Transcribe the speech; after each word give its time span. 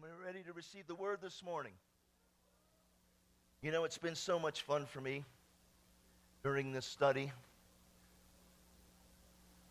I'm 0.00 0.24
ready 0.24 0.42
to 0.46 0.52
receive 0.52 0.86
the 0.86 0.94
word 0.94 1.18
this 1.20 1.42
morning. 1.42 1.72
You 3.62 3.72
know, 3.72 3.84
it's 3.84 3.98
been 3.98 4.14
so 4.14 4.38
much 4.38 4.62
fun 4.62 4.86
for 4.86 5.00
me 5.00 5.24
during 6.44 6.72
this 6.72 6.86
study. 6.86 7.32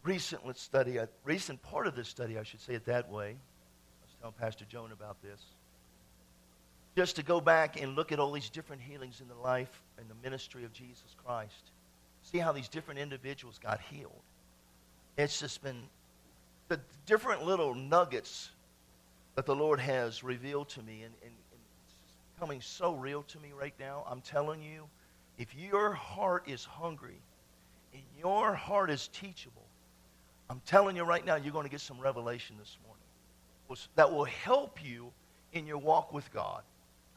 Recent 0.04 0.42
study, 0.58 0.98
a 0.98 1.08
recent 1.24 1.62
part 1.62 1.88
of 1.88 1.96
this 1.96 2.10
study, 2.10 2.38
I 2.38 2.44
should 2.44 2.60
say 2.60 2.74
it 2.74 2.86
that 2.86 3.10
way. 3.10 3.30
I 3.30 4.04
was 4.04 4.16
telling 4.20 4.36
Pastor 4.38 4.66
Joan 4.66 4.92
about 4.92 5.22
this. 5.22 5.42
Just 6.98 7.16
to 7.18 7.24
go 7.24 7.40
back 7.40 7.82
and 7.82 7.96
look 7.96 8.12
at 8.12 8.20
all 8.20 8.32
these 8.32 8.50
different 8.50 8.82
healings 8.82 9.22
in 9.22 9.28
the 9.30 9.36
life 9.36 9.82
and 9.98 10.10
the 10.10 10.30
ministry 10.30 10.66
of 10.66 10.74
Jesus 10.74 11.16
Christ. 11.26 11.72
See 12.24 12.40
how 12.40 12.52
these 12.52 12.68
different 12.68 13.00
individuals 13.00 13.60
got 13.64 13.80
healed. 13.80 14.12
It's 15.18 15.40
just 15.40 15.64
been 15.64 15.84
the 16.68 16.82
different 17.06 17.46
little 17.46 17.74
nuggets 17.74 18.50
that 19.38 19.46
the 19.46 19.56
Lord 19.56 19.80
has 19.80 20.24
revealed 20.24 20.68
to 20.70 20.82
me, 20.82 21.04
and, 21.04 21.14
and, 21.22 21.32
and 21.52 21.62
it's 21.86 21.94
becoming 22.34 22.60
so 22.60 22.96
real 22.96 23.22
to 23.22 23.40
me 23.40 23.52
right 23.56 23.76
now. 23.80 24.04
I'm 24.10 24.20
telling 24.22 24.64
you, 24.64 24.86
if 25.38 25.54
your 25.54 25.94
heart 25.94 26.50
is 26.50 26.66
hungry 26.66 27.20
and 27.94 28.02
your 28.20 28.56
heart 28.56 28.90
is 28.90 29.10
teachable, 29.10 29.68
I'm 30.50 30.60
telling 30.66 30.96
you 30.96 31.04
right 31.04 31.24
now, 31.24 31.36
you're 31.36 31.54
going 31.54 31.66
to 31.66 31.70
get 31.70 31.82
some 31.82 32.00
revelation 32.00 32.56
this 32.58 32.80
morning 32.84 33.86
that 33.96 34.12
will 34.12 34.24
help 34.26 34.84
you 34.84 35.12
in 35.54 35.68
your 35.68 35.78
walk 35.78 36.14
with 36.14 36.34
God. 36.34 36.64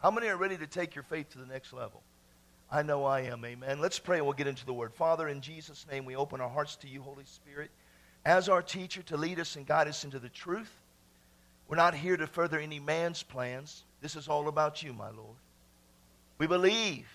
How 0.02 0.10
many 0.10 0.28
are 0.28 0.36
ready 0.36 0.58
to 0.58 0.66
take 0.66 0.94
your 0.94 1.04
faith 1.04 1.30
to 1.30 1.38
the 1.38 1.46
next 1.46 1.72
level? 1.72 2.02
I 2.70 2.82
know 2.82 3.06
I 3.06 3.22
am, 3.22 3.42
amen. 3.46 3.80
Let's 3.80 3.98
pray 3.98 4.18
and 4.18 4.26
we'll 4.26 4.34
get 4.34 4.46
into 4.46 4.66
the 4.66 4.74
word. 4.74 4.92
Father, 4.92 5.26
in 5.28 5.40
Jesus' 5.40 5.86
name, 5.90 6.04
we 6.04 6.16
open 6.16 6.42
our 6.42 6.50
hearts 6.50 6.76
to 6.76 6.86
you, 6.86 7.00
Holy 7.00 7.24
Spirit, 7.24 7.70
as 8.26 8.50
our 8.50 8.60
teacher 8.60 9.00
to 9.04 9.16
lead 9.16 9.40
us 9.40 9.56
and 9.56 9.66
guide 9.66 9.88
us 9.88 10.04
into 10.04 10.18
the 10.18 10.28
truth. 10.28 10.70
We're 11.70 11.76
not 11.76 11.94
here 11.94 12.16
to 12.16 12.26
further 12.26 12.58
any 12.58 12.80
man's 12.80 13.22
plans. 13.22 13.84
This 14.00 14.16
is 14.16 14.26
all 14.26 14.48
about 14.48 14.82
you, 14.82 14.92
my 14.92 15.10
Lord. 15.10 15.36
We 16.36 16.48
believe 16.48 17.06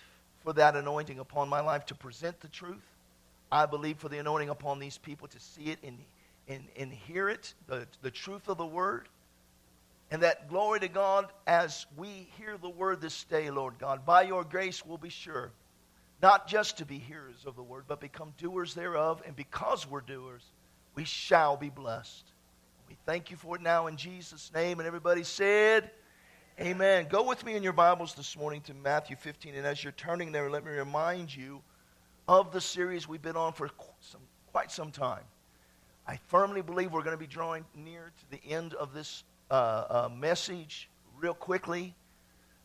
for 0.42 0.54
that 0.54 0.74
anointing 0.74 1.18
upon 1.18 1.50
my 1.50 1.60
life 1.60 1.84
to 1.86 1.94
present 1.94 2.40
the 2.40 2.48
truth. 2.48 2.82
I 3.52 3.66
believe 3.66 3.98
for 3.98 4.08
the 4.08 4.16
anointing 4.16 4.48
upon 4.48 4.78
these 4.78 4.96
people 4.96 5.28
to 5.28 5.38
see 5.38 5.64
it 5.64 5.78
and, 5.84 5.98
and, 6.48 6.64
and 6.74 6.90
hear 6.90 7.28
it, 7.28 7.52
the, 7.66 7.86
the 8.00 8.10
truth 8.10 8.48
of 8.48 8.56
the 8.56 8.64
word. 8.64 9.10
And 10.10 10.22
that 10.22 10.48
glory 10.48 10.80
to 10.80 10.88
God 10.88 11.26
as 11.46 11.84
we 11.94 12.26
hear 12.38 12.56
the 12.56 12.70
word 12.70 13.02
this 13.02 13.24
day, 13.24 13.50
Lord 13.50 13.74
God. 13.78 14.06
By 14.06 14.22
your 14.22 14.42
grace, 14.42 14.86
we'll 14.86 14.96
be 14.96 15.10
sure 15.10 15.52
not 16.22 16.48
just 16.48 16.78
to 16.78 16.86
be 16.86 16.96
hearers 16.98 17.44
of 17.44 17.56
the 17.56 17.62
word, 17.62 17.84
but 17.86 18.00
become 18.00 18.32
doers 18.38 18.72
thereof. 18.72 19.22
And 19.26 19.36
because 19.36 19.86
we're 19.86 20.00
doers, 20.00 20.44
we 20.94 21.04
shall 21.04 21.58
be 21.58 21.68
blessed. 21.68 22.24
We 22.88 22.96
thank 23.04 23.30
you 23.32 23.36
for 23.36 23.56
it 23.56 23.62
now 23.62 23.88
in 23.88 23.96
Jesus' 23.96 24.52
name. 24.54 24.78
And 24.78 24.86
everybody 24.86 25.24
said, 25.24 25.90
Amen. 26.60 27.06
Go 27.10 27.26
with 27.26 27.44
me 27.44 27.56
in 27.56 27.62
your 27.62 27.72
Bibles 27.72 28.14
this 28.14 28.36
morning 28.36 28.60
to 28.62 28.74
Matthew 28.74 29.16
15. 29.16 29.56
And 29.56 29.66
as 29.66 29.82
you're 29.82 29.92
turning 29.92 30.30
there, 30.30 30.48
let 30.48 30.64
me 30.64 30.70
remind 30.70 31.34
you 31.34 31.62
of 32.28 32.52
the 32.52 32.60
series 32.60 33.08
we've 33.08 33.22
been 33.22 33.36
on 33.36 33.52
for 33.52 33.70
some, 34.00 34.20
quite 34.52 34.70
some 34.70 34.92
time. 34.92 35.24
I 36.06 36.18
firmly 36.28 36.62
believe 36.62 36.92
we're 36.92 37.02
going 37.02 37.16
to 37.16 37.20
be 37.20 37.26
drawing 37.26 37.64
near 37.74 38.12
to 38.18 38.30
the 38.30 38.52
end 38.52 38.74
of 38.74 38.94
this 38.94 39.24
uh, 39.50 39.54
uh, 39.54 40.08
message 40.16 40.88
real 41.18 41.34
quickly. 41.34 41.92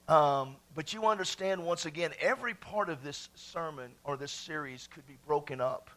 Um, 0.07 0.55
but 0.75 0.93
you 0.93 1.07
understand, 1.07 1.65
once 1.65 1.87
again, 1.87 2.11
every 2.19 2.53
part 2.53 2.89
of 2.89 3.03
this 3.03 3.29
sermon 3.33 3.91
or 4.03 4.17
this 4.17 4.31
series 4.31 4.87
could 4.93 5.07
be 5.07 5.17
broken 5.25 5.59
up 5.59 5.89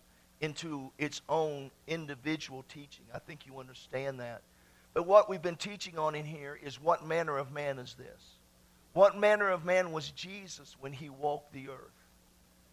into 0.45 0.93
its 0.99 1.23
own 1.29 1.71
individual 1.87 2.65
teaching. 2.69 3.07
I 3.13 3.19
think 3.19 3.47
you 3.47 3.59
understand 3.59 4.21
that. 4.21 4.43
But 4.93 5.07
what 5.07 5.29
we've 5.29 5.43
been 5.43 5.57
teaching 5.57 5.99
on 5.99 6.15
in 6.15 6.25
here 6.25 6.59
is 6.63 6.81
what 6.81 7.05
manner 7.05 7.37
of 7.39 7.51
man 7.51 7.79
is 7.79 7.95
this? 7.95 8.39
What 8.93 9.19
manner 9.19 9.49
of 9.49 9.65
man 9.65 9.91
was 9.91 10.11
Jesus 10.11 10.77
when 10.79 10.93
he 10.93 11.09
walked 11.09 11.53
the 11.53 11.71
earth? 11.71 12.09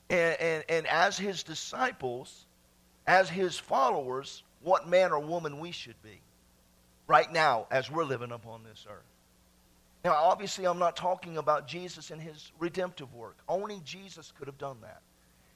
And, 0.09 0.39
and, 0.39 0.63
and 0.69 0.87
as 0.87 1.17
his 1.17 1.43
disciples, 1.43 2.45
as 3.07 3.29
his 3.29 3.57
followers, 3.57 4.43
what 4.61 4.87
man 4.87 5.11
or 5.11 5.19
woman 5.19 5.59
we 5.59 5.71
should 5.71 5.99
be 6.03 6.21
right 7.07 7.31
now 7.31 7.65
as 7.71 7.89
we're 7.89 8.03
living 8.03 8.31
upon 8.31 8.63
this 8.63 8.85
earth. 8.89 9.03
Now, 10.03 10.13
obviously, 10.13 10.65
I'm 10.65 10.79
not 10.79 10.95
talking 10.95 11.37
about 11.37 11.67
Jesus 11.67 12.11
and 12.11 12.21
his 12.21 12.51
redemptive 12.59 13.13
work. 13.13 13.37
Only 13.47 13.81
Jesus 13.85 14.33
could 14.37 14.47
have 14.47 14.57
done 14.57 14.77
that. 14.81 15.01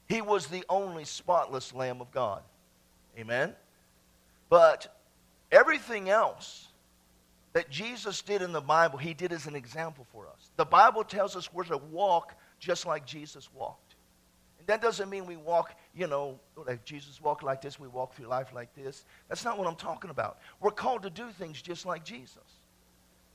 He 0.08 0.22
was 0.22 0.48
the 0.48 0.64
only 0.70 1.06
spotless 1.06 1.74
Lamb 1.74 2.02
of 2.02 2.12
God. 2.12 2.42
Amen? 3.18 3.56
But 4.50 4.96
everything 5.52 6.10
else 6.10 6.68
that 7.54 7.70
Jesus 7.70 8.22
did 8.22 8.42
in 8.42 8.52
the 8.52 8.62
Bible, 8.62 8.98
he 8.98 9.14
did 9.14 9.32
as 9.32 9.48
an 9.48 9.56
example 9.56 10.06
for 10.12 10.28
us. 10.28 10.52
The 10.58 10.66
Bible 10.66 11.04
tells 11.04 11.36
us 11.36 11.52
we're 11.54 11.64
to 11.64 11.78
walk 11.78 12.36
just 12.60 12.86
like 12.86 13.06
Jesus 13.06 13.50
walked. 13.54 13.96
And 14.60 14.68
that 14.68 14.82
doesn't 14.82 15.10
mean 15.10 15.26
we 15.26 15.38
walk, 15.38 15.74
you 15.96 16.08
know, 16.08 16.40
like 16.68 16.84
Jesus 16.86 17.22
walked 17.22 17.44
like 17.44 17.62
this, 17.62 17.80
we 17.80 17.88
walk 17.88 18.14
through 18.14 18.28
life 18.28 18.52
like 18.54 18.74
this. 18.76 19.06
That's 19.30 19.46
not 19.46 19.58
what 19.58 19.68
I'm 19.68 19.76
talking 19.76 20.10
about. 20.10 20.40
We're 20.60 20.72
called 20.72 21.04
to 21.04 21.10
do 21.10 21.30
things 21.30 21.62
just 21.62 21.86
like 21.86 22.04
Jesus. 22.04 22.38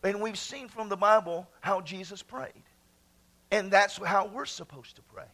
And 0.02 0.20
we've 0.20 0.38
seen 0.38 0.68
from 0.68 0.88
the 0.88 0.96
Bible 0.96 1.48
how 1.60 1.80
Jesus 1.80 2.22
prayed. 2.22 2.52
And 3.50 3.70
that's 3.70 3.96
how 3.96 4.26
we're 4.26 4.46
supposed 4.46 4.96
to 4.96 5.02
pray. 5.14 5.24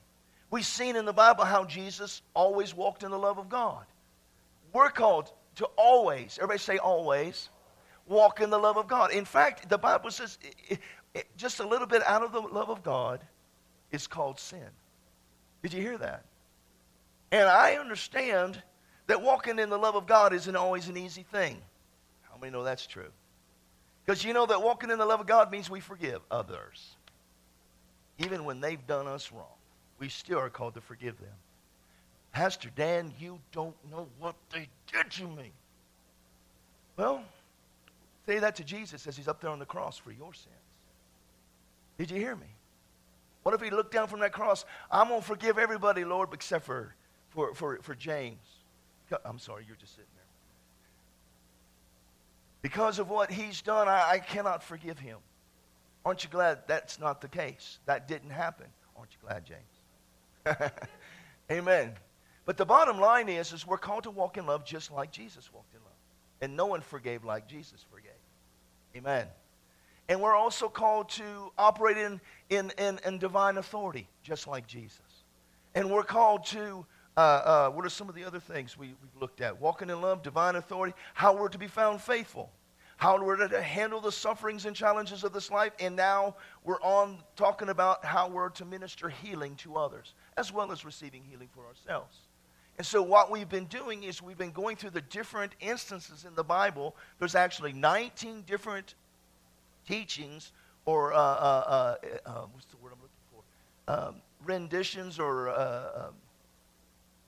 We've 0.50 0.66
seen 0.66 0.96
in 0.96 1.04
the 1.04 1.12
Bible 1.12 1.44
how 1.44 1.64
Jesus 1.64 2.22
always 2.34 2.74
walked 2.74 3.02
in 3.02 3.10
the 3.10 3.18
love 3.18 3.38
of 3.38 3.48
God. 3.48 3.84
We're 4.72 4.90
called 4.90 5.32
to 5.56 5.66
always, 5.76 6.38
everybody 6.38 6.58
say 6.58 6.78
always, 6.78 7.48
walk 8.06 8.40
in 8.40 8.50
the 8.50 8.58
love 8.58 8.76
of 8.76 8.86
God. 8.86 9.10
In 9.10 9.24
fact, 9.24 9.68
the 9.68 9.78
Bible 9.78 10.10
says 10.10 10.38
just 11.36 11.60
a 11.60 11.66
little 11.66 11.86
bit 11.86 12.02
out 12.06 12.22
of 12.22 12.32
the 12.32 12.40
love 12.40 12.70
of 12.70 12.82
God 12.82 13.20
is 13.90 14.06
called 14.06 14.38
sin. 14.38 14.68
Did 15.62 15.72
you 15.72 15.82
hear 15.82 15.98
that? 15.98 16.24
And 17.32 17.48
I 17.48 17.74
understand 17.74 18.62
that 19.08 19.22
walking 19.22 19.58
in 19.58 19.68
the 19.70 19.78
love 19.78 19.96
of 19.96 20.06
God 20.06 20.32
isn't 20.32 20.56
always 20.56 20.88
an 20.88 20.96
easy 20.96 21.24
thing. 21.32 21.60
How 22.30 22.38
many 22.38 22.52
know 22.52 22.62
that's 22.62 22.86
true? 22.86 23.10
Because 24.04 24.24
you 24.24 24.32
know 24.32 24.46
that 24.46 24.62
walking 24.62 24.90
in 24.90 24.98
the 24.98 25.06
love 25.06 25.20
of 25.20 25.26
God 25.26 25.50
means 25.50 25.68
we 25.68 25.80
forgive 25.80 26.20
others, 26.30 26.96
even 28.18 28.44
when 28.44 28.60
they've 28.60 28.86
done 28.86 29.08
us 29.08 29.32
wrong 29.32 29.55
we 29.98 30.08
still 30.08 30.38
are 30.38 30.50
called 30.50 30.74
to 30.74 30.80
forgive 30.80 31.18
them. 31.18 31.34
Pastor 32.32 32.70
Dan, 32.74 33.12
you 33.18 33.38
don't 33.52 33.76
know 33.90 34.08
what 34.18 34.34
they 34.52 34.68
did 34.92 35.10
to 35.12 35.26
me. 35.26 35.52
Well, 36.96 37.22
say 38.26 38.38
that 38.38 38.56
to 38.56 38.64
Jesus 38.64 39.06
as 39.06 39.16
he's 39.16 39.28
up 39.28 39.40
there 39.40 39.50
on 39.50 39.58
the 39.58 39.66
cross 39.66 39.96
for 39.96 40.10
your 40.10 40.34
sins. 40.34 40.54
Did 41.98 42.10
you 42.10 42.18
hear 42.18 42.36
me? 42.36 42.46
What 43.42 43.54
if 43.54 43.60
he 43.60 43.70
looked 43.70 43.92
down 43.92 44.08
from 44.08 44.20
that 44.20 44.32
cross? 44.32 44.64
I'm 44.90 45.08
going 45.08 45.20
to 45.20 45.26
forgive 45.26 45.56
everybody, 45.56 46.04
Lord, 46.04 46.30
except 46.32 46.64
for, 46.64 46.94
for, 47.30 47.54
for, 47.54 47.78
for 47.80 47.94
James. 47.94 48.42
I'm 49.24 49.38
sorry, 49.38 49.64
you're 49.66 49.76
just 49.76 49.94
sitting 49.94 50.10
there. 50.14 50.24
Because 52.60 52.98
of 52.98 53.08
what 53.08 53.30
he's 53.30 53.62
done, 53.62 53.88
I, 53.88 54.10
I 54.10 54.18
cannot 54.18 54.62
forgive 54.62 54.98
him. 54.98 55.18
Aren't 56.04 56.24
you 56.24 56.30
glad 56.30 56.58
that's 56.66 56.98
not 56.98 57.20
the 57.20 57.28
case? 57.28 57.78
That 57.86 58.08
didn't 58.08 58.30
happen. 58.30 58.66
Aren't 58.96 59.12
you 59.12 59.18
glad, 59.26 59.44
James? 59.46 59.60
Amen. 61.50 61.92
But 62.44 62.56
the 62.56 62.64
bottom 62.64 63.00
line 63.00 63.28
is, 63.28 63.52
is 63.52 63.66
we're 63.66 63.78
called 63.78 64.04
to 64.04 64.10
walk 64.10 64.36
in 64.36 64.46
love 64.46 64.64
just 64.64 64.92
like 64.92 65.10
Jesus 65.10 65.52
walked 65.52 65.74
in 65.74 65.80
love. 65.80 65.92
And 66.40 66.56
no 66.56 66.66
one 66.66 66.80
forgave 66.80 67.24
like 67.24 67.48
Jesus 67.48 67.84
forgave. 67.90 68.12
Amen. 68.94 69.26
And 70.08 70.20
we're 70.20 70.36
also 70.36 70.68
called 70.68 71.08
to 71.10 71.52
operate 71.58 71.98
in, 71.98 72.20
in, 72.50 72.70
in, 72.78 73.00
in 73.04 73.18
divine 73.18 73.56
authority, 73.56 74.06
just 74.22 74.46
like 74.46 74.66
Jesus. 74.66 75.00
And 75.74 75.90
we're 75.90 76.04
called 76.04 76.46
to, 76.46 76.86
uh, 77.16 77.20
uh, 77.20 77.70
what 77.70 77.84
are 77.84 77.90
some 77.90 78.08
of 78.08 78.14
the 78.14 78.24
other 78.24 78.38
things 78.38 78.78
we, 78.78 78.88
we've 78.88 79.20
looked 79.20 79.40
at? 79.40 79.60
Walking 79.60 79.90
in 79.90 80.00
love, 80.00 80.22
divine 80.22 80.54
authority, 80.54 80.94
how 81.14 81.36
we're 81.36 81.48
to 81.48 81.58
be 81.58 81.66
found 81.66 82.00
faithful 82.00 82.50
how 82.96 83.22
we're 83.22 83.36
to 83.46 83.62
handle 83.62 84.00
the 84.00 84.12
sufferings 84.12 84.64
and 84.64 84.74
challenges 84.74 85.22
of 85.22 85.32
this 85.32 85.50
life, 85.50 85.72
and 85.78 85.94
now 85.94 86.34
we're 86.64 86.80
on 86.80 87.18
talking 87.36 87.68
about 87.68 88.04
how 88.04 88.28
we're 88.28 88.48
to 88.48 88.64
minister 88.64 89.08
healing 89.08 89.54
to 89.56 89.76
others, 89.76 90.14
as 90.36 90.52
well 90.52 90.72
as 90.72 90.84
receiving 90.84 91.22
healing 91.22 91.48
for 91.54 91.66
ourselves. 91.66 92.16
And 92.78 92.86
so, 92.86 93.02
what 93.02 93.30
we've 93.30 93.48
been 93.48 93.66
doing 93.66 94.04
is 94.04 94.22
we've 94.22 94.38
been 94.38 94.50
going 94.50 94.76
through 94.76 94.90
the 94.90 95.02
different 95.02 95.52
instances 95.60 96.24
in 96.24 96.34
the 96.34 96.44
Bible. 96.44 96.96
There's 97.18 97.34
actually 97.34 97.72
19 97.72 98.42
different 98.46 98.94
teachings, 99.86 100.52
or 100.86 101.12
uh, 101.12 101.16
uh, 101.16 101.20
uh, 101.20 102.28
uh 102.28 102.46
what's 102.52 102.66
the 102.66 102.76
word 102.78 102.92
I'm 102.92 103.00
looking 103.00 103.16
for? 103.30 104.08
Um, 104.08 104.22
renditions, 104.44 105.18
or 105.18 105.50
uh, 105.50 106.06
um, 106.06 106.14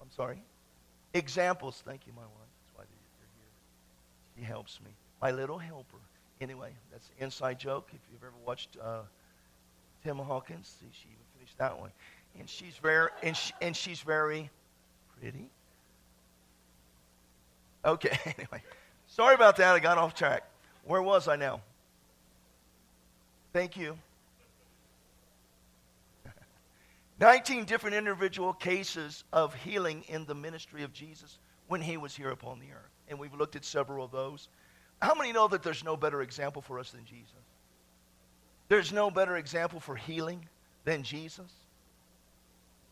I'm 0.01 0.11
sorry, 0.11 0.43
examples. 1.13 1.83
Thank 1.85 2.07
you, 2.07 2.13
my 2.15 2.23
wife. 2.23 2.31
That's 2.65 2.77
why 2.77 2.85
you're 2.85 3.29
here. 3.37 4.45
She 4.47 4.51
helps 4.51 4.81
me 4.83 4.91
my 5.21 5.31
little 5.31 5.59
helper. 5.59 5.99
Anyway, 6.41 6.71
that's 6.93 7.09
an 7.09 7.25
inside 7.25 7.59
joke. 7.59 7.89
If 7.93 8.01
you've 8.13 8.23
ever 8.23 8.33
watched 8.47 8.77
uh, 8.83 9.01
Tim 10.05 10.19
Hawkins, 10.19 10.73
see, 10.81 10.87
she 10.93 11.09
even 11.09 11.25
finished 11.37 11.59
that 11.59 11.79
one. 11.79 11.91
And 12.39 12.49
she's 12.49 12.77
very, 12.81 13.09
and, 13.23 13.37
she, 13.37 13.53
and 13.61 13.77
she's 13.77 14.01
very 14.01 14.51
pretty. 15.19 15.51
Okay, 17.85 18.17
anyway. 18.39 18.63
Sorry 19.09 19.35
about 19.35 19.57
that. 19.57 19.75
I 19.75 19.79
got 19.81 19.99
off 19.99 20.15
track. 20.15 20.45
Where 20.85 21.03
was 21.03 21.27
I 21.27 21.37
now? 21.37 21.61
Thank 23.53 23.77
you. 23.77 23.99
19 27.21 27.65
different 27.65 27.97
individual 27.97 28.53
cases 28.53 29.25
of 29.33 29.55
healing 29.55 30.05
in 30.09 30.25
the 30.27 30.35
ministry 30.35 30.85
of 30.85 30.93
Jesus 30.93 31.39
when 31.67 31.81
he 31.81 31.97
was 31.97 32.15
here 32.15 32.31
upon 32.31 32.61
the 32.61 32.67
earth. 32.73 32.93
And 33.09 33.19
we've 33.19 33.35
looked 33.35 33.57
at 33.57 33.65
several 33.65 34.05
of 34.05 34.13
those. 34.13 34.49
How 35.01 35.15
many 35.15 35.33
know 35.33 35.49
that 35.49 35.63
there's 35.63 35.85
no 35.85 35.97
better 35.97 36.23
example 36.23 36.63
for 36.63 36.79
us 36.79 36.91
than 36.91 37.05
Jesus? 37.05 37.33
There's 38.69 38.93
no 38.93 39.11
better 39.11 39.37
example 39.37 39.81
for 39.81 39.97
healing 39.97 40.45
than 40.85 41.03
Jesus. 41.03 41.51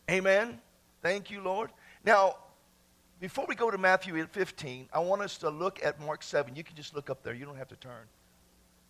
Amen. 0.09 0.59
Thank 1.01 1.29
you, 1.29 1.41
Lord. 1.41 1.69
Now, 2.05 2.37
before 3.19 3.45
we 3.47 3.55
go 3.55 3.69
to 3.69 3.77
Matthew 3.77 4.25
15, 4.25 4.89
I 4.93 4.99
want 4.99 5.21
us 5.21 5.37
to 5.39 5.49
look 5.49 5.83
at 5.83 5.99
Mark 5.99 6.23
7. 6.23 6.55
You 6.55 6.63
can 6.63 6.75
just 6.75 6.95
look 6.95 7.09
up 7.09 7.23
there, 7.23 7.33
you 7.33 7.45
don't 7.45 7.57
have 7.57 7.67
to 7.69 7.75
turn. 7.75 8.05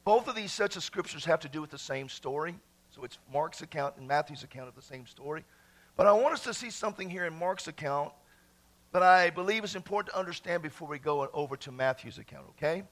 Both 0.06 0.28
of 0.28 0.36
these 0.36 0.54
sets 0.54 0.76
of 0.76 0.84
scriptures 0.84 1.26
have 1.26 1.40
to 1.42 1.50
do 1.50 1.60
with 1.60 1.70
the 1.70 1.78
same 1.78 2.08
story. 2.08 2.56
So 2.92 3.04
it's 3.04 3.18
Mark's 3.32 3.62
account 3.62 3.96
and 3.98 4.08
Matthew's 4.08 4.44
account 4.44 4.68
of 4.70 4.76
the 4.76 4.82
same 4.82 5.06
story. 5.06 5.44
But 5.96 6.08
I 6.08 6.14
want 6.14 6.34
us 6.34 6.44
to 6.44 6.54
see 6.54 6.70
something 6.70 7.10
here 7.10 7.26
in 7.26 7.38
Mark's 7.38 7.68
account 7.68 8.12
that 8.94 9.04
I 9.04 9.30
believe 9.30 9.64
is 9.64 9.76
important 9.76 10.14
to 10.14 10.20
understand 10.20 10.64
before 10.64 10.88
we 10.88 11.00
go 11.00 11.28
over 11.34 11.58
to 11.58 11.72
Matthew's 11.72 12.18
account, 12.18 12.46
okay? 12.52 12.84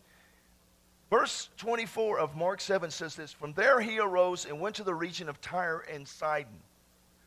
Verse 1.10 1.50
24 1.58 2.20
of 2.20 2.36
Mark 2.36 2.60
7 2.60 2.90
says 2.90 3.16
this 3.16 3.32
From 3.32 3.54
there 3.54 3.80
he 3.80 4.00
arose 4.00 4.46
and 4.46 4.60
went 4.60 4.76
to 4.78 4.84
the 4.84 4.96
region 4.96 5.30
of 5.30 5.40
Tyre 5.40 5.86
and 5.92 6.08
Sidon. 6.08 6.60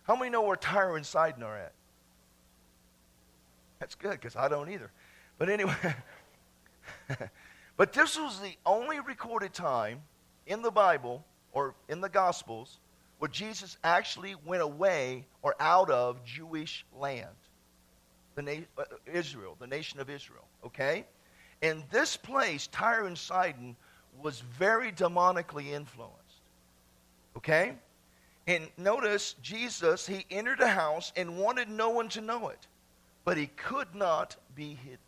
How 0.02 0.16
many 0.16 0.30
know 0.30 0.42
where 0.42 0.56
Tyre 0.56 0.96
and 0.96 1.06
Sidon 1.06 1.42
are 1.42 1.56
at? 1.56 1.72
That's 3.78 3.94
good 3.94 4.12
because 4.12 4.34
I 4.34 4.48
don't 4.48 4.70
either. 4.70 4.90
But 5.38 5.48
anyway, 5.48 5.74
but 7.76 7.92
this 7.92 8.18
was 8.18 8.40
the 8.40 8.56
only 8.66 8.98
recorded 9.00 9.54
time 9.54 10.02
in 10.46 10.62
the 10.62 10.70
Bible 10.70 11.24
or 11.52 11.74
in 11.88 12.00
the 12.00 12.08
Gospels 12.08 12.80
where 13.18 13.28
Jesus 13.28 13.76
actually 13.84 14.34
went 14.44 14.62
away 14.62 15.26
or 15.42 15.54
out 15.60 15.90
of 15.90 16.24
Jewish 16.24 16.84
land, 16.96 17.26
the 18.34 18.42
na- 18.42 18.52
uh, 18.76 18.84
Israel, 19.06 19.56
the 19.58 19.66
nation 19.66 20.00
of 20.00 20.08
Israel. 20.08 20.44
Okay, 20.64 21.04
and 21.62 21.82
this 21.90 22.16
place, 22.16 22.68
Tyre 22.68 23.06
and 23.06 23.18
Sidon, 23.18 23.76
was 24.22 24.40
very 24.40 24.92
demonically 24.92 25.72
influenced. 25.72 26.14
Okay, 27.36 27.74
and 28.46 28.68
notice 28.76 29.34
Jesus, 29.42 30.06
he 30.06 30.26
entered 30.30 30.60
a 30.60 30.68
house 30.68 31.12
and 31.16 31.38
wanted 31.38 31.68
no 31.68 31.90
one 31.90 32.08
to 32.10 32.20
know 32.20 32.48
it 32.48 32.66
but 33.28 33.36
he 33.36 33.48
could 33.48 33.94
not 33.94 34.36
be 34.54 34.72
hidden. 34.82 34.98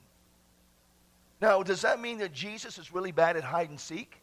Now, 1.41 1.63
does 1.63 1.81
that 1.81 2.03
mean 2.03 2.19
that 2.19 2.35
Jesus 2.35 2.77
is 2.77 2.93
really 2.93 3.13
bad 3.13 3.39
at 3.39 3.43
hide 3.43 3.71
and 3.71 3.81
seek? 3.81 4.21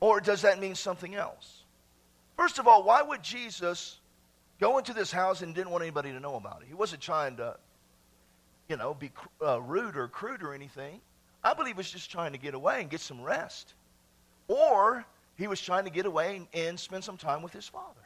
Or 0.00 0.22
does 0.22 0.40
that 0.40 0.58
mean 0.58 0.74
something 0.74 1.14
else? 1.14 1.64
First 2.38 2.58
of 2.58 2.66
all, 2.66 2.82
why 2.82 3.02
would 3.02 3.22
Jesus 3.22 3.98
go 4.58 4.78
into 4.78 4.94
this 4.94 5.12
house 5.12 5.42
and 5.42 5.54
didn't 5.54 5.70
want 5.70 5.82
anybody 5.82 6.12
to 6.12 6.18
know 6.18 6.36
about 6.36 6.62
it? 6.62 6.68
He 6.68 6.72
wasn't 6.72 7.02
trying 7.02 7.36
to, 7.36 7.58
you 8.70 8.76
know, 8.76 8.94
be 8.94 9.10
uh, 9.44 9.60
rude 9.60 9.96
or 9.96 10.08
crude 10.08 10.42
or 10.42 10.54
anything. 10.54 11.00
I 11.42 11.54
believe 11.54 11.74
he 11.74 11.78
was 11.78 11.90
just 11.90 12.10
trying 12.10 12.32
to 12.32 12.38
get 12.38 12.54
away 12.54 12.80
and 12.80 12.88
get 12.88 13.00
some 13.00 13.20
rest. 13.20 13.74
Or 14.48 15.04
he 15.36 15.48
was 15.48 15.60
trying 15.60 15.84
to 15.84 15.90
get 15.90 16.06
away 16.06 16.36
and, 16.36 16.46
and 16.54 16.80
spend 16.80 17.02
some 17.04 17.16
time 17.16 17.42
with 17.42 17.52
his 17.52 17.66
father. 17.66 18.00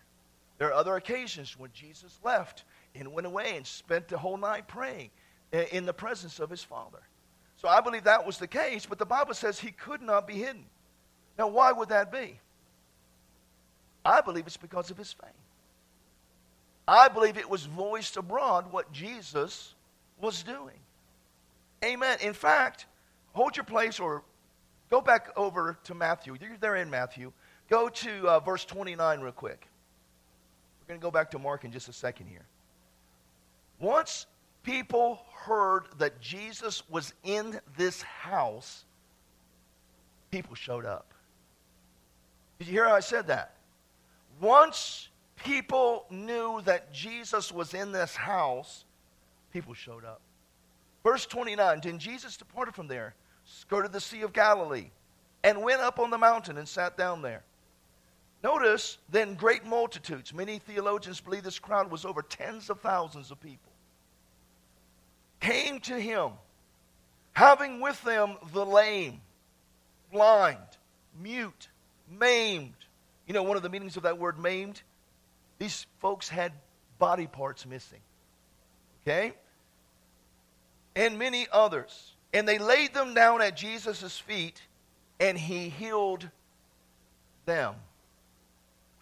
There 0.59 0.69
are 0.69 0.73
other 0.73 0.97
occasions 0.97 1.59
when 1.59 1.71
Jesus 1.75 2.19
left 2.25 2.65
and 2.95 3.13
went 3.13 3.27
away 3.27 3.57
and 3.57 3.67
spent 3.67 4.09
the 4.09 4.17
whole 4.17 4.37
night 4.37 4.67
praying 4.69 5.11
in 5.53 5.85
the 5.85 5.93
presence 5.93 6.41
of 6.41 6.49
his 6.51 6.63
Father. 6.63 7.01
So 7.57 7.69
I 7.69 7.81
believe 7.81 8.05
that 8.05 8.27
was 8.27 8.39
the 8.39 8.47
case, 8.47 8.87
but 8.87 8.99
the 8.99 9.07
Bible 9.07 9.35
says 9.35 9.59
he 9.59 9.71
could 9.71 10.03
not 10.03 10.27
be 10.27 10.35
hidden. 10.35 10.65
Now, 11.39 11.49
why 11.49 11.73
would 11.73 11.89
that 11.89 12.13
be? 12.13 12.39
I 14.05 14.21
believe 14.21 14.47
it's 14.47 14.57
because 14.57 14.91
of 14.91 14.97
his 14.97 15.13
fame. 15.13 15.31
I 16.87 17.09
believe 17.09 17.37
it 17.37 17.49
was 17.49 17.65
voiced 17.65 18.17
abroad 18.17 18.71
what 18.71 18.93
Jesus 18.93 19.75
was 20.21 20.43
doing. 20.43 20.79
Amen. 21.85 22.19
In 22.21 22.33
fact, 22.33 22.87
hold 23.33 23.57
your 23.57 23.65
place 23.65 24.01
or 24.01 24.23
go 24.91 25.01
back 25.01 25.31
over 25.37 25.79
to 25.85 25.95
Matthew. 25.95 26.37
You're 26.41 26.57
there 26.59 26.77
in 26.77 26.91
Matthew. 26.91 27.33
Go 27.69 27.89
to 27.89 28.29
uh, 28.29 28.41
verse 28.41 28.65
29 28.65 29.21
real 29.21 29.33
quick. 29.33 29.67
We're 30.81 30.89
going 30.89 31.01
to 31.01 31.05
go 31.05 31.11
back 31.11 31.31
to 31.33 31.39
Mark 31.39 31.65
in 31.65 31.73
just 31.73 31.89
a 31.89 31.93
second 31.93 32.27
here. 32.27 32.47
Once 33.81 34.27
people 34.63 35.21
heard 35.35 35.85
that 35.99 36.21
Jesus 36.21 36.83
was 36.89 37.13
in 37.23 37.61
this 37.77 38.03
house, 38.03 38.85
people 40.31 40.55
showed 40.55 40.85
up. 40.85 41.13
Did 42.59 42.69
you 42.69 42.75
hear 42.75 42.89
how 42.89 42.95
I 42.95 43.01
said 43.01 43.27
that? 43.29 43.57
Once 44.41 45.09
people 45.37 46.07
knew 46.11 46.61
that 46.63 46.93
Jesus 46.93 47.53
was 47.53 47.75
in 47.75 47.93
this 47.93 48.15
house, 48.15 48.85
people 49.55 49.73
showed 49.73 50.05
up. 50.05 50.21
Verse 51.03 51.25
29 51.25 51.81
Then 51.83 51.99
Jesus 51.99 52.37
departed 52.37 52.75
from 52.75 52.89
there, 52.89 53.15
skirted 53.47 53.93
the 53.93 54.01
Sea 54.01 54.23
of 54.23 54.35
Galilee, 54.35 54.91
and 55.43 55.63
went 55.63 55.81
up 55.81 55.99
on 55.99 56.11
the 56.11 56.19
mountain 56.19 56.59
and 56.59 56.69
sat 56.69 56.99
down 56.99 57.23
there. 57.23 57.43
Notice, 58.43 58.99
then 59.09 59.35
great 59.35 59.65
multitudes. 59.65 60.35
Many 60.35 60.59
theologians 60.59 61.21
believe 61.21 61.45
this 61.45 61.59
crowd 61.59 61.91
was 61.91 62.05
over 62.05 62.21
tens 62.21 62.69
of 62.69 62.81
thousands 62.81 63.31
of 63.31 63.41
people. 63.41 63.73
Came 65.41 65.81
to 65.81 65.99
him, 65.99 66.33
having 67.33 67.81
with 67.81 68.03
them 68.03 68.37
the 68.53 68.67
lame, 68.67 69.21
blind, 70.13 70.59
mute, 71.19 71.69
maimed. 72.11 72.75
You 73.27 73.35
know, 73.35 73.43
one 73.45 73.57
of 73.57 73.63
the 73.63 73.71
meanings 73.71 73.97
of 73.97 74.03
that 74.03 74.19
word 74.19 74.39
maimed? 74.39 74.83
These 75.59 75.87
folks 76.01 76.29
had 76.29 76.53
body 76.99 77.27
parts 77.27 77.65
missing. 77.67 78.01
Okay? 79.03 79.35
And 80.97 81.19
many 81.19 81.47
others. 81.53 82.13
And 82.33 82.49
they 82.49 82.59
laid 82.59 82.95
them 82.95 83.15
down 83.15 83.43
at 83.43 83.57
Jesus' 83.57 84.19
feet, 84.19 84.61
and 85.21 85.39
he 85.39 85.69
healed 85.69 86.29
them. 87.47 87.75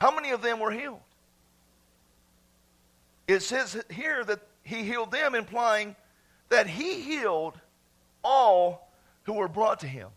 How 0.00 0.14
many 0.14 0.30
of 0.30 0.42
them 0.42 0.58
were 0.60 0.70
healed? 0.70 1.00
It 3.28 3.40
says 3.40 3.82
here 3.90 4.24
that 4.24 4.40
he 4.64 4.82
healed 4.82 5.10
them, 5.10 5.34
implying 5.34 5.96
that 6.48 6.66
he 6.66 7.00
healed 7.00 7.54
all 8.22 8.90
who 9.24 9.34
were 9.34 9.48
brought 9.48 9.80
to 9.80 9.86
him, 9.86 10.08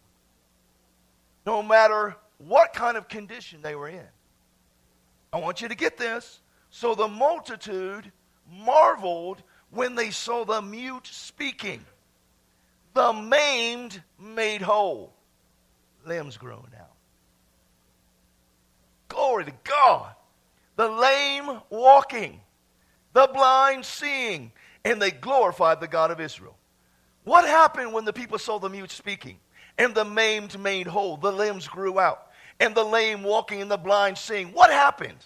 no 1.45 1.61
matter 1.61 2.15
what 2.39 2.73
kind 2.73 2.97
of 2.97 3.07
condition 3.07 3.61
they 3.61 3.75
were 3.75 3.87
in. 3.87 4.07
I 5.31 5.39
want 5.39 5.61
you 5.61 5.67
to 5.67 5.75
get 5.75 5.97
this. 5.97 6.39
So 6.69 6.95
the 6.95 7.07
multitude 7.07 8.11
marveled 8.51 9.41
when 9.75 9.95
they 9.95 10.09
saw 10.09 10.45
the 10.45 10.61
mute 10.61 11.07
speaking, 11.07 11.85
the 12.93 13.11
maimed 13.13 14.01
made 14.19 14.61
whole, 14.61 15.13
limbs 16.05 16.37
growing 16.37 16.71
out. 16.79 16.93
Glory 19.09 19.45
to 19.45 19.53
God. 19.63 20.15
The 20.77 20.87
lame 20.89 21.61
walking, 21.69 22.41
the 23.13 23.29
blind 23.33 23.85
seeing, 23.85 24.51
and 24.83 25.01
they 25.01 25.11
glorified 25.11 25.79
the 25.79 25.87
God 25.87 26.11
of 26.11 26.19
Israel. 26.19 26.57
What 27.23 27.45
happened 27.45 27.93
when 27.93 28.05
the 28.05 28.13
people 28.13 28.37
saw 28.39 28.59
the 28.59 28.69
mute 28.69 28.91
speaking, 28.91 29.39
and 29.77 29.95
the 29.95 30.05
maimed 30.05 30.59
made 30.59 30.87
whole, 30.87 31.17
the 31.17 31.31
limbs 31.31 31.67
grew 31.67 31.99
out, 31.99 32.27
and 32.59 32.75
the 32.75 32.83
lame 32.83 33.23
walking 33.23 33.61
and 33.61 33.71
the 33.71 33.77
blind 33.77 34.17
seeing? 34.17 34.53
What 34.53 34.69
happened? 34.69 35.25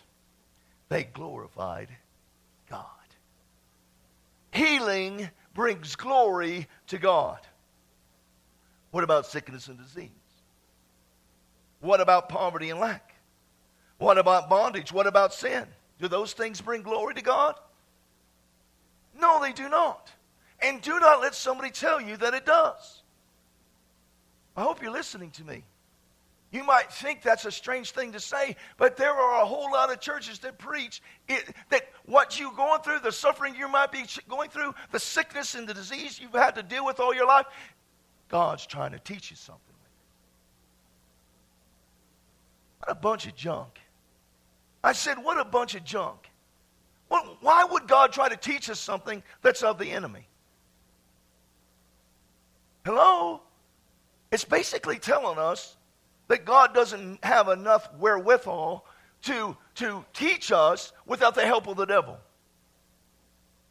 They 0.90 1.04
glorified. 1.04 1.90
Healing 4.52 5.30
brings 5.54 5.96
glory 5.96 6.68
to 6.88 6.98
God. 6.98 7.40
What 8.92 9.04
about 9.04 9.26
sickness 9.26 9.68
and 9.68 9.78
disease? 9.78 10.10
What 11.82 12.02
about 12.02 12.30
poverty 12.30 12.70
and 12.70 12.80
lack? 12.80 13.14
What 13.98 14.18
about 14.18 14.50
bondage? 14.50 14.92
What 14.92 15.08
about 15.08 15.34
sin? 15.34 15.66
Do 16.00 16.08
those 16.08 16.34
things 16.34 16.62
bring 16.62 16.82
glory 16.82 17.14
to 17.16 17.22
God? 17.22 17.56
No, 19.20 19.42
they 19.42 19.52
do 19.52 19.70
not. 19.70 20.12
And 20.62 20.82
do 20.82 21.00
not 21.00 21.22
let 21.22 21.36
somebody 21.36 21.72
tell 21.72 22.02
you 22.02 22.18
that 22.18 22.34
it 22.34 22.46
does. 22.46 23.02
I 24.56 24.64
hope 24.64 24.82
you're 24.82 24.92
listening 24.92 25.32
to 25.32 25.44
me. 25.44 25.64
You 26.52 26.64
might 26.64 26.92
think 26.92 27.22
that's 27.22 27.46
a 27.46 27.52
strange 27.52 27.92
thing 27.92 28.14
to 28.14 28.20
say, 28.20 28.56
but 28.78 28.98
there 28.98 29.14
are 29.14 29.42
a 29.42 29.46
whole 29.46 29.72
lot 29.72 29.92
of 29.92 30.00
churches 30.00 30.40
that 30.40 30.58
preach 30.58 31.02
it, 31.28 31.44
that 31.70 31.84
what 32.06 32.40
you're 32.40 32.54
going 32.54 32.82
through, 32.82 33.00
the 33.00 33.12
suffering 33.12 33.54
you 33.56 33.68
might 33.68 33.92
be 33.92 34.04
going 34.28 34.50
through, 34.50 34.74
the 34.92 35.00
sickness 35.00 35.54
and 35.54 35.68
the 35.68 35.76
disease 35.76 36.20
you've 36.20 36.34
had 36.34 36.56
to 36.56 36.64
deal 36.64 36.84
with 36.84 37.00
all 37.00 37.14
your 37.14 37.28
life, 37.28 37.46
God's 38.30 38.66
trying 38.66 38.94
to 38.94 39.00
teach 39.00 39.30
you 39.30 39.38
something. 39.38 39.64
What 42.80 42.92
a 42.92 42.96
bunch 42.96 43.28
of 43.28 43.36
junk. 43.36 43.80
I 44.84 44.94
said, 44.94 45.16
What 45.22 45.40
a 45.40 45.46
bunch 45.46 45.76
of 45.76 45.84
junk. 45.84 46.30
Well, 47.10 47.38
why 47.42 47.64
would 47.64 47.88
God 47.88 48.12
try 48.12 48.30
to 48.30 48.38
teach 48.38 48.70
us 48.70 48.80
something 48.80 49.22
that's 49.42 49.62
of 49.62 49.78
the 49.78 49.92
enemy? 49.92 50.28
Hello? 52.86 53.42
It's 54.32 54.46
basically 54.46 55.00
telling 55.00 55.38
us 55.38 55.76
that 56.30 56.46
God 56.46 56.74
doesn't 56.74 57.24
have 57.26 57.50
enough 57.50 57.90
wherewithal 57.96 58.86
to, 59.24 59.58
to 59.76 60.06
teach 60.14 60.52
us 60.52 60.94
without 61.06 61.36
the 61.36 61.46
help 61.46 61.68
of 61.68 61.76
the 61.76 61.86
devil. 61.86 62.18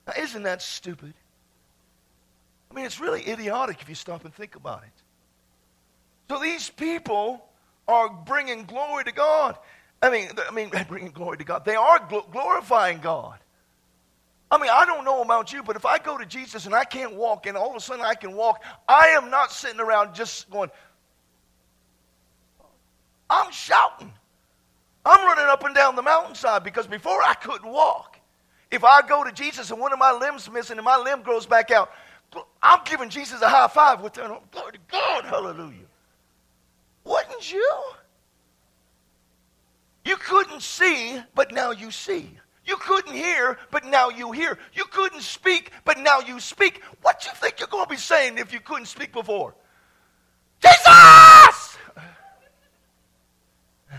Now, 0.07 0.13
isn't 0.19 0.43
that 0.43 0.61
stupid? 0.61 1.15
I 2.71 2.75
mean, 2.75 2.85
it's 2.85 3.01
really 3.01 3.27
idiotic 3.27 3.81
if 3.81 3.89
you 3.89 3.95
stop 3.95 4.25
and 4.25 4.35
think 4.35 4.57
about 4.57 4.83
it. 4.83 5.03
So 6.29 6.39
these 6.39 6.69
people 6.69 7.43
are 7.87 8.11
bringing 8.11 8.65
glory 8.65 9.05
to 9.05 9.13
God. 9.13 9.57
I 10.03 10.11
mean, 10.11 10.29
I 10.37 10.53
mean, 10.53 10.71
bringing 10.89 11.13
glory 11.13 11.39
to 11.39 11.45
God. 11.45 11.65
They 11.65 11.77
are 11.77 12.01
gl- 12.01 12.31
glorifying 12.31 12.99
God. 12.99 13.39
I 14.51 14.59
mean, 14.59 14.71
I 14.73 14.85
don't 14.85 15.05
know 15.05 15.23
about 15.23 15.53
you, 15.53 15.63
but 15.63 15.77
if 15.77 15.87
I 15.87 15.99
go 15.99 16.19
to 16.19 16.27
Jesus 16.27 16.67
and 16.67 16.75
I 16.75 16.85
can't 16.85 17.15
walk, 17.15 17.47
and 17.47 17.57
all 17.57 17.71
of 17.71 17.77
a 17.77 17.81
sudden 17.81 18.05
I 18.05 18.15
can 18.15 18.35
walk, 18.35 18.65
I 18.89 19.09
am 19.09 19.31
not 19.31 19.53
sitting 19.53 19.79
around 19.79 20.15
just 20.15 20.51
going, 20.51 20.71
I'm 23.31 23.53
shouting. 23.53 24.13
I'm 25.05 25.25
running 25.27 25.47
up 25.47 25.65
and 25.65 25.75
down 25.75 25.97
the 25.97 26.03
mountainside 26.03 26.65
because 26.65 26.87
before 26.87 27.23
I 27.23 27.35
couldn't 27.35 27.71
walk. 27.71 28.19
If 28.71 28.85
I 28.85 29.01
go 29.07 29.25
to 29.25 29.33
Jesus 29.33 29.71
and 29.71 29.81
one 29.81 29.93
of 29.93 29.99
my 29.99 30.13
limbs 30.13 30.51
missing 30.51 30.77
and 30.77 30.85
my 30.85 30.99
limb 30.99 31.23
grows 31.23 31.47
back 31.47 31.71
out, 31.71 31.91
I'm 32.63 32.81
giving 32.85 33.09
Jesus 33.09 33.41
a 33.41 33.49
high 33.49 33.69
five 33.69 34.03
with 34.03 34.13
that. 34.15 34.29
Glory 34.51 34.73
to 34.73 34.79
God, 34.91 35.25
hallelujah. 35.25 35.87
Wouldn't 37.05 37.51
you? 37.51 37.83
You 40.05 40.17
couldn't 40.17 40.63
see, 40.63 41.19
but 41.35 41.53
now 41.53 41.71
you 41.71 41.91
see. 41.91 42.31
You 42.67 42.77
couldn't 42.77 43.15
hear, 43.15 43.59
but 43.71 43.87
now 43.87 44.11
you 44.11 44.33
hear. 44.33 44.59
You 44.75 44.85
couldn't 44.85 45.23
speak, 45.23 45.73
but 45.87 45.99
now 45.99 46.21
you 46.21 46.39
speak. 46.39 46.83
What 47.01 47.23
do 47.23 47.29
you 47.29 47.35
think 47.35 47.61
you're 47.61 47.69
going 47.69 47.85
to 47.85 47.91
be 47.91 47.97
saying 47.97 48.37
if 48.37 48.53
you 48.53 48.61
couldn't 48.61 48.87
speak 48.87 49.13
before? 49.13 49.55
Jesus! 50.63 51.68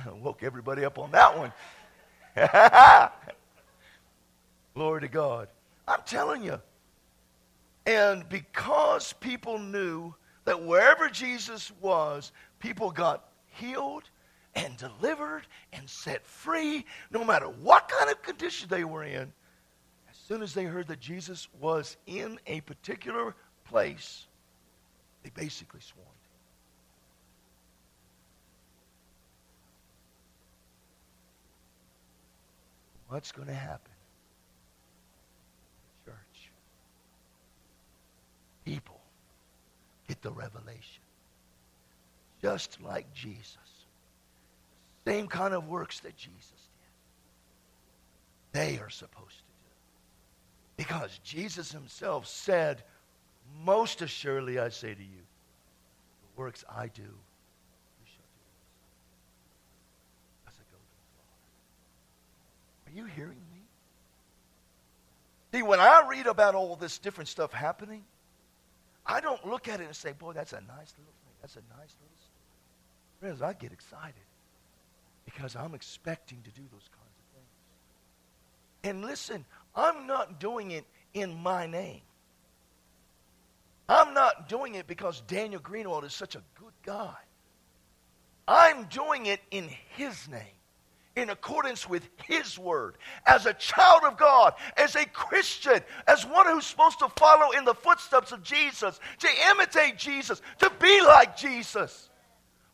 Woke 0.22 0.44
everybody 0.44 0.86
up 0.86 1.00
on 1.00 1.12
that 1.12 1.38
one. 1.38 1.54
Glory 4.76 5.02
to 5.02 5.08
God. 5.08 5.48
I'm 5.88 6.02
telling 6.06 6.44
you. 6.44 6.60
And 7.86 8.28
because 8.30 9.14
people 9.14 9.58
knew 9.58 10.14
that 10.46 10.64
wherever 10.64 11.10
Jesus 11.10 11.72
was, 11.82 12.32
people 12.60 12.92
got 12.92 13.30
healed 13.48 14.04
and 14.56 14.78
delivered 14.78 15.44
and 15.74 15.90
set 15.90 16.26
free, 16.26 16.86
no 17.12 17.24
matter 17.24 17.46
what 17.46 17.90
kind 17.90 18.10
of 18.10 18.22
condition 18.22 18.68
they 18.70 18.84
were 18.84 19.04
in. 19.04 19.32
As 20.10 20.18
soon 20.28 20.42
as 20.42 20.54
they 20.54 20.66
heard 20.66 20.88
that 20.88 21.00
Jesus 21.00 21.48
was 21.60 21.98
in 22.06 22.40
a 22.48 22.62
particular 22.62 23.36
place, 23.66 24.28
they 25.24 25.32
basically 25.32 25.82
swarmed. 25.82 26.19
What's 33.10 33.32
going 33.32 33.48
to 33.48 33.54
happen? 33.54 33.92
Church. 36.06 36.52
People 38.66 39.00
get 40.08 40.22
the 40.22 40.32
revelation. 40.32 41.04
Just 42.42 42.82
like 42.82 43.12
Jesus. 43.14 43.58
Same 45.06 45.28
kind 45.28 45.54
of 45.54 45.68
works 45.68 46.00
that 46.02 46.16
Jesus 46.16 46.70
did. 48.54 48.60
They 48.60 48.78
are 48.80 48.90
supposed 48.90 49.38
to 49.38 49.44
do. 49.44 49.50
Because 50.78 51.20
Jesus 51.24 51.72
himself 51.72 52.28
said, 52.28 52.84
Most 53.66 54.02
assuredly 54.02 54.60
I 54.60 54.70
say 54.70 54.94
to 54.94 55.02
you, 55.02 55.24
the 56.22 56.42
works 56.42 56.64
I 56.70 56.88
do, 56.88 57.02
you 57.02 58.06
shall 58.06 58.30
do 58.38 58.48
as 60.48 60.54
I 60.54 60.64
go 60.72 60.78
to 60.78 60.96
the 60.96 61.10
Father. 61.18 62.79
Are 62.90 62.98
you 62.98 63.06
hearing 63.06 63.38
me? 63.54 63.62
See, 65.54 65.64
when 65.64 65.80
I 65.80 66.06
read 66.10 66.28
about 66.28 66.56
all 66.56 66.76
this 66.76 66.98
different 66.98 67.28
stuff 67.28 67.52
happening, 67.54 68.04
I 69.06 69.20
don't 69.20 69.44
look 69.46 69.68
at 69.68 69.80
it 69.80 69.86
and 69.86 69.96
say, 69.96 70.12
boy, 70.12 70.34
that's 70.34 70.54
a 70.54 70.62
nice 70.62 70.94
little 70.98 71.14
thing. 71.24 71.34
That's 71.42 71.56
a 71.56 71.64
nice 71.78 71.96
little 72.00 72.18
story. 72.18 73.20
Friends, 73.20 73.42
I 73.42 73.54
get 73.54 73.72
excited 73.72 74.14
because 75.26 75.56
I'm 75.56 75.74
expecting 75.74 76.42
to 76.44 76.52
do 76.52 76.62
those 76.72 76.90
kinds 76.90 77.16
of 77.18 77.36
things. 77.36 77.48
And 78.84 79.06
listen, 79.06 79.46
I'm 79.76 80.08
not 80.08 80.40
doing 80.40 80.72
it 80.72 80.86
in 81.14 81.36
my 81.42 81.68
name. 81.68 82.02
I'm 83.88 84.14
not 84.14 84.48
doing 84.48 84.76
it 84.76 84.86
because 84.86 85.22
Daniel 85.22 85.60
Greenawalt 85.62 86.04
is 86.04 86.14
such 86.14 86.36
a 86.36 86.44
good 86.60 86.74
guy. 86.86 87.16
I'm 88.48 88.86
doing 88.86 89.26
it 89.26 89.42
in 89.52 89.70
his 89.96 90.28
name, 90.28 90.59
in 91.20 91.30
accordance 91.30 91.88
with 91.88 92.08
his 92.24 92.58
word, 92.58 92.98
as 93.26 93.46
a 93.46 93.54
child 93.54 94.02
of 94.06 94.18
God, 94.18 94.54
as 94.78 94.96
a 94.96 95.06
Christian, 95.06 95.82
as 96.08 96.26
one 96.26 96.48
who's 96.48 96.66
supposed 96.66 97.00
to 97.00 97.10
follow 97.10 97.52
in 97.52 97.66
the 97.66 97.74
footsteps 97.74 98.32
of 98.32 98.44
Jesus, 98.44 99.00
to 99.20 99.28
imitate 99.52 99.98
Jesus, 99.98 100.42
to 100.60 100.72
be 100.80 101.02
like 101.02 101.38
Jesus. 101.38 102.10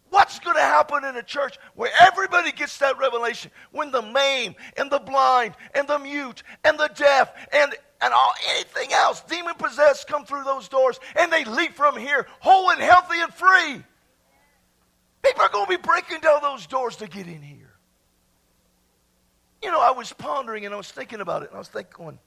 What's 0.10 0.40
going 0.40 0.56
to 0.56 0.62
happen 0.62 1.04
in 1.04 1.18
a 1.18 1.24
church 1.24 1.58
where 1.74 1.92
everybody 2.00 2.52
gets 2.52 2.78
that 2.78 2.98
revelation? 2.98 3.52
When 3.72 3.92
the 3.92 4.02
maimed 4.02 4.56
and 4.78 4.90
the 4.90 5.00
blind 5.00 5.56
and 5.74 5.88
the 5.88 6.00
mute 6.00 6.44
and 6.64 6.80
the 6.80 6.90
deaf 6.96 7.34
and, 7.52 7.74
and 8.00 8.14
all, 8.14 8.34
anything 8.52 8.94
else, 8.94 9.22
demon 9.28 9.56
possessed, 9.56 10.08
come 10.08 10.26
through 10.26 10.44
those 10.44 10.70
doors 10.70 11.00
and 11.18 11.34
they 11.34 11.44
leap 11.44 11.74
from 11.74 11.98
here 11.98 12.28
whole 12.40 12.70
and 12.70 12.80
healthy 12.80 13.20
and 13.20 13.34
free. 13.34 13.84
People 15.24 15.42
are 15.42 15.50
going 15.50 15.66
to 15.66 15.78
be 15.78 15.84
breaking 15.84 16.20
down 16.22 16.42
those 16.44 16.68
doors 16.68 16.98
to 16.98 17.08
get 17.08 17.26
in 17.26 17.42
here. 17.42 17.65
You 19.66 19.72
know, 19.72 19.82
I 19.82 19.90
was 19.90 20.14
pondering 20.14 20.64
and 20.66 20.76
I 20.76 20.78
was 20.78 20.92
thinking 20.92 21.22
about 21.22 21.42
it 21.42 21.50
and 21.50 21.56
I 21.56 21.58
was 21.58 21.70
thinking, 21.70 22.20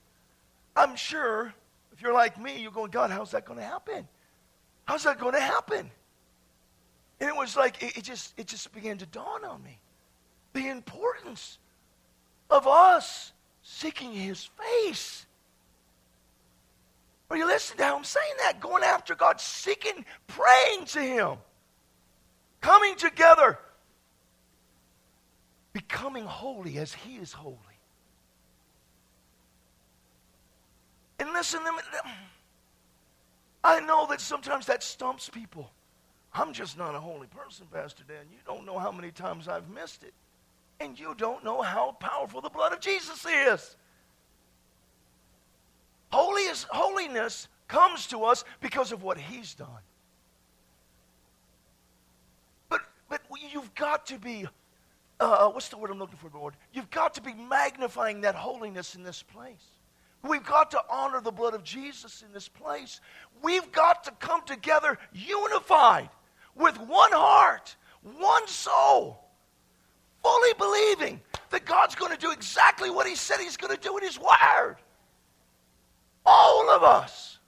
I'm 0.75 0.97
sure 0.97 1.55
if 1.93 2.03
you're 2.03 2.13
like 2.13 2.37
me, 2.37 2.61
you're 2.61 2.73
going, 2.73 2.91
God, 2.91 3.13
how's 3.13 3.31
that 3.31 3.45
going 3.45 3.61
to 3.61 3.65
happen? 3.65 4.09
How's 4.87 5.05
that 5.05 5.21
going 5.21 5.35
to 5.35 5.41
happen? 5.41 5.89
And 7.21 7.29
it 7.29 7.37
was 7.37 7.57
like, 7.57 7.81
it, 7.81 7.99
it, 7.99 8.03
just, 8.03 8.35
it 8.37 8.49
just 8.49 8.75
began 8.75 8.99
to 8.99 9.07
dawn 9.07 9.45
on 9.45 9.63
me. 9.63 9.79
The 10.53 10.67
importance 10.67 11.59
of 12.51 12.67
us 12.67 13.31
seeking 13.63 14.11
his 14.11 14.51
face. 14.61 15.25
Are 17.31 17.37
you 17.37 17.47
listening 17.47 17.79
to 17.79 17.85
how 17.85 17.97
I'm 17.99 18.03
saying 18.03 18.35
that? 18.43 18.59
Going 18.59 18.83
after 18.83 19.15
God, 19.15 19.41
seeking, 19.41 20.05
praying 20.27 20.87
to 20.87 21.01
him, 21.01 21.37
coming 22.61 22.97
together, 22.97 23.61
becoming 25.79 26.25
holy 26.25 26.77
as 26.79 26.93
he 26.93 27.17
is 27.19 27.33
holy. 27.33 27.57
And 31.21 31.33
listen, 31.33 31.61
I 33.63 33.79
know 33.79 34.05
that 34.11 34.21
sometimes 34.21 34.67
that 34.67 34.83
stumps 34.83 35.29
people. 35.29 35.71
I'm 36.35 36.53
just 36.53 36.77
not 36.77 36.97
a 36.97 37.01
holy 37.01 37.29
person, 37.29 37.67
Pastor 37.73 38.03
Dan. 38.09 38.27
You 38.33 38.39
don't 38.45 38.67
know 38.67 38.79
how 38.79 38.91
many 38.91 39.13
times 39.13 39.47
I've 39.47 39.71
missed 39.71 40.03
it. 40.03 40.15
And 40.81 40.99
you 40.99 41.15
don't 41.17 41.45
know 41.45 41.63
how 41.63 41.93
powerful 42.01 42.41
the 42.41 42.51
blood 42.51 42.73
of 42.73 42.81
Jesus 42.81 43.25
is. 43.25 43.77
Holy 46.11 46.43
is, 46.43 46.67
holiness 46.71 47.47
comes 47.69 48.09
to 48.09 48.25
us 48.25 48.45
because 48.61 48.91
of 48.91 49.05
what 49.05 49.17
he's 49.17 49.55
done. 49.55 49.69
But, 52.69 52.81
but 53.09 53.21
you've 53.53 53.73
got 53.77 54.07
to 54.07 54.19
be, 54.19 54.47
uh, 55.21 55.49
what's 55.49 55.69
the 55.69 55.77
word 55.77 55.91
I'm 55.91 55.99
looking 55.99 56.17
for, 56.17 56.31
Lord? 56.33 56.55
You've 56.73 56.91
got 56.91 57.15
to 57.15 57.21
be 57.21 57.35
magnifying 57.35 58.21
that 58.23 58.35
holiness 58.35 58.95
in 58.95 59.03
this 59.03 59.23
place. 59.23 59.65
We've 60.23 60.45
got 60.45 60.71
to 60.73 60.83
honor 60.91 61.21
the 61.21 61.31
blood 61.31 61.55
of 61.55 61.63
Jesus 61.63 62.23
in 62.27 62.33
this 62.33 62.49
place. 62.49 63.01
We've 63.43 63.71
got 63.71 64.05
to 64.05 64.11
come 64.19 64.43
together 64.43 64.99
unified 65.13 66.11
with 66.57 66.77
one 66.79 67.13
heart, 67.13 67.77
one 68.03 68.47
soul, 68.49 69.25
fully 70.23 70.55
believing 70.59 71.21
that 71.51 71.65
God's 71.65 71.95
going 71.95 72.13
to 72.13 72.19
do 72.19 72.33
exactly 72.33 72.91
what 72.91 73.07
He 73.07 73.15
said 73.15 73.39
He's 73.39 73.57
going 73.57 73.75
to 73.75 73.81
do 73.81 73.97
in 73.97 74.05
His 74.05 74.19
Word. 74.19 74.77
All 76.27 76.71
of 76.71 76.83
us. 76.83 77.39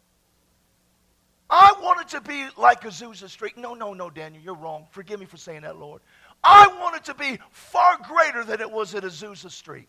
I 1.50 1.74
wanted 1.82 2.06
to 2.10 2.20
be 2.20 2.46
like 2.56 2.82
Azusa 2.82 3.28
Street. 3.28 3.58
No, 3.58 3.74
no, 3.74 3.92
no, 3.92 4.08
Daniel, 4.08 4.40
you're 4.40 4.54
wrong. 4.54 4.86
Forgive 4.90 5.18
me 5.18 5.26
for 5.26 5.36
saying 5.36 5.62
that, 5.62 5.76
Lord. 5.76 6.00
I 6.42 6.68
want 6.80 6.96
it 6.96 7.04
to 7.04 7.14
be 7.14 7.38
far 7.50 7.98
greater 8.02 8.44
than 8.44 8.60
it 8.60 8.70
was 8.70 8.94
at 8.94 9.04
Azusa 9.04 9.50
Street. 9.50 9.88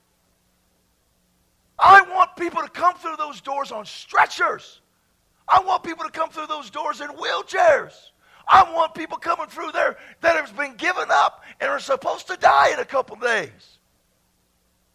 I 1.79 2.01
want 2.01 2.35
people 2.35 2.61
to 2.61 2.69
come 2.69 2.95
through 2.95 3.15
those 3.17 3.41
doors 3.41 3.71
on 3.71 3.85
stretchers. 3.85 4.81
I 5.47 5.61
want 5.61 5.83
people 5.83 6.05
to 6.05 6.11
come 6.11 6.29
through 6.29 6.47
those 6.47 6.69
doors 6.69 7.01
in 7.01 7.07
wheelchairs. 7.07 7.93
I 8.47 8.71
want 8.73 8.93
people 8.93 9.17
coming 9.17 9.47
through 9.47 9.71
there 9.71 9.97
that 10.21 10.35
have 10.35 10.55
been 10.57 10.75
given 10.75 11.05
up 11.09 11.43
and 11.59 11.69
are 11.69 11.79
supposed 11.79 12.27
to 12.27 12.37
die 12.37 12.71
in 12.73 12.79
a 12.79 12.85
couple 12.85 13.15
days. 13.15 13.79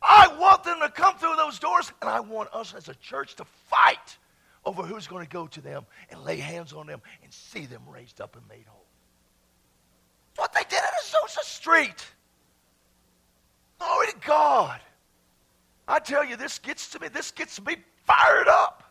I 0.03 0.29
want 0.39 0.63
them 0.63 0.79
to 0.83 0.91
come 0.91 1.17
through 1.17 1.37
those 1.37 1.59
doors, 1.59 1.91
and 2.01 2.09
I 2.09 2.21
want 2.21 2.51
us 2.53 2.75
as 2.75 2.89
a 2.89 2.95
church 2.97 3.35
to 3.37 3.45
fight 3.69 4.19
over 4.65 4.83
who's 4.83 5.07
going 5.07 5.25
to 5.25 5.31
go 5.31 5.47
to 5.47 5.61
them 5.61 5.87
and 6.11 6.23
lay 6.23 6.37
hands 6.37 6.73
on 6.73 6.87
them 6.87 7.01
and 7.23 7.33
see 7.33 7.67
them 7.67 7.83
raised 7.89 8.21
up 8.21 8.37
and 8.37 8.47
made 8.49 8.67
whole. 8.69 8.85
What 10.37 10.53
they 10.53 10.65
did 10.69 10.81
at 11.15 11.45
street. 11.45 12.07
Glory 13.79 14.07
to 14.09 14.17
God. 14.27 14.81
I 15.89 15.99
tell 15.99 16.25
you, 16.25 16.37
this 16.37 16.59
gets 16.59 16.89
to 16.91 17.01
me, 17.01 17.09
this 17.09 17.31
gets 17.31 17.61
me 17.65 17.77
fired 18.05 18.49
up. 18.49 18.83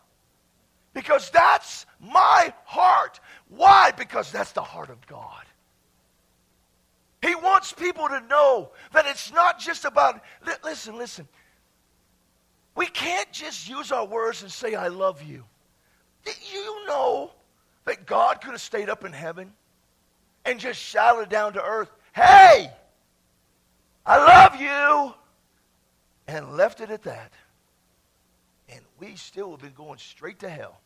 Because 0.94 1.30
that's 1.30 1.84
my 2.00 2.52
heart. 2.64 3.20
Why? 3.48 3.90
Because 3.90 4.32
that's 4.32 4.52
the 4.52 4.62
heart 4.62 4.88
of 4.88 5.06
God. 5.06 5.44
He 7.20 7.34
wants 7.34 7.72
people 7.72 8.08
to 8.08 8.20
know 8.28 8.70
that 8.92 9.04
it's 9.06 9.32
not 9.32 9.58
just 9.58 9.84
about, 9.84 10.22
listen, 10.64 10.96
listen. 10.96 11.28
We 12.74 12.86
can't 12.86 13.30
just 13.32 13.68
use 13.68 13.90
our 13.90 14.06
words 14.06 14.42
and 14.42 14.50
say, 14.50 14.74
I 14.74 14.88
love 14.88 15.22
you. 15.22 15.44
Did 16.24 16.36
you 16.52 16.86
know 16.86 17.32
that 17.84 18.06
God 18.06 18.40
could 18.40 18.52
have 18.52 18.60
stayed 18.60 18.88
up 18.88 19.04
in 19.04 19.12
heaven 19.12 19.52
and 20.44 20.60
just 20.60 20.80
shouted 20.80 21.28
down 21.28 21.54
to 21.54 21.62
earth, 21.62 21.90
Hey, 22.16 22.70
I 24.06 24.16
love 24.16 24.58
you, 24.58 25.14
and 26.26 26.56
left 26.56 26.80
it 26.80 26.90
at 26.90 27.02
that? 27.02 27.30
And 28.70 28.80
we 28.98 29.16
still 29.16 29.50
have 29.50 29.60
been 29.60 29.74
going 29.74 29.98
straight 29.98 30.38
to 30.38 30.48
hell 30.48 30.80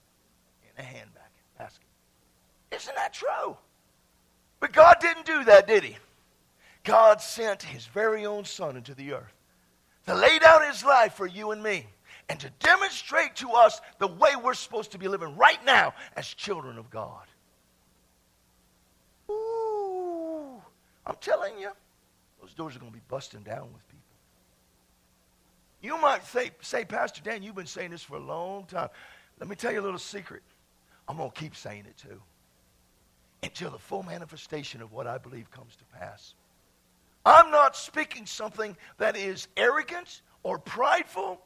in 0.65 0.85
a 0.85 0.85
handbag 0.85 1.23
basket. 1.57 1.87
Isn't 2.73 2.97
that 2.97 3.15
true? 3.15 3.57
But 4.59 4.73
God 4.73 4.97
didn't 5.01 5.25
do 5.25 5.45
that, 5.45 5.69
did 5.69 5.85
He? 5.85 5.97
God 6.83 7.21
sent 7.21 7.63
His 7.63 7.87
very 7.87 8.27
own 8.27 8.45
Son 8.45 8.77
into 8.77 8.97
the 8.97 9.13
earth 9.13 9.37
to 10.09 10.17
lay 10.17 10.41
down 10.41 10.67
His 10.67 10.85
life 10.85 11.15
for 11.15 11.29
you 11.29 11.53
and 11.53 11.63
me 11.63 11.87
and 12.29 12.41
to 12.41 12.51
demonstrate 12.59 13.37
to 13.37 13.51
us 13.51 13.81
the 14.01 14.09
way 14.09 14.31
we're 14.43 14.55
supposed 14.55 14.91
to 14.91 14.99
be 14.99 15.07
living 15.07 15.37
right 15.37 15.65
now 15.65 15.95
as 16.17 16.27
children 16.27 16.77
of 16.77 16.91
God. 16.91 17.23
I'm 21.07 21.17
telling 21.21 21.59
you, 21.59 21.71
those 22.41 22.55
doors 22.55 22.77
are 22.77 22.79
going 22.79 22.93
to 22.93 22.97
be 22.97 23.05
busting 23.09 23.43
down 23.43 23.73
with 23.73 23.87
people. 23.89 24.01
You 25.83 26.01
might 26.01 26.27
say, 26.27 26.51
say, 26.61 26.85
Pastor 26.85 27.23
Dan, 27.23 27.43
you've 27.43 27.55
been 27.55 27.67
saying 27.67 27.91
this 27.91 28.03
for 28.03 28.17
a 28.17 28.21
long 28.21 28.67
time. 28.67 28.89
Let 29.39 29.49
me 29.49 29.57
tell 29.57 29.73
you 29.73 29.81
a 29.81 29.83
little 29.83 29.99
secret. 29.99 30.43
I'm 31.09 31.17
going 31.17 31.31
to 31.31 31.41
keep 31.41 31.57
saying 31.57 31.87
it 31.87 31.97
too 31.97 32.21
until 33.43 33.71
the 33.71 33.79
full 33.79 34.03
manifestation 34.03 34.83
of 34.83 34.93
what 34.93 35.07
I 35.07 35.19
believe 35.19 35.51
comes 35.51 35.75
to 35.77 35.85
pass. 35.99 36.35
I'm 37.25 37.51
not 37.51 37.77
speaking 37.77 38.27
something 38.27 38.77
that 38.99 39.17
is 39.17 39.49
arrogant 39.57 40.23
or 40.43 40.59
prideful. 40.59 41.41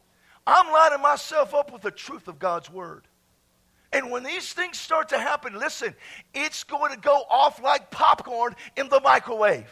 I'm 0.46 0.73
lining 0.73 1.02
myself 1.02 1.54
up 1.54 1.73
with 1.73 1.82
the 1.82 1.90
truth 1.90 2.28
of 2.28 2.38
God's 2.38 2.70
word. 2.70 3.06
And 3.95 4.11
when 4.11 4.25
these 4.25 4.53
things 4.53 4.79
start 4.79 5.11
to 5.11 5.19
happen, 5.19 5.57
listen, 5.57 5.95
it's 6.35 6.65
going 6.65 6.93
to 6.93 6.99
go 6.99 7.23
off 7.31 7.63
like 7.63 7.93
popcorn 7.93 8.57
in 8.77 8.89
the 8.89 9.01
microwave. 9.01 9.71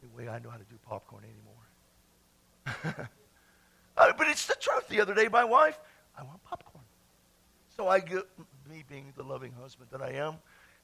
The 0.00 0.08
way 0.16 0.28
I 0.28 0.38
know 0.38 0.50
how 0.50 0.56
to 0.56 0.64
do 0.64 0.76
popcorn 0.86 1.24
anymore. 1.24 3.08
uh, 3.96 4.12
but 4.16 4.28
it's 4.28 4.46
the 4.46 4.54
truth. 4.60 4.86
The 4.88 5.00
other 5.00 5.14
day, 5.14 5.26
my 5.26 5.42
wife, 5.42 5.78
I 6.16 6.22
want 6.22 6.42
popcorn. 6.44 6.84
So 7.76 7.88
I 7.88 7.98
get, 7.98 8.24
me 8.68 8.84
being 8.88 9.12
the 9.16 9.24
loving 9.24 9.52
husband 9.60 9.90
that 9.90 10.00
I 10.00 10.12
am, 10.12 10.36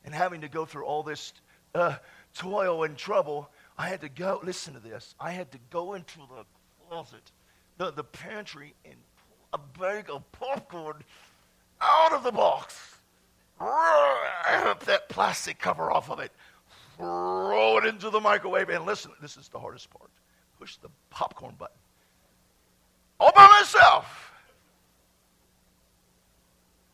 and 0.05 0.13
having 0.13 0.41
to 0.41 0.49
go 0.49 0.65
through 0.65 0.87
all 0.87 1.05
this 1.05 1.33
uh, 1.73 1.95
toil 2.35 2.83
and 2.83 2.97
trouble, 2.97 3.49
I 3.79 3.89
had 3.89 4.01
to 4.01 4.09
go, 4.09 4.41
listen 4.43 4.75
to 4.75 4.81
this, 4.81 5.15
I 5.21 5.31
had 5.31 5.53
to 5.53 5.59
go 5.71 5.95
into 5.95 6.19
the 6.19 6.45
closet, 6.89 7.31
the, 7.79 7.93
the 7.93 8.03
pantry, 8.03 8.75
and 8.85 8.97
pull 9.17 9.61
a 9.61 9.79
bag 9.79 10.11
of 10.11 10.31
popcorn 10.33 11.05
out 11.81 12.13
of 12.13 12.23
the 12.23 12.33
box, 12.33 12.97
rip 13.61 14.81
that 14.81 15.09
plastic 15.09 15.59
cover 15.59 15.91
off 15.91 16.11
of 16.11 16.21
it, 16.21 16.33
throw 16.97 17.79
it 17.79 17.87
into 17.87 18.11
the 18.11 18.21
microwave, 18.21 18.69
and 18.69 18.85
listen, 18.85 19.13
this 19.21 19.37
is 19.37 19.49
the 19.49 19.59
hardest 19.59 19.91
part. 19.91 20.11
Push 20.59 20.77
the 20.77 20.89
popcorn 21.11 21.55
button. 21.59 21.77
All 23.21 23.33
by 23.35 23.47
myself. 23.61 24.33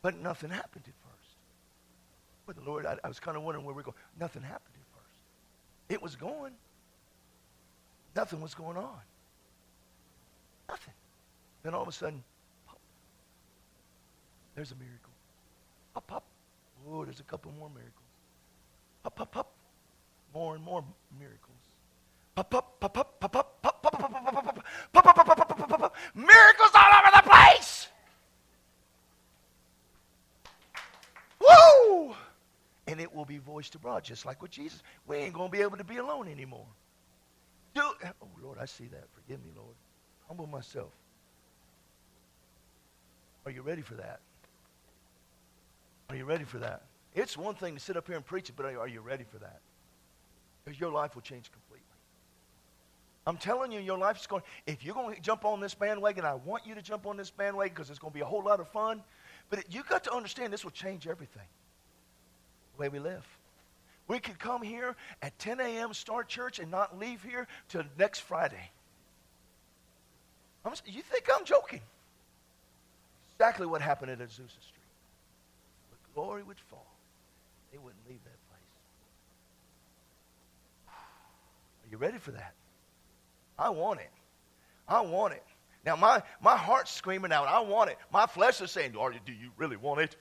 But 0.02 0.20
nothing 0.20 0.50
happened 0.50 0.84
at 0.86 0.94
first. 0.94 1.36
But 2.46 2.56
the 2.56 2.62
Lord, 2.62 2.86
I, 2.86 2.96
I 3.04 3.08
was 3.08 3.20
kind 3.20 3.36
of 3.36 3.44
wondering 3.44 3.64
where 3.64 3.74
we're 3.74 3.82
going. 3.82 3.96
Nothing 4.18 4.42
happened 4.42 4.74
at 4.74 4.98
first. 4.98 5.14
It 5.88 6.02
was 6.02 6.16
going. 6.16 6.52
Nothing 8.16 8.40
was 8.40 8.54
going 8.54 8.76
on. 8.76 9.00
Nothing. 10.68 10.94
Then 11.62 11.74
all 11.74 11.82
of 11.82 11.88
a 11.88 11.92
sudden. 11.92 12.24
There's 14.54 14.72
a 14.72 14.76
miracle. 14.76 15.12
Pop, 15.94 16.06
pop. 16.06 16.24
Oh, 16.88 17.04
there's 17.04 17.20
a 17.20 17.24
couple 17.24 17.52
more 17.52 17.70
miracles. 17.70 17.94
Pop, 19.02 19.16
pop, 19.16 19.32
pop. 19.32 19.52
More 20.34 20.54
and 20.54 20.64
more 20.64 20.84
miracles. 21.18 21.56
Pop, 22.34 22.50
pop, 22.50 22.80
pop, 22.80 22.94
pop, 22.94 23.20
pop, 23.20 23.32
pop, 23.32 23.62
pop, 23.62 23.82
pop, 23.82 24.02
pop, 24.02 25.80
pop. 25.80 25.96
Miracles 26.14 26.70
all 26.74 26.90
over 26.98 27.10
the 27.16 27.30
place. 27.30 27.88
Woo! 31.40 32.14
And 32.86 33.00
it 33.00 33.14
will 33.14 33.24
be 33.24 33.38
voiced 33.38 33.74
abroad, 33.74 34.04
just 34.04 34.24
like 34.24 34.42
with 34.42 34.50
Jesus. 34.50 34.82
We 35.06 35.16
ain't 35.16 35.34
to 35.34 35.48
be 35.48 35.60
able 35.60 35.76
to 35.76 35.84
be 35.84 35.96
alone 35.96 36.28
anymore. 36.28 36.66
Do, 37.74 37.82
oh, 37.82 38.28
Lord, 38.42 38.58
I 38.60 38.66
see 38.66 38.86
that. 38.86 39.04
Forgive 39.14 39.42
me, 39.44 39.50
Lord. 39.56 39.74
Humble 40.28 40.46
myself. 40.46 40.90
Are 43.44 43.50
you 43.50 43.62
ready 43.62 43.82
for 43.82 43.94
that? 43.94 44.20
Are 46.12 46.16
you 46.16 46.26
ready 46.26 46.44
for 46.44 46.58
that? 46.58 46.82
It's 47.14 47.38
one 47.38 47.54
thing 47.54 47.74
to 47.74 47.80
sit 47.80 47.96
up 47.96 48.06
here 48.06 48.16
and 48.16 48.24
preach 48.24 48.50
it, 48.50 48.54
but 48.54 48.66
are 48.66 48.86
you 48.86 49.00
ready 49.00 49.24
for 49.24 49.38
that? 49.38 49.60
Because 50.62 50.78
your 50.78 50.92
life 50.92 51.14
will 51.14 51.22
change 51.22 51.50
completely. 51.50 51.86
I'm 53.26 53.38
telling 53.38 53.72
you, 53.72 53.80
your 53.80 53.96
life's 53.96 54.26
going. 54.26 54.42
If 54.66 54.84
you're 54.84 54.94
going 54.94 55.14
to 55.14 55.20
jump 55.22 55.46
on 55.46 55.60
this 55.60 55.74
bandwagon, 55.74 56.26
I 56.26 56.34
want 56.34 56.66
you 56.66 56.74
to 56.74 56.82
jump 56.82 57.06
on 57.06 57.16
this 57.16 57.30
bandwagon 57.30 57.72
because 57.74 57.88
it's 57.88 57.98
going 57.98 58.10
to 58.10 58.14
be 58.14 58.20
a 58.20 58.26
whole 58.26 58.44
lot 58.44 58.60
of 58.60 58.68
fun. 58.68 59.02
But 59.48 59.60
it, 59.60 59.66
you 59.70 59.82
got 59.88 60.04
to 60.04 60.12
understand 60.12 60.52
this 60.52 60.64
will 60.64 60.70
change 60.72 61.06
everything. 61.06 61.46
The 62.76 62.82
way 62.82 62.88
we 62.90 62.98
live. 62.98 63.26
We 64.06 64.18
could 64.18 64.38
come 64.38 64.60
here 64.60 64.96
at 65.22 65.38
10 65.38 65.60
a.m., 65.60 65.94
start 65.94 66.28
church, 66.28 66.58
and 66.58 66.70
not 66.70 66.98
leave 66.98 67.22
here 67.22 67.46
till 67.70 67.84
next 67.98 68.18
Friday. 68.18 68.70
I'm, 70.64 70.74
you 70.84 71.00
think 71.00 71.26
I'm 71.34 71.46
joking? 71.46 71.80
Exactly 73.36 73.66
what 73.66 73.80
happened 73.80 74.10
at 74.10 74.18
Azusa 74.18 74.60
Street. 74.60 74.81
Glory 76.14 76.42
would 76.42 76.58
fall. 76.58 76.86
They 77.70 77.78
wouldn't 77.78 78.06
leave 78.08 78.22
that 78.24 78.48
place. 78.48 78.60
Are 80.88 81.90
you 81.90 81.96
ready 81.96 82.18
for 82.18 82.32
that? 82.32 82.54
I 83.58 83.70
want 83.70 84.00
it. 84.00 84.10
I 84.88 85.00
want 85.00 85.34
it. 85.34 85.44
Now, 85.84 85.96
my, 85.96 86.22
my 86.40 86.56
heart's 86.56 86.92
screaming 86.92 87.32
out, 87.32 87.48
I 87.48 87.60
want 87.60 87.90
it. 87.90 87.98
My 88.12 88.26
flesh 88.26 88.60
is 88.60 88.70
saying, 88.70 88.92
do 88.92 89.32
you 89.32 89.50
really 89.56 89.76
want 89.76 90.00
it? 90.00 90.16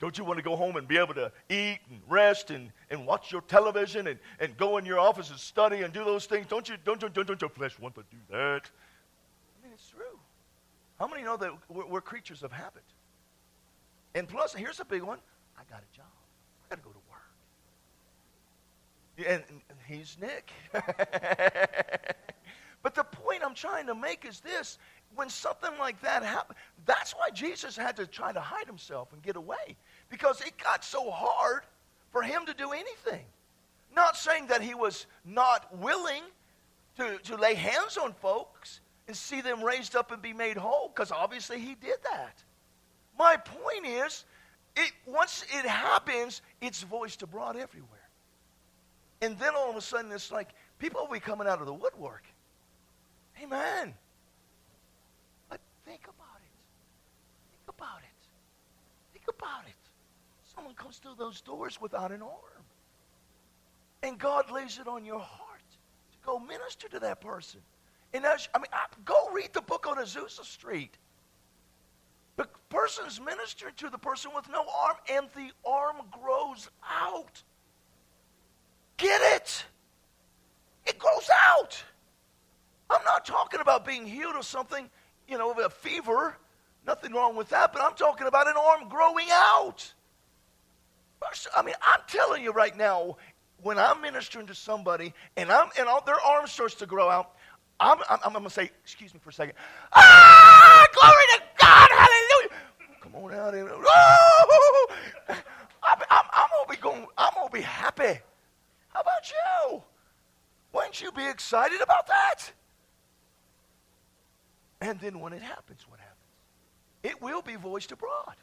Don't 0.00 0.16
you 0.16 0.24
want 0.24 0.38
to 0.38 0.44
go 0.44 0.54
home 0.54 0.76
and 0.76 0.86
be 0.86 0.96
able 0.96 1.14
to 1.14 1.32
eat 1.48 1.78
and 1.90 2.00
rest 2.08 2.50
and, 2.50 2.70
and 2.90 3.04
watch 3.04 3.32
your 3.32 3.40
television 3.42 4.06
and, 4.06 4.18
and 4.38 4.56
go 4.56 4.76
in 4.78 4.84
your 4.84 5.00
office 5.00 5.30
and 5.30 5.38
study 5.38 5.82
and 5.82 5.92
do 5.92 6.04
those 6.04 6.26
things? 6.26 6.46
Don't 6.46 6.68
you 6.68 6.76
don't, 6.84 7.00
don't, 7.00 7.12
don't, 7.12 7.26
don't 7.26 7.40
your 7.40 7.50
flesh 7.50 7.76
want 7.80 7.96
to 7.96 8.02
do 8.10 8.18
that? 8.30 8.70
I 8.70 9.64
mean, 9.64 9.72
it's 9.74 9.88
true. 9.88 10.18
How 11.00 11.08
many 11.08 11.22
know 11.22 11.36
that 11.36 11.50
we're, 11.68 11.86
we're 11.86 12.00
creatures 12.00 12.44
of 12.44 12.52
habit? 12.52 12.84
And 14.14 14.28
plus, 14.28 14.54
here's 14.54 14.80
a 14.80 14.84
big 14.84 15.02
one. 15.02 15.18
I 15.58 15.62
got 15.70 15.82
a 15.82 15.96
job. 15.96 16.06
I 16.64 16.74
got 16.74 16.82
to 16.82 16.88
go 16.88 16.90
to 16.90 16.98
work. 17.10 17.28
And, 19.28 19.42
and 19.68 19.78
he's 19.86 20.16
Nick. 20.20 20.52
but 22.82 22.94
the 22.94 23.04
point 23.04 23.42
I'm 23.44 23.54
trying 23.54 23.86
to 23.86 23.94
make 23.94 24.24
is 24.24 24.40
this 24.40 24.78
when 25.14 25.28
something 25.28 25.70
like 25.78 26.00
that 26.02 26.22
happened, 26.22 26.58
that's 26.86 27.12
why 27.12 27.30
Jesus 27.30 27.76
had 27.76 27.96
to 27.96 28.06
try 28.06 28.32
to 28.32 28.40
hide 28.40 28.66
himself 28.66 29.12
and 29.12 29.22
get 29.22 29.36
away 29.36 29.76
because 30.10 30.40
it 30.40 30.52
got 30.62 30.84
so 30.84 31.10
hard 31.10 31.62
for 32.10 32.22
him 32.22 32.46
to 32.46 32.54
do 32.54 32.72
anything. 32.72 33.24
Not 33.94 34.16
saying 34.16 34.46
that 34.48 34.62
he 34.62 34.74
was 34.74 35.06
not 35.24 35.76
willing 35.78 36.22
to, 36.98 37.18
to 37.24 37.36
lay 37.36 37.54
hands 37.54 37.96
on 37.96 38.12
folks 38.14 38.80
and 39.06 39.16
see 39.16 39.40
them 39.40 39.62
raised 39.62 39.96
up 39.96 40.12
and 40.12 40.20
be 40.20 40.32
made 40.32 40.56
whole, 40.56 40.88
because 40.94 41.10
obviously 41.10 41.58
he 41.58 41.74
did 41.74 41.96
that. 42.10 42.42
My 43.18 43.36
point 43.36 43.84
is, 43.84 44.24
it, 44.76 44.92
once 45.06 45.44
it 45.52 45.66
happens, 45.66 46.40
it's 46.60 46.82
voiced 46.82 47.22
abroad 47.22 47.56
everywhere. 47.56 47.98
And 49.20 49.36
then 49.38 49.54
all 49.56 49.70
of 49.70 49.76
a 49.76 49.80
sudden, 49.80 50.12
it's 50.12 50.30
like 50.30 50.50
people 50.78 51.00
will 51.00 51.12
be 51.12 51.20
coming 51.20 51.48
out 51.48 51.60
of 51.60 51.66
the 51.66 51.72
woodwork. 51.72 52.24
Amen. 53.42 53.94
But 55.48 55.60
think 55.84 56.02
about 56.04 56.40
it. 56.42 56.54
Think 57.50 57.76
about 57.76 57.98
it. 58.02 59.12
Think 59.12 59.24
about 59.28 59.64
it. 59.66 59.74
Someone 60.54 60.74
comes 60.74 60.98
through 60.98 61.16
those 61.18 61.40
doors 61.40 61.80
without 61.80 62.12
an 62.12 62.22
arm. 62.22 62.64
And 64.04 64.18
God 64.18 64.50
lays 64.52 64.78
it 64.78 64.86
on 64.86 65.04
your 65.04 65.18
heart 65.18 65.60
to 66.12 66.18
go 66.24 66.38
minister 66.38 66.88
to 66.88 67.00
that 67.00 67.20
person. 67.20 67.60
And 68.14 68.24
as, 68.24 68.48
I 68.54 68.58
mean, 68.58 68.66
I, 68.72 68.86
go 69.04 69.30
read 69.32 69.52
the 69.52 69.60
book 69.60 69.86
on 69.88 69.96
Azusa 69.96 70.44
Street. 70.44 70.96
The 72.38 72.48
person's 72.70 73.20
ministering 73.20 73.74
to 73.78 73.90
the 73.90 73.98
person 73.98 74.30
with 74.34 74.48
no 74.48 74.60
arm, 74.60 74.96
and 75.10 75.26
the 75.34 75.50
arm 75.68 75.96
grows 76.22 76.70
out. 76.88 77.42
Get 78.96 79.20
it? 79.34 79.64
It 80.86 80.98
grows 80.98 81.28
out. 81.50 81.82
I'm 82.88 83.02
not 83.04 83.26
talking 83.26 83.60
about 83.60 83.84
being 83.84 84.06
healed 84.06 84.36
of 84.36 84.44
something, 84.44 84.88
you 85.26 85.36
know, 85.36 85.50
of 85.50 85.58
a 85.58 85.68
fever. 85.68 86.36
Nothing 86.86 87.12
wrong 87.12 87.34
with 87.34 87.48
that, 87.48 87.72
but 87.72 87.82
I'm 87.82 87.94
talking 87.94 88.28
about 88.28 88.46
an 88.46 88.54
arm 88.56 88.88
growing 88.88 89.26
out. 89.32 89.92
I 91.56 91.62
mean, 91.62 91.74
I'm 91.82 92.00
telling 92.06 92.44
you 92.44 92.52
right 92.52 92.76
now, 92.76 93.16
when 93.62 93.78
I'm 93.78 94.00
ministering 94.00 94.46
to 94.46 94.54
somebody 94.54 95.12
and 95.36 95.50
I'm 95.50 95.68
and 95.76 95.88
all, 95.88 96.02
their 96.04 96.20
arm 96.20 96.46
starts 96.46 96.76
to 96.76 96.86
grow 96.86 97.10
out, 97.10 97.32
I'm, 97.80 97.98
I'm, 98.08 98.18
I'm 98.24 98.32
going 98.32 98.44
to 98.44 98.50
say, 98.50 98.70
excuse 98.82 99.12
me 99.12 99.20
for 99.20 99.30
a 99.30 99.32
second. 99.32 99.54
Ah, 99.92 100.86
glory 100.94 101.14
to 101.36 101.37
out 103.26 103.54
oh, 103.54 104.86
I'm, 105.28 105.36
I'm, 106.10 106.24
I'm 106.32 106.48
gonna 106.50 106.70
be 106.70 106.76
going. 106.76 107.06
I'm 107.16 107.32
gonna 107.34 107.50
be 107.50 107.60
happy. 107.60 108.20
How 108.88 109.00
about 109.00 109.30
you? 109.30 109.82
Wouldn't 110.72 111.00
you 111.00 111.12
be 111.12 111.26
excited 111.26 111.80
about 111.80 112.06
that? 112.06 112.52
And 114.80 115.00
then 115.00 115.20
when 115.20 115.32
it 115.32 115.42
happens, 115.42 115.84
what 115.88 115.98
happens? 115.98 116.14
It 117.02 117.20
will 117.22 117.42
be 117.42 117.56
voiced 117.56 117.92
abroad. 117.92 118.36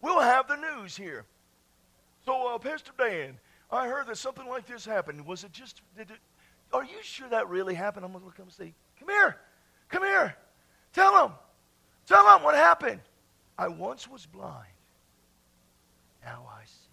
We'll 0.00 0.20
have 0.20 0.48
the 0.48 0.56
news 0.56 0.96
here. 0.96 1.26
So, 2.24 2.54
uh, 2.54 2.58
Pastor 2.58 2.92
Dan, 2.98 3.38
I 3.70 3.86
heard 3.86 4.06
that 4.06 4.16
something 4.16 4.46
like 4.48 4.66
this 4.66 4.84
happened. 4.84 5.26
Was 5.26 5.44
it 5.44 5.52
just, 5.52 5.82
did 5.96 6.10
it, 6.10 6.18
are 6.72 6.84
you 6.84 6.98
sure 7.02 7.28
that 7.28 7.48
really 7.48 7.74
happened? 7.74 8.04
I'm 8.04 8.12
look 8.12 8.38
up 8.38 8.40
and 8.40 8.52
say, 8.52 8.72
Come 8.98 9.08
here. 9.08 9.36
Come 9.88 10.02
here. 10.04 10.36
Tell 10.92 11.26
him. 11.26 11.32
Tell 12.06 12.36
him 12.36 12.42
what 12.42 12.54
happened. 12.54 13.00
I 13.60 13.68
once 13.68 14.08
was 14.08 14.24
blind. 14.24 14.72
Now 16.24 16.48
I 16.50 16.64
see. 16.64 16.88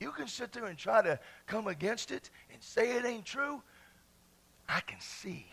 You 0.00 0.10
can 0.10 0.26
sit 0.26 0.50
there 0.50 0.64
and 0.64 0.76
try 0.76 1.00
to 1.00 1.20
come 1.46 1.68
against 1.68 2.10
it 2.10 2.28
and 2.52 2.60
say 2.60 2.96
it 2.96 3.04
ain't 3.04 3.24
true. 3.24 3.62
I 4.68 4.80
can 4.80 4.98
see. 5.00 5.46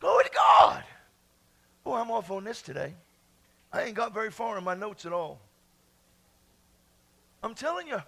Glory 0.00 0.24
to 0.24 0.30
God. 0.34 0.82
Boy, 1.84 1.98
I'm 1.98 2.10
off 2.10 2.32
on 2.32 2.42
this 2.42 2.62
today. 2.62 2.92
I 3.72 3.84
ain't 3.84 3.94
got 3.94 4.12
very 4.12 4.32
far 4.32 4.58
in 4.58 4.64
my 4.64 4.74
notes 4.74 5.06
at 5.06 5.12
all. 5.12 5.40
I'm 7.44 7.54
telling 7.54 7.86
you, 7.86 8.02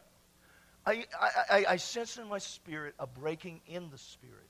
I, 0.84 1.04
I, 1.20 1.30
I, 1.48 1.64
I 1.68 1.76
sense 1.76 2.18
in 2.18 2.28
my 2.28 2.38
spirit 2.38 2.96
a 2.98 3.06
breaking 3.06 3.60
in 3.68 3.88
the 3.90 3.98
spirit. 3.98 4.48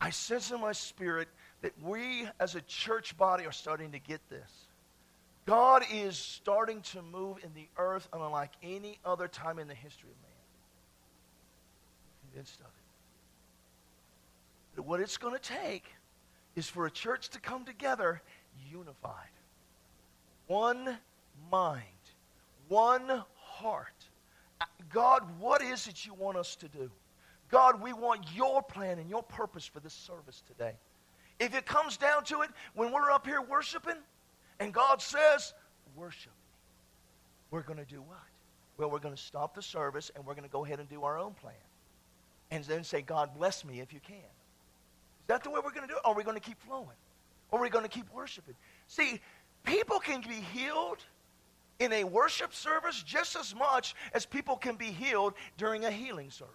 I 0.00 0.08
sense 0.08 0.50
in 0.50 0.60
my 0.62 0.72
spirit 0.72 1.28
that 1.66 1.82
we 1.82 2.28
as 2.38 2.54
a 2.54 2.60
church 2.60 3.16
body 3.16 3.44
are 3.44 3.50
starting 3.50 3.90
to 3.90 3.98
get 3.98 4.20
this. 4.30 4.48
God 5.46 5.82
is 5.92 6.16
starting 6.16 6.80
to 6.92 7.02
move 7.02 7.38
in 7.42 7.50
the 7.56 7.66
earth 7.76 8.08
unlike 8.12 8.52
any 8.62 9.00
other 9.04 9.26
time 9.26 9.58
in 9.58 9.66
the 9.66 9.74
history 9.74 10.08
of 10.08 10.16
man. 10.22 10.30
Convinced 12.30 12.60
of 12.60 12.66
it. 12.66 12.72
But 14.76 14.86
what 14.86 15.00
it's 15.00 15.16
going 15.16 15.34
to 15.34 15.40
take 15.40 15.86
is 16.54 16.68
for 16.68 16.86
a 16.86 16.90
church 16.90 17.30
to 17.30 17.40
come 17.40 17.64
together 17.64 18.22
unified. 18.70 19.12
One 20.46 20.96
mind, 21.50 21.82
one 22.68 23.24
heart. 23.34 24.06
God, 24.92 25.24
what 25.40 25.62
is 25.62 25.88
it 25.88 26.06
you 26.06 26.14
want 26.14 26.36
us 26.36 26.54
to 26.56 26.68
do? 26.68 26.92
God, 27.50 27.82
we 27.82 27.92
want 27.92 28.24
your 28.36 28.62
plan 28.62 29.00
and 29.00 29.10
your 29.10 29.24
purpose 29.24 29.66
for 29.66 29.80
this 29.80 29.94
service 29.94 30.44
today. 30.46 30.74
If 31.38 31.54
it 31.54 31.66
comes 31.66 31.96
down 31.96 32.24
to 32.24 32.42
it, 32.42 32.50
when 32.74 32.92
we're 32.92 33.10
up 33.10 33.26
here 33.26 33.42
worshiping 33.42 33.96
and 34.58 34.72
God 34.72 35.02
says, 35.02 35.52
worship 35.94 36.32
me, 36.32 36.56
we're 37.50 37.62
going 37.62 37.78
to 37.78 37.84
do 37.84 38.00
what? 38.02 38.18
Well, 38.78 38.90
we're 38.90 38.98
going 38.98 39.14
to 39.14 39.20
stop 39.20 39.54
the 39.54 39.62
service 39.62 40.10
and 40.14 40.24
we're 40.24 40.34
going 40.34 40.44
to 40.44 40.52
go 40.52 40.64
ahead 40.64 40.80
and 40.80 40.88
do 40.88 41.04
our 41.04 41.18
own 41.18 41.34
plan. 41.34 41.54
And 42.50 42.64
then 42.64 42.84
say, 42.84 43.02
God, 43.02 43.30
bless 43.36 43.64
me 43.64 43.80
if 43.80 43.92
you 43.92 44.00
can. 44.00 44.16
Is 44.16 45.28
that 45.28 45.42
the 45.42 45.50
way 45.50 45.60
we're 45.62 45.72
going 45.72 45.86
to 45.86 45.92
do 45.92 45.96
it? 45.96 46.02
Or 46.04 46.12
are 46.12 46.16
we 46.16 46.22
going 46.22 46.36
to 46.36 46.42
keep 46.42 46.60
flowing? 46.60 46.96
Or 47.50 47.58
are 47.58 47.62
we 47.62 47.68
going 47.68 47.84
to 47.84 47.90
keep 47.90 48.12
worshiping? 48.14 48.54
See, 48.86 49.20
people 49.64 49.98
can 49.98 50.20
be 50.20 50.44
healed 50.54 50.98
in 51.78 51.92
a 51.92 52.04
worship 52.04 52.54
service 52.54 53.02
just 53.02 53.36
as 53.36 53.54
much 53.54 53.94
as 54.14 54.24
people 54.24 54.56
can 54.56 54.76
be 54.76 54.86
healed 54.86 55.34
during 55.58 55.84
a 55.84 55.90
healing 55.90 56.30
service. 56.30 56.54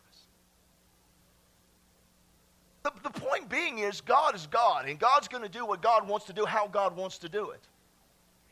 The, 2.83 2.91
the 3.03 3.09
point 3.09 3.49
being 3.49 3.79
is 3.79 4.01
God 4.01 4.35
is 4.35 4.47
God, 4.47 4.87
and 4.87 4.97
God's 4.99 5.27
going 5.27 5.43
to 5.43 5.49
do 5.49 5.65
what 5.65 5.81
God 5.81 6.07
wants 6.07 6.25
to 6.27 6.33
do, 6.33 6.45
how 6.45 6.67
God 6.67 6.95
wants 6.95 7.19
to 7.19 7.29
do 7.29 7.51
it. 7.51 7.61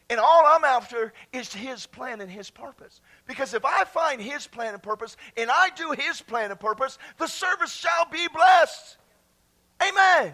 And 0.10 0.20
all 0.20 0.44
I'm 0.46 0.64
after 0.64 1.14
is 1.32 1.54
His 1.54 1.86
plan 1.86 2.20
and 2.22 2.32
His 2.32 2.50
purpose. 2.50 3.02
Because 3.28 3.54
if 3.54 3.64
I 3.64 3.84
find 3.84 4.20
His 4.20 4.48
plan 4.48 4.74
and 4.74 4.82
purpose, 4.82 5.18
and 5.38 5.50
I 5.52 5.70
do 5.76 5.92
His 5.92 6.22
plan 6.22 6.50
and 6.52 6.60
purpose, 6.60 6.98
the 7.18 7.28
service 7.28 7.72
shall 7.72 8.06
be 8.12 8.28
blessed. 8.34 8.98
Amen. 9.82 10.34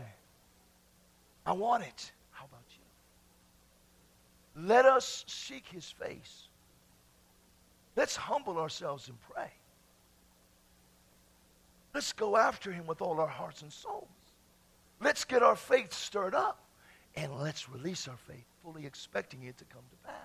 I 1.45 1.51
want 1.51 1.83
it. 1.83 2.11
How 2.31 2.45
about 2.45 2.63
you? 2.69 4.67
Let 4.67 4.85
us 4.85 5.25
seek 5.27 5.65
His 5.67 5.85
face. 5.91 6.47
Let's 7.95 8.15
humble 8.15 8.57
ourselves 8.57 9.09
and 9.09 9.17
pray. 9.29 9.51
Let's 11.95 12.11
go 12.11 12.35
after 12.35 12.73
him 12.73 12.87
with 12.87 13.01
all 13.01 13.21
our 13.21 13.27
hearts 13.27 13.61
and 13.61 13.71
souls. 13.71 14.09
Let's 14.99 15.23
get 15.23 15.41
our 15.41 15.55
faith 15.55 15.93
stirred 15.93 16.35
up 16.35 16.59
and 17.15 17.39
let's 17.39 17.69
release 17.69 18.09
our 18.09 18.17
faith, 18.17 18.43
fully 18.61 18.85
expecting 18.85 19.43
it 19.43 19.57
to 19.59 19.63
come 19.63 19.81
to 19.89 20.07
pass. 20.07 20.15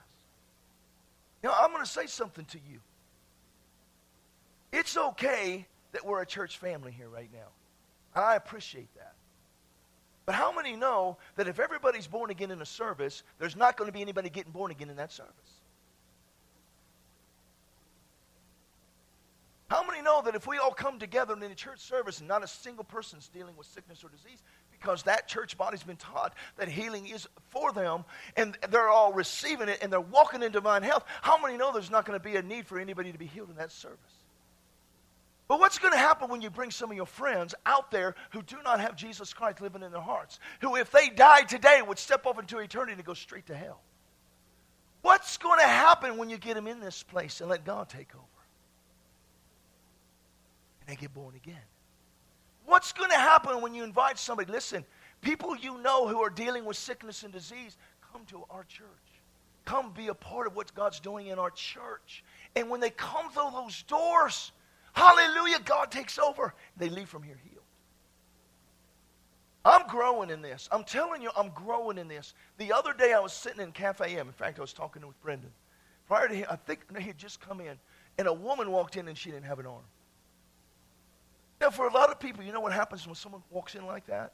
Now, 1.45 1.55
I'm 1.57 1.71
going 1.71 1.85
to 1.85 1.89
say 1.89 2.09
something 2.09 2.45
to 2.47 2.59
you. 2.59 2.81
It's 4.73 4.97
okay 4.97 5.65
that 5.93 6.05
we're 6.05 6.21
a 6.21 6.27
church 6.27 6.59
family 6.59 6.91
here 6.91 7.09
right 7.09 7.31
now. 7.33 8.21
I 8.21 8.35
appreciate 8.35 8.93
that. 8.97 9.15
But 10.27 10.35
how 10.35 10.53
many 10.53 10.75
know 10.75 11.19
that 11.37 11.47
if 11.47 11.61
everybody's 11.61 12.09
born 12.09 12.31
again 12.31 12.51
in 12.51 12.61
a 12.61 12.67
service, 12.67 13.23
there's 13.39 13.55
not 13.55 13.77
going 13.77 13.87
to 13.87 13.93
be 13.93 14.01
anybody 14.01 14.29
getting 14.29 14.51
born 14.51 14.73
again 14.73 14.91
in 14.91 14.97
that 14.97 15.13
service? 15.13 15.61
How 19.69 19.87
many 19.87 20.00
know 20.11 20.23
that 20.23 20.35
if 20.35 20.47
we 20.47 20.59
all 20.59 20.73
come 20.73 20.99
together 20.99 21.35
in 21.35 21.43
a 21.43 21.55
church 21.55 21.81
service 21.81 22.19
and 22.19 22.29
not 22.29 22.43
a 22.43 22.47
single 22.47 22.85
person's 22.85 23.29
dealing 23.29 23.57
with 23.57 23.67
sickness 23.67 24.03
or 24.03 24.09
disease, 24.09 24.43
because 24.73 25.05
that 25.05 25.29
church 25.29 25.57
body's 25.57 25.83
been 25.83 25.97
taught 25.97 26.35
that 26.57 26.69
healing 26.69 27.07
is 27.07 27.29
for 27.51 27.73
them 27.73 28.05
and 28.37 28.59
they're 28.71 28.89
all 28.89 29.13
receiving 29.13 29.69
it 29.69 29.79
and 29.83 29.93
they're 29.93 30.01
walking 30.01 30.43
in 30.43 30.51
divine 30.53 30.83
health, 30.83 31.05
how 31.23 31.41
many 31.41 31.57
know 31.57 31.73
there's 31.73 31.91
not 31.91 32.05
going 32.05 32.19
to 32.19 32.23
be 32.23 32.37
a 32.37 32.43
need 32.43 32.67
for 32.67 32.79
anybody 32.79 33.13
to 33.13 33.19
be 33.19 33.27
healed 33.27 33.51
in 33.51 33.57
that 33.57 33.71
service? 33.71 33.99
But 35.49 35.59
what's 35.59 35.79
going 35.79 35.93
to 35.93 35.99
happen 35.99 36.31
when 36.31 36.41
you 36.41 36.51
bring 36.51 36.71
some 36.71 36.91
of 36.91 36.97
your 36.97 37.07
friends 37.07 37.55
out 37.67 37.91
there 37.91 38.15
who 38.31 38.41
do 38.43 38.57
not 38.65 38.81
have 38.81 38.95
Jesus 38.97 39.33
Christ 39.33 39.61
living 39.61 39.83
in 39.83 39.91
their 39.91 40.01
hearts, 40.01 40.39
who, 40.61 40.77
if 40.77 40.93
they 40.93 41.09
died 41.09 41.49
today, 41.49 41.83
would 41.83 41.99
step 41.99 42.25
off 42.25 42.39
into 42.39 42.59
eternity 42.59 42.93
and 42.93 43.05
go 43.05 43.15
straight 43.15 43.47
to 43.47 43.57
hell? 43.57 43.81
What's 45.03 45.39
going 45.39 45.59
to 45.59 45.67
happen 45.67 46.19
when 46.19 46.31
you 46.31 46.39
get 46.39 46.55
them 46.55 46.69
in 46.69 46.79
this 46.79 47.03
place 47.03 47.41
and 47.41 47.51
let 47.51 47.65
God 47.65 47.89
take 47.89 48.15
over? 48.15 48.40
They 50.91 50.97
get 50.97 51.15
born 51.15 51.35
again. 51.37 51.63
What's 52.67 52.93
going 52.93 53.11
to 53.11 53.17
happen 53.17 53.61
when 53.63 53.75
you 53.75 53.85
invite 53.85 54.19
somebody? 54.19 54.51
Listen, 54.51 54.85
people 55.21 55.57
you 55.57 55.81
know 55.81 56.09
who 56.09 56.21
are 56.21 56.31
dealing 56.31 56.65
with 56.65 56.77
sickness 56.77 57.23
and 57.23 57.33
disease, 57.33 57.77
come 58.13 58.25
to 58.27 58.45
our 58.51 58.65
church. 58.65 58.87
Come 59.65 59.93
be 59.93 60.09
a 60.09 60.15
part 60.15 60.47
of 60.47 60.57
what 60.57 60.75
God's 60.75 61.01
doing 61.01 61.29
in 61.29 61.39
our 61.39 61.51
church. 61.51 62.25
And 62.57 62.69
when 62.69 62.81
they 62.81 62.91
come 62.91 63.31
through 63.31 63.51
those 63.53 63.83
doors, 63.85 64.53
hallelujah, 64.93 65.61
God 65.65 65.91
takes 65.91 66.19
over. 66.19 66.55
They 66.77 66.89
leave 66.89 67.09
from 67.09 67.23
here 67.23 67.39
healed. 67.45 67.65
I'm 69.65 69.87
growing 69.87 70.31
in 70.31 70.43
this. 70.43 70.69
I'm 70.73 70.85
telling 70.85 71.23
you, 71.23 71.31
I'm 71.37 71.51
growing 71.51 71.99
in 71.99 72.09
this. 72.09 72.35
The 72.59 72.73
other 72.73 72.95
day 72.95 73.13
I 73.13 73.21
was 73.21 73.33
sitting 73.33 73.61
in 73.61 73.73
Cafe 73.73 74.17
M. 74.17 74.27
In 74.27 74.33
fact, 74.33 74.59
I 74.59 74.63
was 74.63 74.73
talking 74.73 75.07
with 75.07 75.21
Brendan. 75.23 75.51
Prior 76.09 76.27
to 76.27 76.35
him, 76.35 76.47
I 76.51 76.57
think 76.57 76.81
he 76.97 77.05
had 77.05 77.19
just 77.19 77.41
come 77.41 77.61
in, 77.61 77.79
and 78.19 78.27
a 78.27 78.33
woman 78.33 78.73
walked 78.73 78.97
in 78.97 79.07
and 79.07 79.17
she 79.17 79.31
didn't 79.31 79.45
have 79.45 79.59
an 79.61 79.67
arm. 79.67 79.85
For 81.73 81.87
a 81.87 81.93
lot 81.93 82.11
of 82.11 82.19
people, 82.19 82.43
you 82.43 82.53
know 82.53 82.61
what 82.61 82.73
happens 82.73 83.07
when 83.07 83.15
someone 83.15 83.43
walks 83.51 83.75
in 83.75 83.87
like 83.87 84.07
that? 84.07 84.33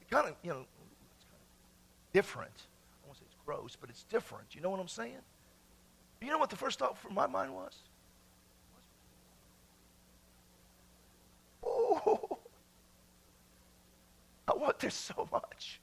It 0.00 0.10
kind 0.10 0.28
of, 0.28 0.34
you 0.42 0.50
know, 0.50 0.60
it's 0.60 1.24
kind 1.24 1.36
of 1.36 2.12
different. 2.12 2.66
I 3.02 3.06
won't 3.06 3.18
say 3.18 3.24
it's 3.26 3.36
gross, 3.44 3.76
but 3.80 3.90
it's 3.90 4.04
different. 4.04 4.54
You 4.54 4.60
know 4.60 4.70
what 4.70 4.80
I'm 4.80 4.88
saying? 4.88 5.14
You 6.20 6.28
know 6.28 6.38
what 6.38 6.50
the 6.50 6.56
first 6.56 6.78
thought 6.78 6.98
from 6.98 7.14
my 7.14 7.26
mind 7.26 7.54
was? 7.54 7.76
Oh, 11.64 12.38
I 14.48 14.54
want 14.54 14.78
this 14.78 14.94
so 14.94 15.28
much. 15.30 15.80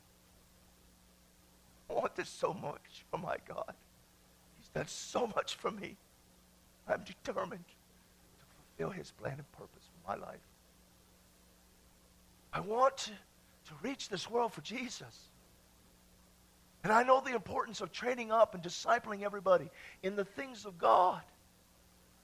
I 1.90 1.94
want 1.94 2.16
this 2.16 2.30
so 2.30 2.54
much 2.54 3.06
Oh 3.14 3.18
my 3.18 3.38
God. 3.48 3.74
He's 4.58 4.70
done 4.70 4.88
so 4.88 5.28
much 5.36 5.56
for 5.56 5.72
me. 5.72 5.98
I'm 6.88 7.04
determined 7.04 7.66
to 7.66 8.46
fulfill 8.56 8.92
his 8.92 9.12
plan 9.12 9.36
and 9.38 9.52
purpose 9.52 9.90
for 9.92 10.12
my 10.12 10.16
life. 10.16 10.40
I 12.54 12.60
want 12.62 12.98
to, 12.98 13.12
to 13.12 13.74
reach 13.84 14.10
this 14.10 14.30
world 14.30 14.54
for 14.54 14.62
Jesus. 14.62 15.30
And 16.84 16.94
I 16.94 17.04
know 17.04 17.22
the 17.22 17.36
importance 17.36 17.82
of 17.82 17.92
training 17.92 18.32
up 18.32 18.54
and 18.56 18.64
discipling 18.64 19.24
everybody 19.24 19.70
in 20.04 20.16
the 20.16 20.26
things 20.26 20.66
of 20.66 20.78
God. 20.78 21.22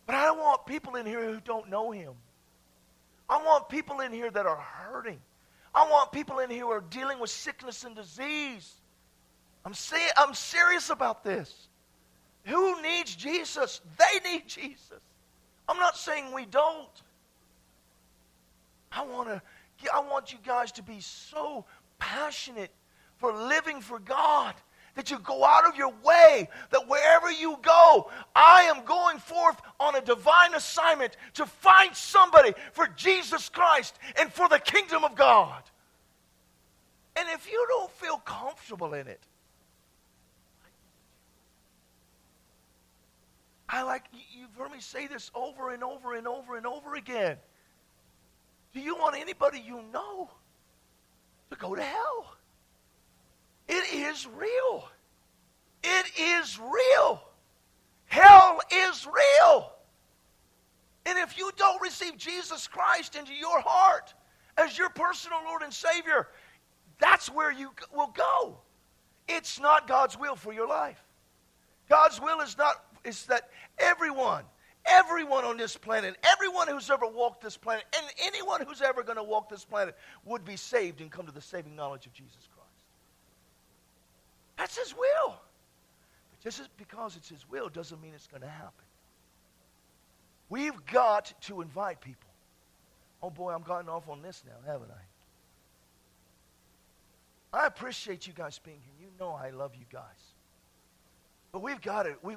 But 0.06 0.16
I 0.16 0.32
want 0.32 0.66
people 0.66 0.96
in 0.96 1.06
here 1.06 1.26
who 1.26 1.40
don't 1.40 1.70
know 1.70 1.92
Him. 1.92 2.14
I 3.30 3.38
want 3.38 3.70
people 3.70 4.00
in 4.02 4.12
here 4.12 4.30
that 4.30 4.46
are 4.46 4.58
hurting. 4.58 5.20
I 5.74 5.90
want 5.90 6.12
people 6.12 6.40
in 6.40 6.50
here 6.50 6.66
who 6.66 6.72
are 6.72 6.84
dealing 6.90 7.20
with 7.20 7.30
sickness 7.30 7.84
and 7.84 7.96
disease. 7.96 8.74
I'm, 9.66 9.74
say, 9.74 10.02
I'm 10.18 10.34
serious 10.34 10.90
about 10.90 11.24
this. 11.24 11.68
Who 12.46 12.82
needs 12.82 13.16
Jesus? 13.16 13.82
They 13.98 14.32
need 14.32 14.48
Jesus. 14.48 15.02
I'm 15.68 15.78
not 15.78 15.98
saying 15.98 16.34
we 16.34 16.46
don't. 16.46 16.90
I 18.92 19.04
want 19.06 19.30
to 19.30 19.42
I 19.94 20.00
want 20.02 20.32
you 20.32 20.40
guys 20.46 20.72
to 20.74 20.84
be 20.84 21.00
so 21.00 21.66
passionate 22.00 22.72
for 23.18 23.34
living 23.34 23.82
for 23.82 24.00
God 24.00 24.54
that 24.96 25.10
you 25.10 25.18
go 25.20 25.44
out 25.44 25.66
of 25.66 25.76
your 25.76 25.94
way, 26.04 26.48
that 26.70 26.88
wherever 26.88 27.32
you 27.32 27.58
go, 27.62 28.12
I 28.36 28.64
am 28.64 28.86
going 28.86 29.18
forth 29.18 29.60
on 29.80 29.96
a 29.96 30.02
divine 30.02 30.54
assignment 30.54 31.18
to 31.36 31.46
find 31.46 31.96
somebody 31.96 32.54
for 32.74 32.88
Jesus 32.96 33.50
Christ 33.50 33.98
and 34.20 34.32
for 34.32 34.48
the 34.50 34.60
kingdom 34.60 35.04
of 35.04 35.16
God. 35.16 35.64
And 37.16 37.28
if 37.32 37.52
you 37.52 37.66
don't 37.70 37.92
feel 37.92 38.18
comfortable 38.18 38.94
in 38.94 39.08
it, 39.08 39.22
I 43.68 43.82
like, 43.82 44.04
you've 44.32 44.54
heard 44.56 44.72
me 44.72 44.80
say 44.80 45.08
this 45.08 45.32
over 45.34 45.72
and 45.72 45.84
over 45.84 46.14
and 46.16 46.28
over 46.28 46.58
and 46.58 46.68
over 46.68 46.94
again. 46.94 47.38
Do 48.74 48.80
you 48.80 48.96
want 48.96 49.16
anybody 49.16 49.60
you 49.60 49.82
know 49.94 50.30
to 51.52 51.58
go 51.58 51.76
to 51.76 51.82
hell? 51.82 52.36
It 53.68 53.94
is 53.94 54.28
real. 54.28 54.90
It 55.84 56.06
is 56.20 56.60
real. 56.60 57.24
Hell 58.06 58.60
is 58.72 59.06
real. 59.06 59.72
And 61.06 61.18
if 61.20 61.38
you 61.38 61.52
don't 61.58 61.82
receive 61.82 62.18
Jesus 62.18 62.68
Christ 62.68 63.16
into 63.16 63.34
your 63.34 63.60
heart 63.62 64.14
as 64.58 64.78
your 64.78 64.90
personal 64.90 65.40
Lord 65.46 65.62
and 65.62 65.74
Savior, 65.74 66.28
that's 67.00 67.30
where 67.30 67.52
you 67.52 67.72
will 67.94 68.14
go. 68.16 68.58
It's 69.28 69.60
not 69.60 69.88
God's 69.88 70.18
will 70.18 70.36
for 70.36 70.54
your 70.54 70.68
life. 70.68 71.02
God's 71.90 72.20
will 72.22 72.40
is 72.40 72.58
not 72.58 72.84
is 73.04 73.26
that 73.26 73.50
everyone, 73.78 74.44
everyone 74.86 75.46
on 75.46 75.58
this 75.58 75.78
planet, 75.78 76.16
everyone 76.24 76.68
who's 76.68 76.90
ever 76.90 77.08
walked 77.08 77.44
this 77.44 77.58
planet, 77.58 77.86
and 77.98 78.06
anyone 78.24 78.66
who's 78.66 78.82
ever 78.82 79.04
going 79.04 79.18
to 79.18 79.24
walk 79.24 79.50
this 79.50 79.66
planet 79.66 79.96
would 80.26 80.46
be 80.46 80.56
saved 80.56 81.02
and 81.02 81.12
come 81.12 81.26
to 81.26 81.32
the 81.32 81.42
saving 81.42 81.76
knowledge 81.76 82.06
of 82.06 82.14
Jesus 82.14 82.48
Christ. 82.54 82.70
That's 84.58 84.78
His 84.78 84.96
will. 84.96 85.36
But 86.32 86.40
just 86.42 86.62
because 86.78 87.16
it's 87.16 87.30
His 87.30 87.50
will 87.50 87.70
doesn't 87.70 88.02
mean 88.02 88.14
it's 88.16 88.28
going 88.28 88.42
to 88.42 88.48
happen. 88.48 88.86
We've 90.50 90.86
got 90.86 91.34
to 91.42 91.62
invite 91.62 92.02
people. 92.02 92.30
Oh 93.22 93.30
boy, 93.30 93.54
I'm 93.54 93.64
gotten 93.64 93.90
off 93.90 94.10
on 94.10 94.22
this 94.22 94.44
now, 94.46 94.72
haven't 94.72 94.92
I? 94.92 95.02
I 97.54 97.68
appreciate 97.68 98.28
you 98.28 98.34
guys 98.34 98.60
being 98.60 98.80
here. 98.84 99.08
You 99.08 99.12
know 99.20 99.32
I 99.32 99.52
love 99.52 99.76
you 99.76 99.86
guys. 99.92 100.02
But 101.52 101.62
we've 101.62 101.82
got 101.82 102.08
it. 102.08 102.18
We, 102.24 102.36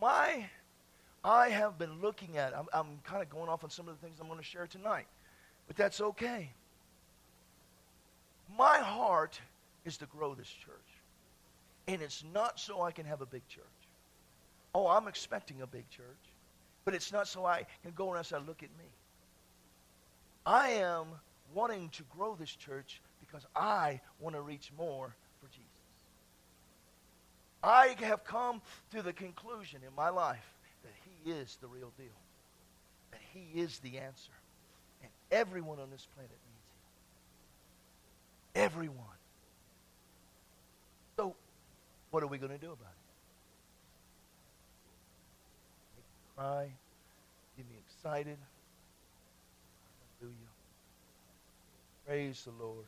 my, 0.00 0.48
I 1.24 1.50
have 1.50 1.78
been 1.78 2.00
looking 2.00 2.36
at, 2.36 2.56
I'm, 2.56 2.66
I'm 2.72 2.98
kind 3.04 3.22
of 3.22 3.30
going 3.30 3.48
off 3.48 3.62
on 3.62 3.70
some 3.70 3.88
of 3.88 3.98
the 3.98 4.04
things 4.04 4.18
I'm 4.20 4.26
going 4.26 4.38
to 4.38 4.44
share 4.44 4.66
tonight, 4.66 5.06
but 5.66 5.76
that's 5.76 6.00
okay. 6.00 6.50
My 8.58 8.78
heart 8.78 9.40
is 9.84 9.96
to 9.98 10.06
grow 10.06 10.34
this 10.34 10.48
church. 10.48 10.74
And 11.88 12.02
it's 12.02 12.24
not 12.32 12.58
so 12.58 12.82
I 12.82 12.92
can 12.92 13.06
have 13.06 13.20
a 13.20 13.26
big 13.26 13.46
church. 13.48 13.64
Oh, 14.74 14.86
I'm 14.86 15.08
expecting 15.08 15.62
a 15.62 15.66
big 15.66 15.88
church. 15.90 16.04
But 16.84 16.94
it's 16.94 17.12
not 17.12 17.28
so 17.28 17.44
I 17.44 17.66
can 17.82 17.92
go 17.92 18.08
around 18.08 18.18
and 18.18 18.26
say, 18.26 18.36
look 18.38 18.62
at 18.62 18.70
me. 18.78 18.90
I 20.44 20.70
am 20.70 21.06
wanting 21.54 21.88
to 21.90 22.02
grow 22.16 22.34
this 22.34 22.50
church 22.50 23.00
because 23.20 23.46
I 23.54 24.00
want 24.20 24.34
to 24.34 24.42
reach 24.42 24.72
more 24.76 25.14
for 25.40 25.46
Jesus. 25.48 25.68
I 27.62 27.94
have 28.00 28.24
come 28.24 28.60
to 28.90 29.02
the 29.02 29.12
conclusion 29.12 29.80
in 29.86 29.94
my 29.94 30.08
life 30.08 30.52
He 31.24 31.30
is 31.30 31.56
the 31.60 31.68
real 31.68 31.92
deal, 31.96 32.06
that 33.10 33.20
He 33.32 33.60
is 33.60 33.78
the 33.80 33.98
answer. 33.98 34.32
And 35.02 35.10
everyone 35.30 35.78
on 35.78 35.90
this 35.90 36.06
planet 36.14 36.30
needs 36.30 36.66
Him. 38.56 38.62
Everyone. 38.62 39.18
So, 41.16 41.34
what 42.10 42.22
are 42.22 42.26
we 42.26 42.38
going 42.38 42.52
to 42.52 42.58
do 42.58 42.72
about 42.72 42.92
it? 42.92 43.02
Make 45.96 46.04
me 46.04 46.12
cry, 46.36 46.72
get 47.56 47.66
me 47.68 47.76
excited. 47.86 48.38
Hallelujah. 50.20 50.36
Praise 52.06 52.44
the 52.44 52.64
Lord. 52.64 52.86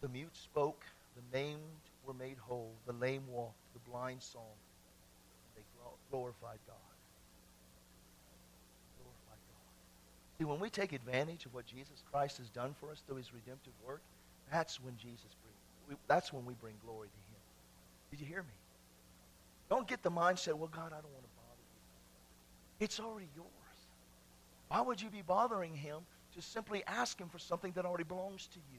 The 0.00 0.08
mute 0.08 0.36
spoke, 0.36 0.84
the 1.16 1.22
maimed 1.36 1.60
were 2.06 2.14
made 2.14 2.36
whole, 2.38 2.72
the 2.86 2.92
lame 2.92 3.22
walked, 3.30 3.56
the 3.72 3.90
blind 3.90 4.22
saw, 4.22 4.40
glorified 6.14 6.60
God. 6.64 6.94
Glorified 9.02 9.42
God. 9.50 10.38
See, 10.38 10.44
when 10.44 10.60
we 10.60 10.70
take 10.70 10.92
advantage 10.92 11.44
of 11.44 11.52
what 11.52 11.66
Jesus 11.66 12.04
Christ 12.10 12.38
has 12.38 12.48
done 12.50 12.72
for 12.78 12.92
us 12.92 13.02
through 13.04 13.16
his 13.16 13.34
redemptive 13.34 13.72
work, 13.84 14.00
that's 14.52 14.80
when 14.80 14.96
Jesus 14.96 15.34
brings, 15.42 15.98
that's 16.06 16.32
when 16.32 16.44
we 16.44 16.54
bring 16.54 16.74
glory 16.84 17.08
to 17.08 17.16
him. 17.32 17.40
Did 18.12 18.20
you 18.20 18.26
hear 18.26 18.42
me? 18.42 18.54
Don't 19.68 19.88
get 19.88 20.04
the 20.04 20.10
mindset, 20.10 20.54
well, 20.54 20.70
God, 20.70 20.92
I 20.92 21.00
don't 21.02 21.12
want 21.12 21.24
to 21.24 21.34
bother 21.34 21.64
you. 22.78 22.84
It's 22.84 23.00
already 23.00 23.28
yours. 23.34 23.48
Why 24.68 24.82
would 24.82 25.02
you 25.02 25.10
be 25.10 25.22
bothering 25.22 25.74
him 25.74 25.98
to 26.36 26.42
simply 26.42 26.84
ask 26.86 27.18
him 27.18 27.28
for 27.28 27.40
something 27.40 27.72
that 27.72 27.84
already 27.84 28.04
belongs 28.04 28.46
to 28.52 28.60
you? 28.72 28.78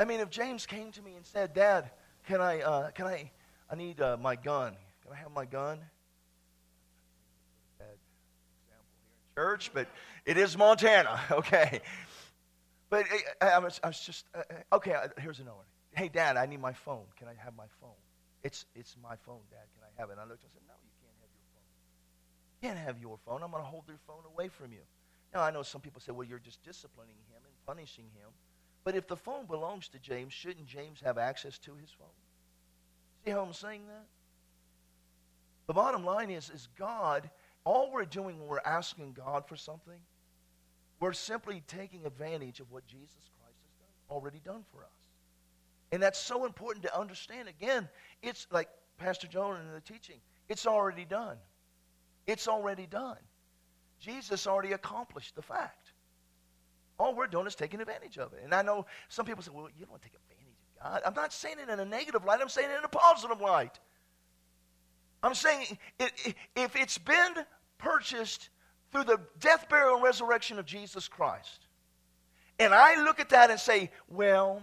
I 0.00 0.06
mean, 0.06 0.20
if 0.20 0.30
James 0.30 0.64
came 0.64 0.90
to 0.92 1.02
me 1.02 1.16
and 1.16 1.26
said, 1.26 1.52
Dad, 1.52 1.90
can 2.26 2.40
I, 2.40 2.62
uh, 2.62 2.90
can 2.92 3.06
I, 3.06 3.30
I 3.70 3.74
need 3.74 4.00
uh, 4.00 4.16
my 4.18 4.36
gun. 4.36 4.74
Can 5.04 5.12
I 5.12 5.16
have 5.16 5.32
my 5.32 5.44
gun? 5.44 5.78
Bad 7.78 7.86
example 8.62 8.86
here 8.96 9.12
in 9.14 9.34
church, 9.34 9.70
but 9.74 9.88
it 10.24 10.38
is 10.38 10.56
Montana, 10.56 11.20
okay. 11.30 11.80
But 12.90 13.06
I, 13.40 13.50
I, 13.50 13.58
was, 13.58 13.80
I 13.82 13.88
was 13.88 14.00
just, 14.00 14.26
uh 14.34 14.42
okay, 14.72 14.94
here's 15.18 15.40
another 15.40 15.56
one. 15.56 15.66
Hey, 15.94 16.08
Dad, 16.08 16.36
I 16.36 16.46
need 16.46 16.60
my 16.60 16.72
phone. 16.72 17.04
Can 17.16 17.28
I 17.28 17.34
have 17.42 17.54
my 17.56 17.66
phone? 17.80 17.90
It's, 18.42 18.66
it's 18.74 18.96
my 19.02 19.16
phone, 19.16 19.40
Dad. 19.50 19.66
Can 19.74 19.82
I 19.84 20.00
have 20.00 20.10
it? 20.10 20.12
And 20.12 20.20
I 20.20 20.24
looked 20.24 20.42
and 20.42 20.52
said, 20.52 20.62
No, 20.66 20.74
you 20.82 20.90
can't 21.00 21.16
have 21.20 21.30
your 21.32 21.46
phone. 21.54 21.68
You 22.52 22.68
can't 22.68 22.78
have 22.78 22.98
your 22.98 23.18
phone. 23.24 23.42
I'm 23.42 23.50
going 23.50 23.62
to 23.62 23.68
hold 23.68 23.84
your 23.88 23.98
phone 24.06 24.24
away 24.26 24.48
from 24.48 24.72
you. 24.72 24.84
Now, 25.32 25.42
I 25.42 25.50
know 25.50 25.62
some 25.62 25.80
people 25.80 26.00
say, 26.00 26.12
Well, 26.12 26.26
you're 26.26 26.38
just 26.38 26.62
disciplining 26.62 27.16
him 27.30 27.40
and 27.44 27.54
punishing 27.66 28.06
him. 28.14 28.30
But 28.84 28.94
if 28.96 29.08
the 29.08 29.16
phone 29.16 29.46
belongs 29.46 29.88
to 29.88 29.98
James, 29.98 30.32
shouldn't 30.32 30.66
James 30.66 31.00
have 31.02 31.16
access 31.16 31.58
to 31.60 31.74
his 31.76 31.90
phone? 31.90 32.08
See 33.24 33.30
how 33.30 33.40
I'm 33.40 33.54
saying 33.54 33.86
that? 33.88 34.04
The 35.66 35.72
bottom 35.72 36.04
line 36.04 36.30
is, 36.30 36.50
is 36.50 36.68
God, 36.78 37.30
all 37.64 37.90
we're 37.92 38.04
doing 38.04 38.38
when 38.38 38.48
we're 38.48 38.58
asking 38.64 39.12
God 39.12 39.46
for 39.48 39.56
something, 39.56 39.98
we're 41.00 41.12
simply 41.12 41.62
taking 41.66 42.06
advantage 42.06 42.60
of 42.60 42.70
what 42.70 42.86
Jesus 42.86 43.30
Christ 43.38 43.58
has 43.62 43.72
done, 43.78 44.16
already 44.16 44.40
done 44.44 44.64
for 44.72 44.82
us. 44.82 44.90
And 45.92 46.02
that's 46.02 46.18
so 46.18 46.44
important 46.44 46.84
to 46.84 46.98
understand. 46.98 47.48
Again, 47.48 47.88
it's 48.22 48.46
like 48.50 48.68
Pastor 48.98 49.26
Joan 49.26 49.56
in 49.60 49.72
the 49.72 49.80
teaching, 49.80 50.20
it's 50.48 50.66
already 50.66 51.04
done. 51.04 51.36
It's 52.26 52.48
already 52.48 52.86
done. 52.86 53.18
Jesus 54.00 54.46
already 54.46 54.72
accomplished 54.72 55.34
the 55.36 55.42
fact. 55.42 55.92
All 56.98 57.14
we're 57.14 57.26
doing 57.26 57.46
is 57.46 57.54
taking 57.54 57.80
advantage 57.80 58.18
of 58.18 58.32
it. 58.32 58.40
And 58.44 58.54
I 58.54 58.62
know 58.62 58.86
some 59.08 59.26
people 59.26 59.42
say, 59.42 59.50
well, 59.52 59.68
you 59.76 59.84
don't 59.84 59.90
want 59.90 60.02
to 60.02 60.08
take 60.08 60.16
advantage 60.16 60.54
of 60.76 60.82
God. 60.82 61.02
I'm 61.04 61.14
not 61.14 61.32
saying 61.32 61.56
it 61.60 61.70
in 61.70 61.80
a 61.80 61.84
negative 61.84 62.24
light, 62.24 62.40
I'm 62.40 62.48
saying 62.48 62.70
it 62.70 62.78
in 62.78 62.84
a 62.84 62.88
positive 62.88 63.40
light. 63.40 63.78
I'm 65.24 65.34
saying 65.34 65.78
if 65.98 66.76
it's 66.76 66.98
been 66.98 67.34
purchased 67.78 68.50
through 68.92 69.04
the 69.04 69.18
death, 69.40 69.70
burial, 69.70 69.94
and 69.94 70.04
resurrection 70.04 70.58
of 70.58 70.66
Jesus 70.66 71.08
Christ, 71.08 71.66
and 72.58 72.74
I 72.74 73.02
look 73.02 73.18
at 73.18 73.30
that 73.30 73.50
and 73.50 73.58
say, 73.58 73.90
well, 74.06 74.62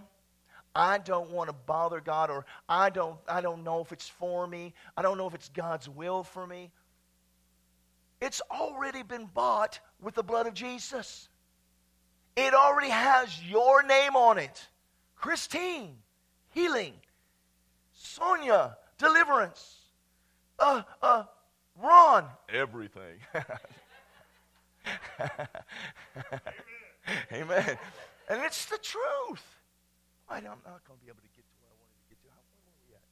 I 0.74 0.98
don't 0.98 1.32
want 1.32 1.50
to 1.50 1.52
bother 1.52 2.00
God, 2.00 2.30
or 2.30 2.46
I 2.68 2.90
don't, 2.90 3.18
I 3.28 3.40
don't 3.40 3.64
know 3.64 3.80
if 3.80 3.90
it's 3.90 4.08
for 4.08 4.46
me, 4.46 4.72
I 4.96 5.02
don't 5.02 5.18
know 5.18 5.26
if 5.26 5.34
it's 5.34 5.48
God's 5.48 5.88
will 5.88 6.22
for 6.22 6.46
me. 6.46 6.70
It's 8.20 8.40
already 8.48 9.02
been 9.02 9.26
bought 9.26 9.80
with 10.00 10.14
the 10.14 10.22
blood 10.22 10.46
of 10.46 10.54
Jesus. 10.54 11.28
It 12.36 12.54
already 12.54 12.88
has 12.88 13.42
your 13.42 13.82
name 13.82 14.14
on 14.14 14.38
it. 14.38 14.68
Christine, 15.16 15.96
healing. 16.50 16.94
Sonia, 17.94 18.76
deliverance. 18.96 19.81
Uh, 20.62 20.82
uh, 21.02 21.24
Ron, 21.82 22.24
everything. 22.48 23.18
Amen. 23.34 23.58
Amen. 27.32 27.78
And 28.28 28.42
it's 28.42 28.66
the 28.66 28.78
truth. 28.78 29.42
I'm 30.28 30.44
not 30.44 30.62
going 30.86 30.98
to 30.98 31.04
be 31.04 31.08
able 31.08 31.20
to 31.20 31.28
get 31.34 31.42
to 31.42 31.54
where 31.58 31.68
I 31.68 31.74
wanted 31.82 31.98
to 31.98 32.04
get 32.08 32.22
to. 32.22 32.28
How 32.30 32.38
far 32.54 32.62
are 32.70 32.78
we 32.78 32.94
at? 32.94 33.02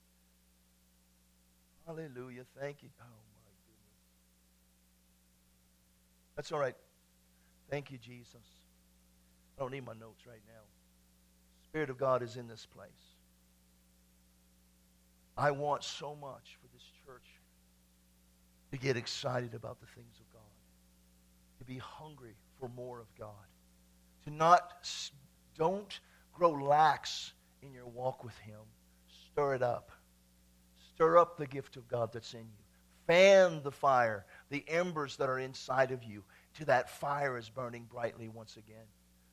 Hallelujah. 2.15 2.47
Thank 2.61 2.85
you. 2.85 2.91
Oh, 3.01 3.05
my 3.05 3.51
goodness. 3.67 3.99
That's 6.37 6.53
all 6.53 6.61
right. 6.61 6.77
Thank 7.69 7.91
you, 7.91 7.99
Jesus. 7.99 8.47
I 9.59 9.63
don't 9.63 9.73
need 9.73 9.85
my 9.85 9.95
notes 9.95 10.25
right 10.25 10.45
now. 10.47 10.63
Spirit 11.65 11.91
of 11.91 11.99
God 11.99 12.23
is 12.23 12.37
in 12.37 12.47
this 12.47 12.65
place. 12.65 13.17
I 15.37 15.51
want 15.51 15.83
so 15.83 16.15
much 16.15 16.57
for 16.61 16.69
this 16.73 16.85
church 17.05 17.40
to 18.71 18.79
get 18.79 18.97
excited 18.97 19.55
about 19.55 19.81
the 19.81 19.87
things 19.87 20.17
of 20.21 20.33
God, 20.33 20.43
to 21.59 21.65
be 21.65 21.79
hungry 21.79 22.35
for 22.59 22.69
more 22.69 23.01
of 23.01 23.07
God, 23.19 23.29
to 24.25 24.31
not, 24.31 24.89
don't 25.57 26.01
grow 26.33 26.51
lax 26.51 27.33
in 27.63 27.73
your 27.73 27.87
walk 27.87 28.25
with 28.25 28.37
Him. 28.39 28.61
Stir 29.33 29.55
it 29.55 29.63
up. 29.63 29.91
Stir 30.95 31.19
up 31.19 31.37
the 31.37 31.47
gift 31.47 31.77
of 31.77 31.89
God 31.89 32.11
that's 32.13 32.35
in 32.35 32.41
you. 32.41 32.65
Fan 33.07 33.63
the 33.63 33.73
fire, 33.73 34.25
the 34.51 34.65
embers 34.69 35.17
that 35.17 35.29
are 35.29 35.39
inside 35.39 35.91
of 35.91 36.05
you, 36.05 36.23
to 36.55 36.65
that 36.67 36.91
fire 36.91 37.39
is 37.39 37.49
burning 37.49 37.87
brightly 37.91 38.29
once 38.29 38.57
again. 38.57 38.87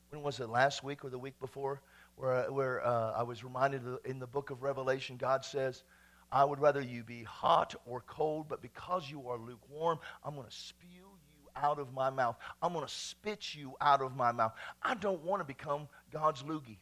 When 0.09 0.23
was 0.23 0.39
it, 0.39 0.49
last 0.49 0.83
week 0.83 1.03
or 1.03 1.09
the 1.09 1.19
week 1.19 1.39
before? 1.39 1.81
Where, 2.15 2.51
where 2.51 2.85
uh, 2.85 3.11
I 3.11 3.23
was 3.23 3.43
reminded 3.43 3.81
in 4.05 4.17
the 4.17 4.25
book 4.25 4.49
of 4.49 4.63
Revelation, 4.63 5.17
God 5.17 5.45
says, 5.45 5.83
I 6.31 6.43
would 6.43 6.59
rather 6.59 6.81
you 6.81 7.03
be 7.03 7.23
hot 7.23 7.75
or 7.85 8.01
cold, 8.01 8.47
but 8.49 8.61
because 8.61 9.09
you 9.09 9.27
are 9.29 9.37
lukewarm, 9.37 9.99
I'm 10.23 10.35
going 10.35 10.47
to 10.47 10.55
spew 10.55 10.87
you 10.91 11.49
out 11.55 11.79
of 11.79 11.93
my 11.93 12.09
mouth. 12.09 12.35
I'm 12.61 12.73
going 12.73 12.85
to 12.85 12.93
spit 12.93 13.55
you 13.55 13.75
out 13.79 14.01
of 14.01 14.15
my 14.15 14.31
mouth. 14.31 14.53
I 14.81 14.95
don't 14.95 15.23
want 15.23 15.39
to 15.41 15.45
become 15.45 15.87
God's 16.11 16.43
loogie. 16.43 16.77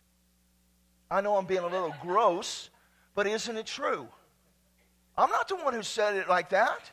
I 1.11 1.21
know 1.21 1.37
I'm 1.37 1.45
being 1.45 1.59
a 1.59 1.67
little 1.67 1.93
gross, 2.01 2.69
but 3.13 3.27
isn't 3.27 3.55
it 3.57 3.67
true? 3.67 4.07
I'm 5.17 5.29
not 5.29 5.47
the 5.47 5.55
one 5.55 5.73
who 5.73 5.83
said 5.83 6.15
it 6.15 6.27
like 6.27 6.49
that. 6.49 6.91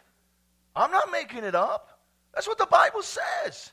I'm 0.76 0.90
not 0.90 1.10
making 1.10 1.44
it 1.44 1.54
up. 1.54 2.00
That's 2.34 2.46
what 2.46 2.58
the 2.58 2.66
Bible 2.66 3.02
says. 3.02 3.72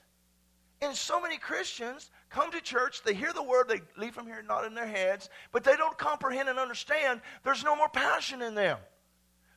And 0.82 0.96
so 0.96 1.20
many 1.20 1.38
Christians 1.38 2.10
come 2.30 2.52
to 2.52 2.62
church, 2.62 3.02
they 3.04 3.14
hear 3.14 3.34
the 3.34 3.44
word, 3.44 3.68
they 3.68 3.82
leave 3.98 4.14
from 4.14 4.28
here 4.28 4.42
not 4.42 4.66
in 4.66 4.74
their 4.74 4.88
heads, 4.88 5.30
but 5.52 5.64
they 5.64 5.76
don't 5.76 5.98
comprehend 5.98 6.48
and 6.48 6.58
understand 6.58 7.22
there's 7.44 7.64
no 7.64 7.76
more 7.76 7.90
passion 7.90 8.42
in 8.42 8.56
them. 8.56 8.78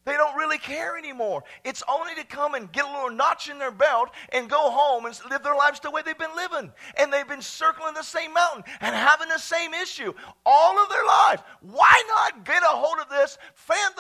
They 0.05 0.15
don't 0.15 0.37
really 0.37 0.59
care 0.59 0.99
anymore. 0.99 1.45
It's 1.65 1.83
only 1.89 2.17
to 2.17 2.25
come 2.25 2.55
and 2.55 2.71
get 2.73 2.85
a 2.85 2.91
little 2.93 3.11
notch 3.11 3.49
in 3.49 3.59
their 3.59 3.71
belt 3.71 4.11
and 4.33 4.51
go 4.51 4.71
home 4.71 5.07
and 5.07 5.17
live 5.31 5.45
their 5.45 5.55
lives 5.55 5.79
the 5.79 5.93
way 5.93 6.03
they've 6.05 6.19
been 6.19 6.35
living. 6.35 6.73
And 6.99 7.13
they've 7.13 7.29
been 7.29 7.41
circling 7.41 7.95
the 7.95 8.03
same 8.03 8.35
mountain 8.35 8.65
and 8.81 8.97
having 8.97 9.29
the 9.29 9.39
same 9.39 9.75
issue 9.75 10.13
all 10.45 10.83
of 10.83 10.89
their 10.89 11.05
life. 11.05 11.43
Why 11.61 12.03
not 12.09 12.45
get 12.45 12.65
a 12.65 12.67
hold 12.67 12.99
of 12.99 13.09
this, 13.11 13.39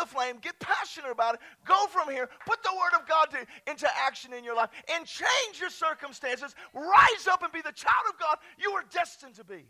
the 0.03 0.09
flame, 0.09 0.37
get 0.41 0.59
passionate 0.59 1.11
about 1.11 1.35
it, 1.35 1.41
go 1.65 1.87
from 1.87 2.11
here, 2.11 2.29
put 2.47 2.63
the 2.63 2.73
Word 2.73 3.01
of 3.01 3.09
God 3.09 3.27
to, 3.31 3.71
into 3.71 3.89
action 4.05 4.33
in 4.33 4.45
your 4.45 4.57
life, 4.57 4.71
and 4.95 5.07
change 5.07 5.61
your 5.61 5.71
circumstances. 5.71 6.55
Rise 6.75 7.27
up 7.31 7.43
and 7.43 7.53
be 7.53 7.61
the 7.61 7.73
child 7.73 8.07
of 8.13 8.19
God 8.19 8.37
you 8.59 8.73
are 8.73 8.85
destined 8.93 9.35
to 9.37 9.45
be. 9.45 9.65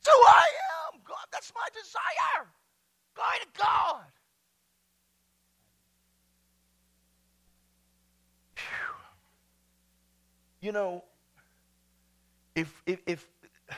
So 0.00 0.12
I 0.12 0.46
am. 0.94 1.00
God, 1.04 1.26
that's 1.32 1.52
my 1.54 1.66
desire. 1.74 2.46
Glory 3.14 3.38
to 3.40 3.60
God. 3.60 4.04
You 10.60 10.72
know, 10.72 11.04
if, 12.54 12.82
if, 12.86 13.00
if, 13.06 13.28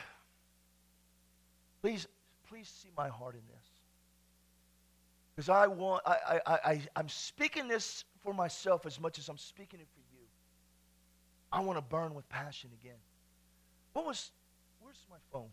please, 1.81 2.07
please 2.49 2.67
see 2.67 2.89
my 2.97 3.09
heart 3.09 3.35
in 3.35 3.41
this. 3.47 3.58
Because 5.39 5.47
I 5.47 5.67
want, 5.67 6.03
I, 6.05 6.41
I, 6.45 6.53
I, 6.53 6.81
I'm 6.97 7.07
speaking 7.07 7.69
this 7.69 8.03
for 8.21 8.33
myself 8.33 8.85
as 8.85 8.99
much 8.99 9.17
as 9.19 9.29
I'm 9.29 9.37
speaking 9.37 9.79
it 9.79 9.87
for 9.93 10.01
you. 10.13 10.25
I 11.49 11.61
want 11.61 11.77
to 11.77 11.81
burn 11.81 12.13
with 12.13 12.27
passion 12.27 12.71
again. 12.73 12.97
What 13.93 14.05
was, 14.05 14.31
where's 14.81 15.05
my 15.09 15.15
phone? 15.31 15.47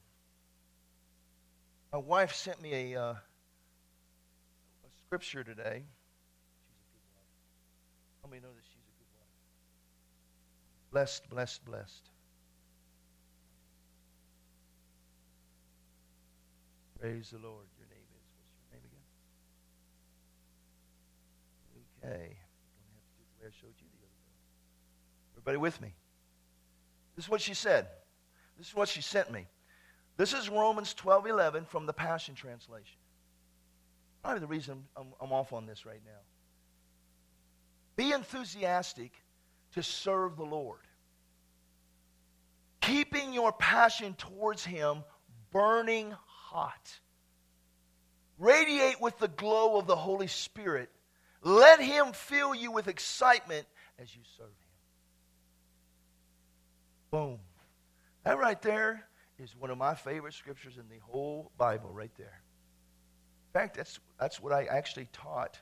My 1.93 1.99
wife 1.99 2.35
sent 2.35 2.61
me 2.61 2.95
a, 2.95 3.01
uh, 3.01 3.13
a 3.13 3.19
scripture 5.07 5.45
today. 5.45 5.85
She's 6.65 6.81
a 6.83 6.91
good 6.91 7.07
wife. 7.15 7.23
How 8.25 8.29
many 8.29 8.43
know 8.43 8.49
that 8.49 8.65
she's 8.65 8.83
a 8.89 8.97
good 8.99 9.07
wife. 9.15 9.31
Blessed, 10.91 11.31
blessed, 11.31 11.65
blessed. 11.65 12.11
Praise 16.99 17.31
the 17.31 17.39
Lord. 17.39 17.67
Your 17.79 17.87
name 17.87 18.03
is, 18.11 18.27
what's 18.43 18.59
your 18.73 18.81
name 18.81 18.85
again? 18.85 19.07
Okay. 22.07 22.19
You're 22.19 22.21
have 22.21 23.03
to 23.03 23.15
do 23.17 23.25
the 23.27 23.43
way 23.43 23.49
I 23.49 23.61
showed 23.61 23.75
you 23.79 23.87
the 23.91 24.05
other 24.05 24.15
day. 24.15 25.35
Everybody 25.35 25.57
with 25.59 25.81
me? 25.81 25.95
This 27.17 27.25
is 27.25 27.29
what 27.31 27.41
she 27.41 27.55
said. 27.55 27.89
This 28.59 28.69
is 28.69 28.75
what 28.75 28.89
she 28.89 29.03
sent 29.03 29.33
me. 29.33 29.47
This 30.17 30.33
is 30.33 30.49
Romans 30.49 30.95
12 30.95 31.27
11 31.27 31.65
from 31.65 31.87
the 31.87 31.93
Passion 31.93 32.35
Translation. 32.35 32.99
Probably 34.23 34.41
the 34.41 34.47
reason 34.47 34.85
I'm, 34.97 35.09
I'm 35.21 35.33
off 35.33 35.53
on 35.53 35.67
this 35.67 35.85
right 35.85 36.01
now. 36.05 36.21
Be 37.97 38.13
enthusiastic 38.13 39.13
to 39.75 39.83
serve 39.83 40.37
the 40.37 40.45
Lord. 40.45 40.81
Keeping 42.81 43.33
your 43.33 43.53
passion 43.53 44.15
towards 44.15 44.65
Him 44.65 45.03
burning 45.51 46.15
hot. 46.27 47.01
Radiate 48.39 49.01
with 49.01 49.19
the 49.19 49.29
glow 49.29 49.79
of 49.79 49.87
the 49.87 49.97
Holy 49.97 50.29
Spirit. 50.29 50.91
Let 51.47 51.81
Him 51.81 52.13
fill 52.13 52.57
you 52.57 52.73
with 52.73 52.89
excitement 52.89 53.69
as 54.01 54.13
you 54.17 54.23
serve 54.37 54.49
Him. 54.49 54.53
Boom. 57.13 57.39
That 58.25 58.37
right 58.37 58.61
there 58.61 59.07
is 59.39 59.55
one 59.57 59.71
of 59.71 59.79
my 59.79 59.95
favorite 59.95 60.35
scriptures 60.35 60.77
in 60.77 60.89
the 60.89 60.99
whole 60.99 61.53
Bible, 61.57 61.91
right 61.93 62.11
there. 62.19 62.41
In 63.55 63.61
fact, 63.61 63.77
that's, 63.77 64.01
that's 64.19 64.43
what 64.43 64.53
I 64.53 64.65
actually 64.65 65.07
taught 65.13 65.61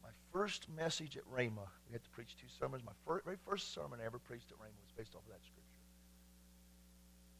my 0.00 0.10
first 0.32 0.68
message 0.76 1.16
at 1.16 1.24
Rhema, 1.28 1.66
we 1.88 1.92
had 1.92 2.04
to 2.04 2.10
preach 2.10 2.36
two 2.40 2.46
sermons. 2.60 2.84
My 2.86 2.92
first, 3.04 3.24
very 3.24 3.38
first 3.44 3.74
sermon 3.74 3.98
I 4.00 4.06
ever 4.06 4.20
preached 4.20 4.52
at 4.52 4.58
Rhema 4.58 4.78
was 4.80 4.92
based 4.96 5.16
off 5.16 5.22
of 5.22 5.32
that 5.32 5.40
scripture. 5.42 5.62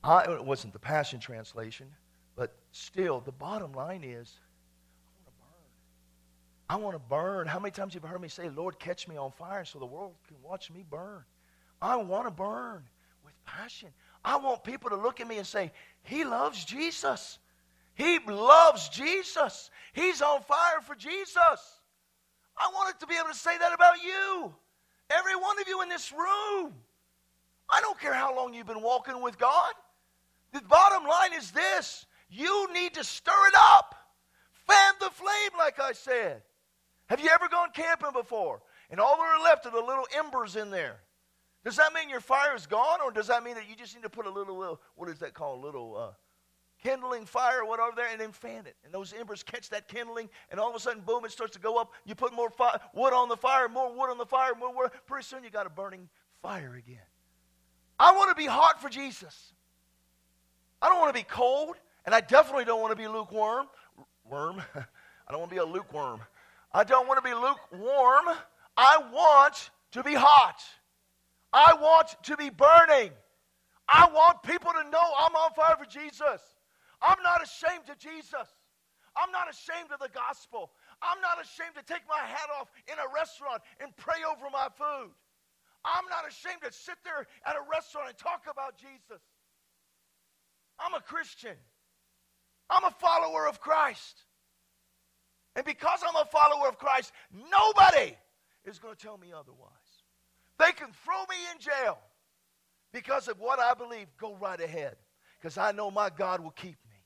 I, 0.03 0.35
it 0.35 0.45
wasn't 0.45 0.73
the 0.73 0.81
Passion 0.81 1.21
Translation, 1.21 1.87
but 2.35 2.57
still, 2.73 3.21
the 3.21 3.31
bottom 3.31 3.71
line 3.75 4.03
is 4.03 4.41
I 6.69 6.77
want 6.77 6.95
to 6.95 6.99
burn. 6.99 7.47
How 7.47 7.61
many 7.61 7.71
times 7.71 7.95
have 7.95 8.03
you 8.03 8.09
heard 8.09 8.21
me 8.21 8.29
say, 8.29 8.49
Lord, 8.49 8.79
catch 8.79 9.07
me 9.07 9.17
on 9.17 9.31
fire 9.31 9.65
so 9.65 9.79
the 9.79 9.87
world 9.87 10.15
can 10.27 10.37
watch 10.43 10.71
me 10.71 10.85
burn? 10.89 11.25
I 11.81 11.97
want 11.97 12.27
to 12.27 12.31
burn 12.31 12.83
with 13.25 13.35
passion. 13.45 13.91
I 14.25 14.37
want 14.37 14.65
people 14.65 14.91
to 14.91 14.97
look 14.97 15.21
at 15.21 15.29
me 15.29 15.39
and 15.39 15.47
say, 15.47 15.71
He 16.03 16.25
loves 16.25 16.65
Jesus. 16.65 17.39
He 17.95 18.19
loves 18.27 18.89
Jesus. 18.89 19.71
He's 19.93 20.21
on 20.21 20.43
fire 20.43 20.81
for 20.83 20.95
Jesus. 20.95 21.81
I 22.59 22.71
wanted 22.75 22.99
to 23.01 23.07
be 23.07 23.15
able 23.15 23.29
to 23.29 23.35
say 23.35 23.57
that 23.57 23.73
about 23.73 24.03
you. 24.03 24.53
Every 25.11 25.37
one 25.37 25.61
of 25.61 25.69
you 25.69 25.83
in 25.83 25.89
this 25.89 26.13
room. 26.13 26.75
I 27.71 27.81
don't 27.81 27.99
care 27.99 28.15
how 28.15 28.35
long 28.35 28.55
you've 28.55 28.67
been 28.67 28.83
walking 28.83 29.23
with 29.23 29.39
God. 29.39 29.73
The 30.53 30.61
bottom 30.63 31.07
line 31.07 31.33
is 31.35 31.51
this 31.53 32.07
you 32.29 32.73
need 32.73 32.95
to 32.95 33.05
stir 33.05 33.47
it 33.49 33.55
up. 33.57 33.95
Fan 34.67 34.95
the 35.01 35.11
flame, 35.11 35.59
like 35.59 35.79
I 35.79 35.93
said. 35.93 36.43
Have 37.09 37.21
you 37.21 37.29
ever 37.29 37.49
gone 37.49 37.69
camping 37.73 38.13
before? 38.13 38.63
And 38.91 39.01
all 39.01 39.17
that 39.17 39.23
are 39.23 39.43
left 39.43 39.67
are 39.67 39.73
the 39.73 39.81
little 39.81 40.07
embers 40.17 40.57
in 40.57 40.71
there. 40.71 41.01
Does 41.65 41.77
that 41.77 41.93
mean 41.93 42.09
your 42.09 42.21
fire 42.21 42.55
is 42.55 42.67
gone, 42.67 43.01
or 43.05 43.11
does 43.11 43.27
that 43.27 43.43
mean 43.43 43.55
that 43.55 43.69
you 43.69 43.75
just 43.75 43.95
need 43.95 44.03
to 44.03 44.09
put 44.09 44.27
a 44.27 44.31
little, 44.31 44.81
what 44.95 45.09
is 45.09 45.19
that 45.19 45.35
called, 45.35 45.63
a 45.63 45.67
little 45.67 45.97
uh, 45.97 46.13
kindling 46.83 47.27
fire 47.27 47.63
or 47.63 47.69
whatever 47.69 47.93
there 47.97 48.07
and 48.11 48.21
then 48.21 48.33
fan 48.33 48.67
it. 48.67 48.77
And 48.85 48.93
those 48.93 49.13
embers 49.13 49.43
catch 49.43 49.71
that 49.71 49.89
kindling, 49.89 50.29
and 50.51 50.61
all 50.61 50.71
of 50.71 50.77
a 50.77 50.81
sudden, 50.81 51.03
boom, 51.03 51.25
it 51.25 51.33
starts 51.33 51.53
to 51.55 51.59
go 51.59 51.77
up. 51.79 51.93
You 52.05 52.15
put 52.15 52.33
more 52.33 52.51
fire, 52.51 52.79
wood 52.95 53.13
on 53.13 53.29
the 53.29 53.37
fire, 53.37 53.69
more 53.69 53.93
wood 53.93 54.11
on 54.11 54.19
the 54.19 54.27
fire, 54.27 54.53
more 54.59 54.75
wood. 54.75 54.91
Pretty 55.07 55.25
soon, 55.25 55.43
you 55.45 55.51
got 55.51 55.67
a 55.67 55.71
burning 55.71 56.09
fire 56.43 56.75
again. 56.77 56.99
I 57.99 58.13
want 58.13 58.31
to 58.31 58.37
be 58.37 58.47
hot 58.47 58.81
for 58.81 58.89
Jesus. 58.89 59.53
I 60.81 60.89
don't 60.89 61.01
want 61.01 61.15
to 61.15 61.19
be 61.19 61.25
cold, 61.25 61.77
and 62.05 62.15
I 62.15 62.21
definitely 62.21 62.65
don't 62.65 62.81
want 62.81 62.93
to 62.93 62.97
be 62.97 63.09
lukewarm. 63.09 63.67
Worm. 64.25 64.63
I 64.75 65.33
don't 65.33 65.41
want 65.41 65.51
to 65.51 65.55
be 65.57 65.61
a 65.61 65.65
lukewarm. 65.65 66.21
I 66.77 66.85
don't 66.85 67.09
want 67.09 67.17
to 67.17 67.25
be 67.25 67.33
lukewarm. 67.33 68.37
I 68.77 69.01
want 69.11 69.71
to 69.93 70.03
be 70.03 70.13
hot. 70.13 70.61
I 71.51 71.73
want 71.73 72.15
to 72.25 72.37
be 72.37 72.51
burning. 72.51 73.13
I 73.89 74.05
want 74.13 74.43
people 74.43 74.73
to 74.77 74.85
know 74.91 75.01
I'm 75.01 75.35
on 75.35 75.53
fire 75.57 75.77
for 75.81 75.89
Jesus. 75.89 76.45
I'm 77.01 77.17
not 77.25 77.41
ashamed 77.43 77.89
of 77.89 77.97
Jesus. 77.97 78.53
I'm 79.17 79.33
not 79.33 79.49
ashamed 79.49 79.89
of 79.89 80.01
the 80.05 80.13
gospel. 80.13 80.71
I'm 81.01 81.19
not 81.23 81.41
ashamed 81.41 81.81
to 81.81 81.83
take 81.89 82.05
my 82.07 82.21
hat 82.21 82.53
off 82.61 82.69
in 82.93 82.99
a 83.01 83.09
restaurant 83.09 83.63
and 83.81 83.97
pray 83.97 84.21
over 84.29 84.45
my 84.53 84.69
food. 84.77 85.17
I'm 85.81 86.05
not 86.13 86.29
ashamed 86.29 86.61
to 86.61 86.73
sit 86.77 87.01
there 87.05 87.25
at 87.47 87.57
a 87.57 87.65
restaurant 87.73 88.13
and 88.13 88.19
talk 88.19 88.45
about 88.53 88.77
Jesus. 88.77 89.25
I'm 90.79 90.93
a 90.93 91.01
Christian. 91.01 91.57
I'm 92.69 92.85
a 92.85 92.93
follower 93.01 93.49
of 93.49 93.63
Christ. 93.63 94.26
And 95.57 95.65
because 95.65 96.01
I'm 96.07 96.15
a 96.15 96.27
follower 96.27 96.69
of 96.69 96.79
Christ, 96.79 97.13
nobody 97.51 98.15
is 98.65 98.79
going 98.79 98.95
to 98.95 99.03
tell 99.03 99.17
me 99.17 99.33
otherwise. 99.33 99.71
They 100.59 100.73
can 100.73 100.89
throw 101.05 101.21
me 101.23 101.37
in 101.53 101.61
jail 101.61 101.99
because 102.93 103.27
of 103.27 103.41
what 103.41 103.59
I 103.59 103.75
believe. 103.75 104.07
Go 104.19 104.37
right 104.37 104.61
ahead 104.61 104.97
because 105.41 105.59
I 105.59 105.73
know 105.73 105.91
my 105.91 106.11
God 106.11 106.41
will 106.41 106.51
keep 106.51 106.77
me. 106.89 106.97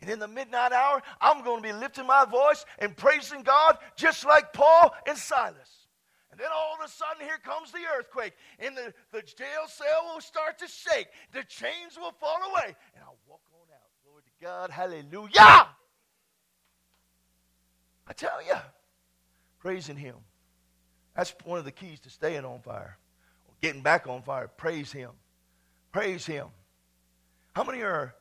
And 0.00 0.10
in 0.10 0.20
the 0.20 0.28
midnight 0.28 0.72
hour, 0.72 1.02
I'm 1.20 1.42
going 1.42 1.60
to 1.60 1.68
be 1.68 1.72
lifting 1.72 2.06
my 2.06 2.24
voice 2.24 2.64
and 2.78 2.96
praising 2.96 3.42
God 3.42 3.78
just 3.96 4.24
like 4.24 4.52
Paul 4.52 4.94
and 5.06 5.18
Silas. 5.18 5.88
And 6.30 6.38
then 6.38 6.48
all 6.54 6.76
of 6.78 6.86
a 6.86 6.88
sudden, 6.88 7.26
here 7.26 7.38
comes 7.42 7.72
the 7.72 7.80
earthquake, 7.98 8.34
and 8.60 8.76
the, 8.76 8.92
the 9.10 9.22
jail 9.22 9.66
cell 9.66 10.12
will 10.14 10.20
start 10.20 10.58
to 10.58 10.68
shake. 10.68 11.08
The 11.32 11.42
chains 11.48 11.96
will 11.96 12.12
fall 12.12 12.38
away, 12.52 12.76
and 12.94 13.02
I'll 13.02 13.18
walk 13.26 13.40
on 13.52 13.74
out. 13.74 13.90
Glory 14.04 14.22
to 14.22 14.44
God. 14.44 14.70
Hallelujah. 14.70 15.68
I 18.08 18.12
tell 18.14 18.42
you, 18.44 18.54
praising 19.58 19.96
Him. 19.96 20.16
That's 21.14 21.34
one 21.44 21.58
of 21.58 21.64
the 21.64 21.72
keys 21.72 22.00
to 22.00 22.10
staying 22.10 22.44
on 22.44 22.60
fire 22.60 22.96
or 23.46 23.54
getting 23.60 23.82
back 23.82 24.06
on 24.06 24.22
fire. 24.22 24.48
Praise 24.48 24.90
Him. 24.90 25.10
Praise 25.92 26.24
Him. 26.24 26.46
How 27.54 27.64
many 27.64 27.82
are, 27.82 28.14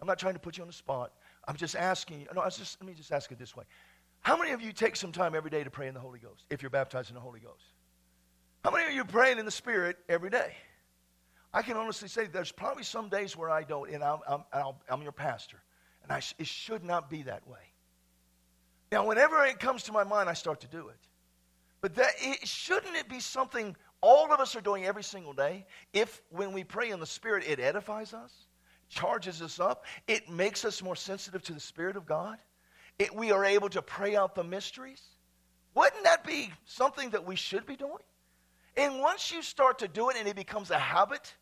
I'm 0.00 0.06
not 0.06 0.18
trying 0.18 0.34
to 0.34 0.40
put 0.40 0.56
you 0.56 0.62
on 0.62 0.68
the 0.68 0.74
spot. 0.74 1.12
I'm 1.46 1.56
just 1.56 1.76
asking 1.76 2.20
you. 2.20 2.26
No, 2.34 2.40
I 2.40 2.48
just, 2.48 2.80
let 2.80 2.88
me 2.88 2.94
just 2.94 3.12
ask 3.12 3.30
it 3.30 3.38
this 3.38 3.56
way. 3.56 3.64
How 4.20 4.36
many 4.36 4.52
of 4.52 4.62
you 4.62 4.72
take 4.72 4.94
some 4.94 5.10
time 5.10 5.34
every 5.34 5.50
day 5.50 5.64
to 5.64 5.70
pray 5.70 5.88
in 5.88 5.94
the 5.94 6.00
Holy 6.00 6.20
Ghost 6.20 6.44
if 6.48 6.62
you're 6.62 6.70
baptized 6.70 7.10
in 7.10 7.14
the 7.14 7.20
Holy 7.20 7.40
Ghost? 7.40 7.64
How 8.64 8.70
many 8.70 8.86
of 8.86 8.92
you 8.92 9.04
praying 9.04 9.38
in 9.38 9.44
the 9.44 9.50
Spirit 9.50 9.98
every 10.08 10.30
day? 10.30 10.54
I 11.52 11.62
can 11.62 11.76
honestly 11.76 12.08
say 12.08 12.26
there's 12.26 12.52
probably 12.52 12.84
some 12.84 13.08
days 13.08 13.36
where 13.36 13.50
I 13.50 13.64
don't, 13.64 13.90
and 13.90 14.02
I'm, 14.02 14.20
I'm, 14.52 14.74
I'm 14.88 15.02
your 15.02 15.12
pastor, 15.12 15.60
and 16.04 16.12
I, 16.12 16.22
it 16.38 16.46
should 16.46 16.84
not 16.84 17.10
be 17.10 17.22
that 17.24 17.46
way. 17.48 17.71
Now, 18.92 19.06
whenever 19.06 19.44
it 19.44 19.58
comes 19.58 19.82
to 19.84 19.92
my 19.92 20.04
mind, 20.04 20.28
I 20.28 20.34
start 20.34 20.60
to 20.60 20.68
do 20.68 20.88
it. 20.88 20.98
But 21.80 21.96
that, 21.96 22.12
it, 22.20 22.46
shouldn't 22.46 22.94
it 22.94 23.08
be 23.08 23.18
something 23.18 23.74
all 24.00 24.32
of 24.32 24.38
us 24.38 24.54
are 24.54 24.60
doing 24.60 24.84
every 24.84 25.02
single 25.02 25.32
day? 25.32 25.66
If 25.92 26.22
when 26.30 26.52
we 26.52 26.62
pray 26.62 26.90
in 26.90 27.00
the 27.00 27.06
Spirit, 27.06 27.44
it 27.48 27.58
edifies 27.58 28.14
us, 28.14 28.32
charges 28.88 29.42
us 29.42 29.58
up, 29.58 29.86
it 30.06 30.28
makes 30.30 30.64
us 30.64 30.80
more 30.80 30.94
sensitive 30.94 31.42
to 31.44 31.52
the 31.52 31.60
Spirit 31.60 31.96
of 31.96 32.06
God 32.06 32.38
it, 32.98 33.14
we 33.14 33.32
are 33.32 33.44
able 33.44 33.68
to 33.70 33.82
pray 33.82 34.16
out 34.16 34.34
the 34.34 34.44
mysteries. 34.44 35.02
Wouldn't 35.74 36.04
that 36.04 36.24
be 36.24 36.52
something 36.64 37.10
that 37.10 37.24
we 37.24 37.36
should 37.36 37.66
be 37.66 37.76
doing? 37.76 38.02
And 38.76 39.00
once 39.00 39.32
you 39.32 39.42
start 39.42 39.80
to 39.80 39.88
do 39.88 40.10
it 40.10 40.16
and 40.16 40.28
it 40.28 40.36
becomes 40.36 40.70
a 40.70 40.78
habit, 40.78 41.34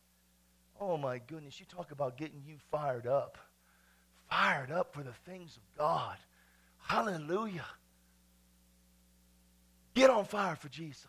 oh 0.79 0.97
my 0.97 1.19
goodness, 1.19 1.59
you 1.59 1.65
talk 1.65 1.91
about 1.91 2.17
getting 2.17 2.41
you 2.45 2.55
fired 2.71 3.07
up. 3.07 3.37
Fired 4.29 4.71
up 4.71 4.93
for 4.93 5.03
the 5.03 5.13
things 5.25 5.57
of 5.57 5.63
God. 5.77 6.17
Hallelujah. 6.81 7.65
Get 9.93 10.09
on 10.09 10.25
fire 10.25 10.55
for 10.55 10.69
Jesus. 10.69 11.07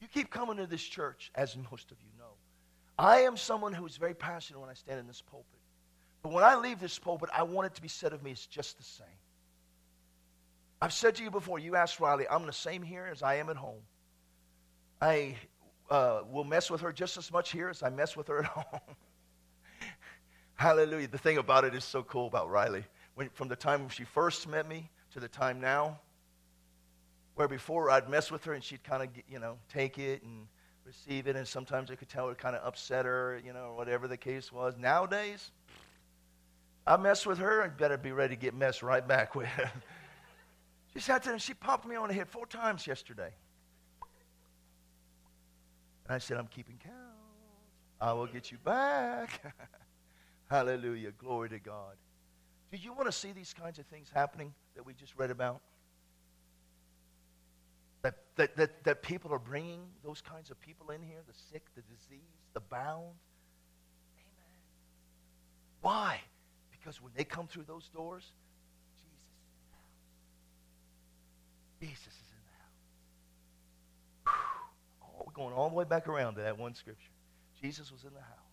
You 0.00 0.08
keep 0.08 0.30
coming 0.30 0.56
to 0.58 0.66
this 0.66 0.82
church, 0.82 1.30
as 1.34 1.56
most 1.70 1.90
of 1.90 1.96
you 2.00 2.10
know. 2.18 2.32
I 2.98 3.20
am 3.20 3.36
someone 3.36 3.72
who 3.72 3.86
is 3.86 3.96
very 3.96 4.14
passionate 4.14 4.60
when 4.60 4.68
I 4.68 4.74
stand 4.74 5.00
in 5.00 5.06
this 5.06 5.22
pulpit. 5.22 5.60
But 6.22 6.32
when 6.32 6.44
I 6.44 6.56
leave 6.56 6.80
this 6.80 6.98
pulpit, 6.98 7.28
I 7.34 7.42
want 7.42 7.66
it 7.66 7.74
to 7.74 7.82
be 7.82 7.88
said 7.88 8.12
of 8.12 8.22
me 8.22 8.30
it's 8.30 8.46
just 8.46 8.78
the 8.78 8.84
same. 8.84 9.06
I've 10.80 10.92
said 10.92 11.14
to 11.16 11.22
you 11.22 11.30
before, 11.30 11.58
you 11.58 11.76
asked 11.76 12.00
Riley, 12.00 12.26
I'm 12.28 12.46
the 12.46 12.52
same 12.52 12.82
here 12.82 13.08
as 13.10 13.22
I 13.22 13.36
am 13.36 13.48
at 13.48 13.56
home. 13.56 13.82
I 15.00 15.36
uh, 15.90 16.20
will 16.30 16.44
mess 16.44 16.70
with 16.70 16.80
her 16.82 16.92
just 16.92 17.16
as 17.16 17.32
much 17.32 17.52
here 17.52 17.68
as 17.68 17.82
I 17.82 17.90
mess 17.90 18.16
with 18.16 18.28
her 18.28 18.40
at 18.40 18.44
home. 18.46 18.96
Hallelujah. 20.54 21.08
The 21.08 21.18
thing 21.18 21.38
about 21.38 21.64
it 21.64 21.74
is 21.74 21.84
so 21.84 22.02
cool 22.02 22.26
about 22.26 22.50
Riley. 22.50 22.84
When, 23.14 23.28
from 23.30 23.48
the 23.48 23.56
time 23.56 23.88
she 23.88 24.04
first 24.04 24.48
met 24.48 24.68
me 24.68 24.90
to 25.12 25.20
the 25.20 25.28
time 25.28 25.60
now, 25.60 26.00
where 27.34 27.48
before 27.48 27.90
I'd 27.90 28.08
mess 28.08 28.30
with 28.30 28.44
her 28.44 28.52
and 28.52 28.62
she'd 28.62 28.84
kind 28.84 29.02
of, 29.02 29.08
you 29.28 29.38
know, 29.38 29.58
take 29.72 29.98
it 29.98 30.22
and 30.22 30.46
receive 30.84 31.26
it, 31.26 31.36
and 31.36 31.46
sometimes 31.46 31.90
I 31.90 31.94
could 31.94 32.08
tell 32.08 32.28
it 32.30 32.38
kind 32.38 32.54
of 32.54 32.66
upset 32.66 33.04
her, 33.04 33.40
you 33.44 33.52
know, 33.52 33.74
whatever 33.76 34.06
the 34.06 34.16
case 34.16 34.52
was. 34.52 34.76
Nowadays, 34.78 35.50
I 36.86 36.96
mess 36.96 37.24
with 37.24 37.38
her, 37.38 37.62
I 37.62 37.68
better 37.68 37.96
be 37.96 38.12
ready 38.12 38.36
to 38.36 38.40
get 38.40 38.54
messed 38.54 38.82
right 38.82 39.06
back 39.06 39.34
with. 39.34 39.48
She 40.94 41.00
sat 41.00 41.24
there 41.24 41.32
and 41.32 41.42
she 41.42 41.54
popped 41.54 41.86
me 41.86 41.96
on 41.96 42.06
the 42.06 42.14
head 42.14 42.28
four 42.28 42.46
times 42.46 42.86
yesterday. 42.86 43.32
And 46.06 46.14
I 46.14 46.18
said, 46.18 46.36
I'm 46.36 46.46
keeping 46.46 46.78
count. 46.82 46.94
I 48.00 48.12
will 48.12 48.26
get 48.26 48.52
you 48.52 48.58
back. 48.58 49.42
Hallelujah. 50.50 51.10
Glory 51.18 51.48
to 51.48 51.58
God. 51.58 51.96
Do 52.74 52.80
you 52.82 52.92
want 52.92 53.06
to 53.06 53.12
see 53.12 53.30
these 53.30 53.54
kinds 53.54 53.78
of 53.78 53.86
things 53.86 54.10
happening 54.12 54.52
that 54.74 54.84
we 54.84 54.94
just 54.94 55.12
read 55.16 55.30
about? 55.30 55.60
That, 58.02 58.16
that, 58.34 58.56
that, 58.56 58.82
that 58.82 59.00
people 59.00 59.32
are 59.32 59.38
bringing 59.38 59.82
those 60.02 60.20
kinds 60.20 60.50
of 60.50 60.60
people 60.60 60.90
in 60.90 61.00
here 61.00 61.20
the 61.24 61.34
sick, 61.52 61.62
the 61.76 61.82
diseased, 61.82 62.42
the 62.52 62.58
bound. 62.58 63.14
Amen. 64.18 64.58
Why? 65.82 66.20
Because 66.72 67.00
when 67.00 67.12
they 67.14 67.22
come 67.22 67.46
through 67.46 67.62
those 67.68 67.88
doors, 67.94 68.24
Jesus 69.00 69.22
is 69.22 69.52
in 69.62 69.70
the 69.70 69.76
house. 71.86 71.94
Jesus 71.94 72.12
is 72.12 72.28
in 72.32 72.42
the 74.24 74.30
house. 74.32 75.14
Oh, 75.16 75.22
we're 75.24 75.32
going 75.32 75.54
all 75.54 75.68
the 75.68 75.76
way 75.76 75.84
back 75.84 76.08
around 76.08 76.34
to 76.34 76.40
that 76.40 76.58
one 76.58 76.74
scripture. 76.74 77.12
Jesus 77.62 77.92
was 77.92 78.02
in 78.02 78.12
the 78.14 78.20
house. 78.20 78.50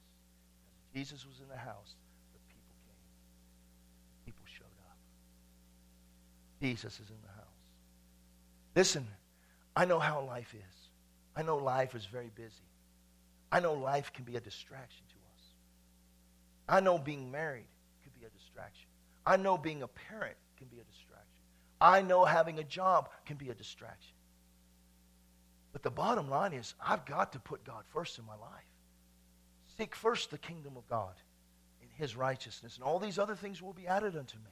Jesus 0.93 1.25
was 1.25 1.39
in 1.41 1.47
the 1.49 1.57
house. 1.57 1.95
The 2.33 2.39
people 2.47 2.75
came. 2.85 3.01
People 4.25 4.45
showed 4.45 4.75
up. 4.87 4.97
Jesus 6.61 6.93
is 6.93 7.09
in 7.09 7.15
the 7.23 7.27
house. 7.27 7.47
Listen, 8.75 9.07
I 9.75 9.85
know 9.85 9.99
how 9.99 10.21
life 10.21 10.53
is. 10.53 10.75
I 11.35 11.41
know 11.41 11.57
life 11.57 11.95
is 11.95 12.05
very 12.05 12.29
busy. 12.35 12.67
I 13.51 13.59
know 13.59 13.73
life 13.73 14.13
can 14.13 14.25
be 14.25 14.35
a 14.35 14.39
distraction 14.39 15.03
to 15.09 15.15
us. 15.15 15.43
I 16.69 16.79
know 16.79 16.97
being 16.97 17.31
married 17.31 17.67
could 18.03 18.13
be 18.13 18.25
a 18.25 18.29
distraction. 18.29 18.87
I 19.25 19.37
know 19.37 19.57
being 19.57 19.81
a 19.81 19.87
parent 19.87 20.37
can 20.57 20.67
be 20.67 20.79
a 20.79 20.83
distraction. 20.83 21.27
I 21.79 22.01
know 22.01 22.25
having 22.25 22.59
a 22.59 22.63
job 22.63 23.09
can 23.25 23.37
be 23.37 23.49
a 23.49 23.55
distraction. 23.55 24.13
But 25.73 25.83
the 25.83 25.89
bottom 25.89 26.29
line 26.29 26.53
is, 26.53 26.75
I've 26.85 27.05
got 27.05 27.33
to 27.33 27.39
put 27.39 27.63
God 27.63 27.83
first 27.91 28.19
in 28.19 28.25
my 28.25 28.35
life. 28.35 28.71
Seek 29.77 29.95
first 29.95 30.29
the 30.29 30.37
kingdom 30.37 30.77
of 30.77 30.87
God 30.87 31.13
and 31.81 31.89
his 31.95 32.15
righteousness, 32.15 32.75
and 32.75 32.83
all 32.83 32.99
these 32.99 33.17
other 33.17 33.35
things 33.35 33.61
will 33.61 33.73
be 33.73 33.87
added 33.87 34.15
unto 34.15 34.37
me. 34.37 34.51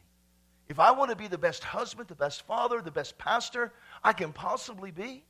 If 0.70 0.80
I 0.80 0.92
want 0.92 1.10
to 1.10 1.16
be 1.16 1.28
the 1.28 1.38
best 1.38 1.64
husband, 1.64 2.08
the 2.08 2.16
best 2.16 2.46
father, 2.46 2.82
the 2.82 2.92
best 2.92 3.18
pastor 3.18 3.74
I 4.04 4.14
can 4.14 4.32
possibly 4.32 4.92
be, 4.92 5.24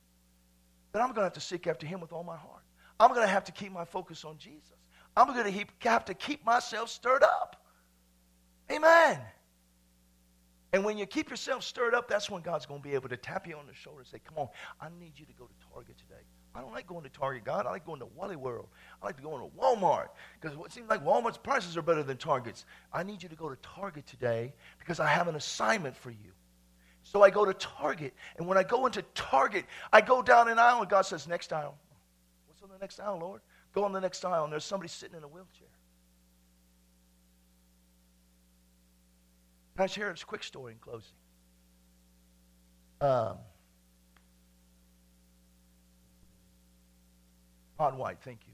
then 0.92 1.02
I'm 1.02 1.08
going 1.08 1.16
to 1.16 1.22
have 1.24 1.32
to 1.32 1.40
seek 1.40 1.66
after 1.66 1.86
him 1.86 2.00
with 2.00 2.12
all 2.12 2.22
my 2.22 2.36
heart. 2.36 2.62
I'm 2.98 3.08
going 3.10 3.22
to 3.22 3.32
have 3.32 3.44
to 3.44 3.52
keep 3.52 3.72
my 3.72 3.86
focus 3.86 4.24
on 4.24 4.36
Jesus. 4.36 4.76
I'm 5.16 5.26
going 5.26 5.50
to 5.50 5.66
have 5.88 6.04
to 6.04 6.14
keep 6.14 6.44
myself 6.44 6.90
stirred 6.90 7.22
up. 7.22 7.64
Amen. 8.70 9.18
And 10.72 10.84
when 10.84 10.98
you 10.98 11.06
keep 11.06 11.30
yourself 11.30 11.64
stirred 11.64 11.94
up, 11.94 12.08
that's 12.08 12.30
when 12.30 12.42
God's 12.42 12.66
going 12.66 12.80
to 12.82 12.88
be 12.88 12.94
able 12.94 13.08
to 13.08 13.16
tap 13.16 13.48
you 13.48 13.56
on 13.56 13.66
the 13.66 13.74
shoulder 13.74 14.00
and 14.00 14.08
say, 14.08 14.20
Come 14.24 14.38
on, 14.38 14.48
I 14.80 14.88
need 15.00 15.12
you 15.16 15.26
to 15.26 15.32
go 15.32 15.46
to 15.46 15.52
Target 15.72 15.96
today. 15.98 16.22
I 16.54 16.60
don't 16.60 16.72
like 16.72 16.86
going 16.86 17.04
to 17.04 17.08
Target, 17.08 17.44
God. 17.44 17.66
I 17.66 17.70
like 17.70 17.86
going 17.86 18.00
to 18.00 18.06
Wally 18.06 18.36
World. 18.36 18.68
I 19.00 19.06
like 19.06 19.16
to 19.16 19.22
go 19.22 19.34
into 19.34 19.56
Walmart 19.56 20.08
because 20.40 20.56
it 20.66 20.72
seems 20.72 20.90
like 20.90 21.04
Walmart's 21.04 21.38
prices 21.38 21.76
are 21.76 21.82
better 21.82 22.02
than 22.02 22.16
Target's. 22.16 22.64
I 22.92 23.04
need 23.04 23.22
you 23.22 23.28
to 23.28 23.36
go 23.36 23.48
to 23.48 23.56
Target 23.56 24.06
today 24.06 24.52
because 24.78 24.98
I 24.98 25.06
have 25.06 25.28
an 25.28 25.36
assignment 25.36 25.96
for 25.96 26.10
you. 26.10 26.32
So 27.02 27.22
I 27.22 27.30
go 27.30 27.44
to 27.44 27.54
Target, 27.54 28.14
and 28.36 28.46
when 28.46 28.58
I 28.58 28.62
go 28.62 28.86
into 28.86 29.02
Target, 29.14 29.64
I 29.92 30.00
go 30.00 30.22
down 30.22 30.48
an 30.48 30.58
aisle, 30.58 30.80
and 30.80 30.88
God 30.88 31.02
says, 31.02 31.26
Next 31.26 31.52
aisle. 31.52 31.78
What's 32.46 32.62
on 32.62 32.68
the 32.68 32.78
next 32.78 33.00
aisle, 33.00 33.18
Lord? 33.18 33.40
Go 33.72 33.84
on 33.84 33.92
the 33.92 34.00
next 34.00 34.24
aisle, 34.24 34.44
and 34.44 34.52
there's 34.52 34.64
somebody 34.64 34.88
sitting 34.88 35.16
in 35.16 35.22
a 35.22 35.28
wheelchair. 35.28 35.68
Can 39.76 39.84
I 39.84 39.86
share 39.86 40.10
a 40.10 40.14
quick 40.26 40.42
story 40.42 40.74
in 40.74 40.78
closing? 40.78 41.14
Um, 43.00 43.38
Todd 47.80 47.96
White, 47.96 48.18
thank 48.20 48.40
you. 48.46 48.52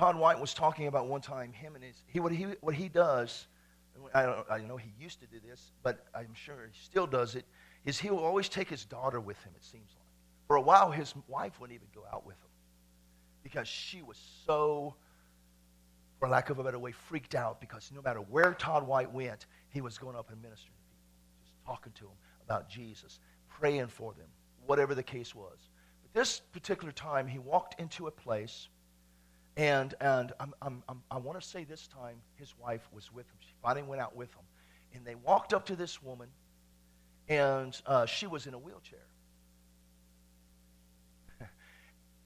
Todd 0.00 0.16
White 0.16 0.40
was 0.40 0.52
talking 0.52 0.88
about 0.88 1.06
one 1.06 1.20
time 1.20 1.52
him 1.52 1.76
and 1.76 1.84
his 1.84 2.02
he 2.08 2.18
what 2.18 2.32
he 2.32 2.42
what 2.60 2.74
he 2.74 2.88
does. 2.88 3.46
I 4.12 4.22
don't 4.22 4.50
I 4.50 4.58
know 4.62 4.76
he 4.76 4.92
used 4.98 5.20
to 5.20 5.28
do 5.28 5.38
this, 5.48 5.70
but 5.84 6.04
I'm 6.12 6.34
sure 6.34 6.68
he 6.72 6.76
still 6.82 7.06
does 7.06 7.36
it. 7.36 7.44
Is 7.84 8.00
he 8.00 8.10
will 8.10 8.24
always 8.24 8.48
take 8.48 8.68
his 8.68 8.84
daughter 8.84 9.20
with 9.20 9.40
him. 9.44 9.52
It 9.54 9.62
seems 9.62 9.90
like 9.96 10.08
for 10.48 10.56
a 10.56 10.60
while 10.60 10.90
his 10.90 11.14
wife 11.28 11.60
wouldn't 11.60 11.76
even 11.76 11.86
go 11.94 12.02
out 12.12 12.26
with 12.26 12.34
him 12.34 12.50
because 13.44 13.68
she 13.68 14.02
was 14.02 14.16
so, 14.44 14.96
for 16.18 16.28
lack 16.28 16.50
of 16.50 16.58
a 16.58 16.64
better 16.64 16.80
way, 16.80 16.90
freaked 16.90 17.36
out 17.36 17.60
because 17.60 17.92
no 17.94 18.02
matter 18.02 18.18
where 18.18 18.54
Todd 18.54 18.88
White 18.88 19.12
went, 19.12 19.46
he 19.68 19.82
was 19.82 19.98
going 19.98 20.16
up 20.16 20.32
and 20.32 20.42
ministering 20.42 20.74
to 20.74 20.96
people, 20.96 21.44
just 21.44 21.54
talking 21.64 21.92
to 21.92 22.04
them 22.06 22.16
about 22.44 22.68
Jesus, 22.68 23.20
praying 23.48 23.86
for 23.86 24.14
them, 24.14 24.26
whatever 24.66 24.96
the 24.96 25.02
case 25.04 25.32
was. 25.32 25.58
This 26.12 26.40
particular 26.52 26.92
time, 26.92 27.26
he 27.26 27.38
walked 27.38 27.80
into 27.80 28.06
a 28.08 28.10
place, 28.10 28.68
and, 29.56 29.94
and 30.00 30.32
I'm, 30.40 30.54
I'm, 30.60 30.82
I'm, 30.88 31.02
i 31.10 31.18
want 31.18 31.40
to 31.40 31.46
say 31.46 31.64
this 31.64 31.86
time 31.86 32.16
his 32.34 32.54
wife 32.58 32.88
was 32.92 33.12
with 33.12 33.26
him. 33.26 33.36
She 33.40 33.54
finally 33.62 33.82
went 33.82 34.02
out 34.02 34.16
with 34.16 34.30
him. 34.30 34.42
And 34.94 35.04
they 35.04 35.14
walked 35.14 35.52
up 35.52 35.66
to 35.66 35.76
this 35.76 36.02
woman, 36.02 36.28
and 37.28 37.80
uh, 37.86 38.06
she 38.06 38.26
was 38.26 38.46
in 38.46 38.54
a 38.54 38.58
wheelchair. 38.58 39.06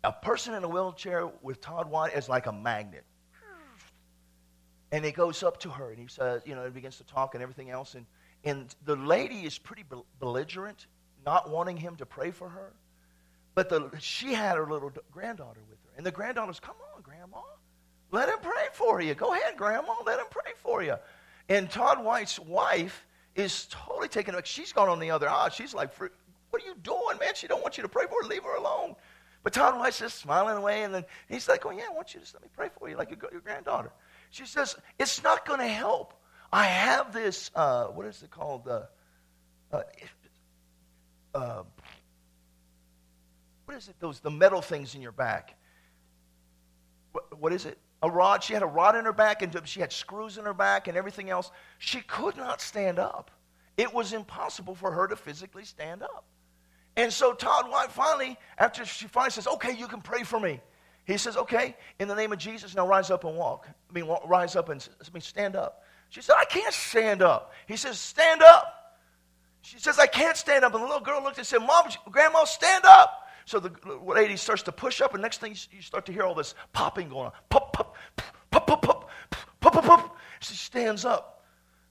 a 0.05 0.13
person 0.13 0.55
in 0.55 0.65
a 0.65 0.69
wheelchair 0.69 1.31
with 1.43 1.61
Todd 1.61 1.91
White 1.91 2.15
is 2.15 2.29
like 2.29 2.47
a 2.47 2.53
magnet. 2.53 3.05
And 4.93 5.05
he 5.05 5.11
goes 5.11 5.43
up 5.43 5.59
to 5.61 5.71
her 5.71 5.91
and 5.91 5.99
he 5.99 6.07
says, 6.07 6.43
you 6.47 6.55
know, 6.55 6.65
he 6.65 6.71
begins 6.71 6.99
to 6.99 7.05
talk 7.05 7.35
and 7.35 7.43
everything 7.43 7.69
else. 7.69 7.97
And, 7.97 8.07
and 8.45 8.73
the 8.85 8.95
lady 8.95 9.41
is 9.41 9.59
pretty 9.59 9.85
belligerent, 10.21 10.87
not 11.27 11.51
wanting 11.51 11.77
him 11.77 11.97
to 11.97 12.07
pray 12.07 12.31
for 12.31 12.49
her. 12.49 12.73
But 13.55 13.69
the, 13.69 13.91
she 14.01 14.35
had 14.35 14.57
her 14.57 14.67
little 14.69 14.93
granddaughter 15.13 15.61
with 15.69 15.79
her. 15.85 15.91
And 15.97 16.05
the 16.05 16.11
granddaughter's, 16.11 16.61
come 16.61 16.75
on, 16.95 17.03
Grandma. 17.03 17.39
Let 18.11 18.29
him 18.29 18.39
pray 18.43 18.69
for 18.73 19.01
you. 19.01 19.15
Go 19.15 19.33
ahead, 19.33 19.57
Grandma. 19.57 19.95
Let 20.05 20.19
him 20.19 20.27
pray 20.31 20.53
for 20.57 20.83
you. 20.83 20.97
And 21.49 21.71
Todd 21.71 22.03
White's 22.03 22.39
wife 22.39 23.07
is 23.35 23.67
totally 23.71 24.09
taken 24.09 24.35
aback. 24.35 24.47
She's 24.47 24.73
gone 24.73 24.89
on 24.89 24.99
the 24.99 25.11
other 25.11 25.29
eye. 25.29 25.51
She's 25.51 25.75
like, 25.75 25.97
what 25.99 26.63
are 26.63 26.67
you 26.67 26.75
doing, 26.83 27.19
man? 27.21 27.35
She 27.35 27.47
don't 27.47 27.63
want 27.63 27.77
you 27.77 27.83
to 27.83 27.89
pray 27.89 28.07
for 28.07 28.23
her. 28.23 28.29
Leave 28.29 28.45
her 28.45 28.57
alone. 28.57 28.95
But 29.43 29.53
Todd 29.53 29.79
White's 29.79 29.99
just 29.99 30.19
smiling 30.19 30.57
away. 30.57 30.85
And 30.85 30.95
then 30.95 31.05
he's 31.29 31.49
like, 31.49 31.67
oh, 31.67 31.71
yeah, 31.71 31.85
I 31.91 31.95
want 31.95 32.15
you 32.15 32.21
to 32.21 32.25
just 32.25 32.35
let 32.35 32.43
me 32.43 32.49
pray 32.57 32.71
for 32.79 32.89
you 32.89 32.97
like 32.97 33.11
your, 33.11 33.19
your 33.31 33.41
granddaughter. 33.41 33.93
She 34.31 34.47
says, 34.47 34.77
it's 34.99 35.23
not 35.23 35.47
going 35.47 35.61
to 35.61 35.69
help. 35.69 36.15
I 36.53 36.65
have 36.65 37.13
this, 37.13 37.51
uh, 37.55 37.87
what 37.87 38.07
is 38.07 38.23
it 38.23 38.31
called? 38.31 38.69
Uh, 38.69 38.83
uh, 39.73 39.83
uh, 41.35 41.63
what 43.65 43.77
is 43.77 43.89
it? 43.89 43.97
Those 44.01 44.21
the 44.21 44.31
metal 44.31 44.61
things 44.61 44.95
in 44.95 45.03
your 45.03 45.13
back. 45.13 45.57
What, 47.13 47.39
what 47.39 47.53
is 47.53 47.67
it? 47.67 47.79
A 48.03 48.11
rod. 48.11 48.43
She 48.43 48.53
had 48.53 48.63
a 48.63 48.67
rod 48.67 48.97
in 48.97 49.05
her 49.05 49.13
back, 49.13 49.43
and 49.43 49.57
she 49.65 49.81
had 49.81 49.93
screws 49.93 50.37
in 50.37 50.45
her 50.45 50.55
back, 50.55 50.89
and 50.89 50.97
everything 50.97 51.31
else. 51.31 51.51
She 51.79 52.01
could 52.01 52.37
not 52.37 52.61
stand 52.61 52.99
up. 52.99 53.31
It 53.77 53.93
was 53.93 54.13
impossible 54.13 54.75
for 54.75 54.93
her 54.93 55.09
to 55.09 55.17
physically 55.17 55.65
stand 55.65 56.03
up. 56.03 56.25
And 56.97 57.13
so 57.13 57.33
Todd 57.33 57.71
White 57.71 57.91
finally, 57.91 58.37
after 58.57 58.85
she 58.85 59.07
finally 59.07 59.33
says, 59.33 59.47
"Okay, 59.47 59.73
you 59.73 59.89
can 59.89 60.01
pray 60.01 60.23
for 60.23 60.39
me," 60.39 60.61
he 61.05 61.17
says, 61.17 61.37
"Okay, 61.37 61.77
in 61.99 62.07
the 62.07 62.15
name 62.15 62.33
of 62.33 62.39
Jesus, 62.39 62.75
now 62.75 62.87
rise 62.87 63.11
up 63.11 63.25
and 63.25 63.37
walk. 63.37 63.69
I 63.91 63.93
mean, 63.93 64.07
rise 64.27 64.55
up 64.55 64.69
and 64.69 64.87
I 65.01 65.11
mean, 65.13 65.21
stand 65.21 65.57
up." 65.57 65.83
She 66.11 66.23
said, 66.23 66.37
"I 66.39 66.45
can't 66.45 66.73
stand 66.73 67.23
up." 67.23 67.53
He 67.67 67.77
says, 67.77 67.99
"Stand 67.99 68.43
up." 68.43 69.01
She 69.63 69.79
says, 69.79 69.99
"I 69.99 70.07
can't 70.07 70.37
stand 70.37 70.65
up." 70.65 70.75
And 70.75 70.83
the 70.83 70.87
little 70.87 71.01
girl 71.01 71.23
looked 71.23 71.39
and 71.39 71.47
said, 71.47 71.59
"Mom, 71.59 71.89
Grandma, 72.11 72.45
stand 72.45 72.85
up." 72.85 73.24
So 73.47 73.61
the 73.61 73.73
lady 74.07 74.37
starts 74.37 74.63
to 74.65 74.73
push 74.73 75.01
up, 75.01 75.13
and 75.13 75.23
next 75.23 75.41
thing 75.41 75.57
you 75.71 75.83
start 75.83 76.07
to 76.07 76.13
hear 76.13 76.23
all 76.23 76.35
this 76.35 76.55
popping 76.73 77.09
going 77.09 77.27
on. 77.27 77.33
Pop, 77.51 77.73
pop, 77.73 77.97
pop, 78.17 78.67
pop, 78.67 78.83
pop, 78.83 79.11
pop, 79.61 79.73
pop, 79.73 79.85
pop. 79.85 80.17
She 80.41 80.55
stands 80.55 81.05
up. 81.05 81.45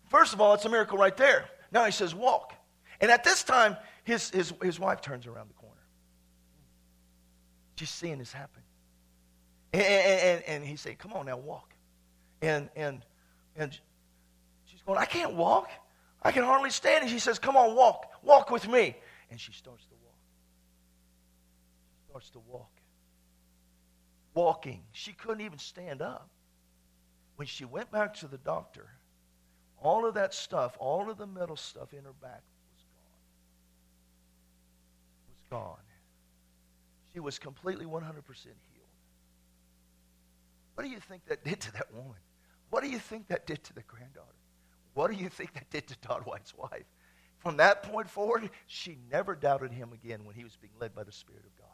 First 0.10 0.34
of 0.34 0.42
all, 0.42 0.54
it's 0.54 0.66
a 0.66 0.70
miracle 0.70 0.98
right 0.98 1.16
there. 1.16 1.46
Now 1.72 1.86
he 1.86 1.92
says, 1.92 2.14
walk. 2.14 2.54
And 3.02 3.12
at 3.12 3.24
this 3.24 3.44
time, 3.44 3.78
his, 4.04 4.30
his, 4.30 4.54
his 4.62 4.80
wife 4.80 5.02
turns 5.02 5.28
around 5.28 5.50
the 5.50 5.56
corner. 5.56 5.76
She's 7.76 7.90
seeing 7.90 8.20
this 8.20 8.32
happen. 8.32 8.62
And, 9.74 9.84
and, 9.84 10.44
and, 10.44 10.64
he 10.64 10.76
said, 10.76 11.00
come 11.00 11.14
on 11.14 11.26
now, 11.26 11.38
walk. 11.38 11.74
And, 12.42 12.70
and, 12.76 13.04
and 13.56 13.78
she's 14.66 14.82
going, 14.84 15.00
I 15.00 15.06
can't 15.06 15.34
walk. 15.34 15.70
I 16.22 16.32
can 16.32 16.44
hardly 16.44 16.70
stand. 16.70 17.02
And 17.02 17.12
she 17.12 17.20
says, 17.20 17.40
come 17.40 17.58
on, 17.58 17.76
walk. 17.76 18.06
Walk 18.22 18.52
with 18.52 18.68
me. 18.68 18.96
And 19.32 19.40
she 19.40 19.52
starts 19.52 19.84
to 19.86 19.93
starts 22.14 22.30
to 22.30 22.40
walk. 22.48 22.70
Walking. 24.36 24.84
She 24.92 25.14
couldn't 25.14 25.44
even 25.44 25.58
stand 25.58 26.04
up. 26.04 26.30
When 27.38 27.48
she 27.48 27.66
went 27.66 27.92
back 27.92 28.14
to 28.18 28.28
the 28.28 28.38
doctor, 28.38 28.88
all 29.82 30.06
of 30.08 30.14
that 30.14 30.32
stuff, 30.32 30.78
all 30.80 31.10
of 31.10 31.18
the 31.18 31.26
metal 31.26 31.56
stuff 31.56 31.92
in 31.92 32.04
her 32.04 32.14
back 32.22 32.44
was 32.72 32.86
gone. 32.94 33.18
Was 35.32 35.42
gone. 35.50 35.86
She 37.14 37.20
was 37.20 37.40
completely 37.40 37.86
100% 37.86 37.90
healed. 37.90 38.54
What 40.76 40.84
do 40.84 40.90
you 40.92 41.00
think 41.00 41.26
that 41.26 41.44
did 41.44 41.62
to 41.62 41.74
that 41.74 41.92
woman? 41.92 42.22
What 42.70 42.84
do 42.84 42.90
you 42.90 43.00
think 43.00 43.28
that 43.30 43.48
did 43.48 43.64
to 43.64 43.74
the 43.74 43.82
granddaughter? 43.82 44.28
What 44.94 45.10
do 45.10 45.18
you 45.18 45.30
think 45.30 45.54
that 45.56 45.72
did 45.72 45.88
to 45.88 45.98
Todd 45.98 46.22
White's 46.26 46.56
wife? 46.56 46.86
From 47.40 47.58
that 47.58 47.82
point 47.82 48.08
forward, 48.08 48.52
she 48.68 49.00
never 49.12 49.34
doubted 49.36 49.72
him 49.72 49.94
again 49.94 50.26
when 50.26 50.36
he 50.36 50.44
was 50.44 50.56
being 50.56 50.74
led 50.80 50.94
by 50.94 51.04
the 51.04 51.12
Spirit 51.12 51.44
of 51.44 51.58
God. 51.58 51.73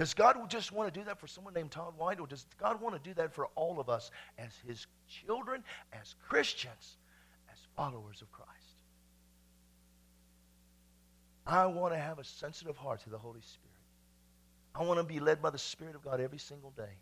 Does 0.00 0.14
God 0.14 0.38
just 0.48 0.72
want 0.72 0.90
to 0.90 0.98
do 0.98 1.04
that 1.04 1.20
for 1.20 1.26
someone 1.26 1.52
named 1.52 1.72
Todd 1.72 1.92
White, 1.98 2.20
or 2.20 2.26
does 2.26 2.46
God 2.58 2.80
want 2.80 2.94
to 2.94 3.10
do 3.10 3.12
that 3.16 3.34
for 3.34 3.48
all 3.54 3.78
of 3.78 3.90
us 3.90 4.10
as 4.38 4.48
His 4.66 4.86
children, 5.06 5.62
as 5.92 6.14
Christians, 6.26 6.96
as 7.52 7.58
followers 7.76 8.22
of 8.22 8.32
Christ? 8.32 8.48
I 11.46 11.66
want 11.66 11.92
to 11.92 11.98
have 11.98 12.18
a 12.18 12.24
sensitive 12.24 12.78
heart 12.78 13.02
to 13.02 13.10
the 13.10 13.18
Holy 13.18 13.42
Spirit. 13.42 13.76
I 14.74 14.84
want 14.84 14.98
to 15.00 15.04
be 15.04 15.20
led 15.20 15.42
by 15.42 15.50
the 15.50 15.58
Spirit 15.58 15.94
of 15.94 16.02
God 16.02 16.18
every 16.18 16.38
single 16.38 16.70
day. 16.70 16.96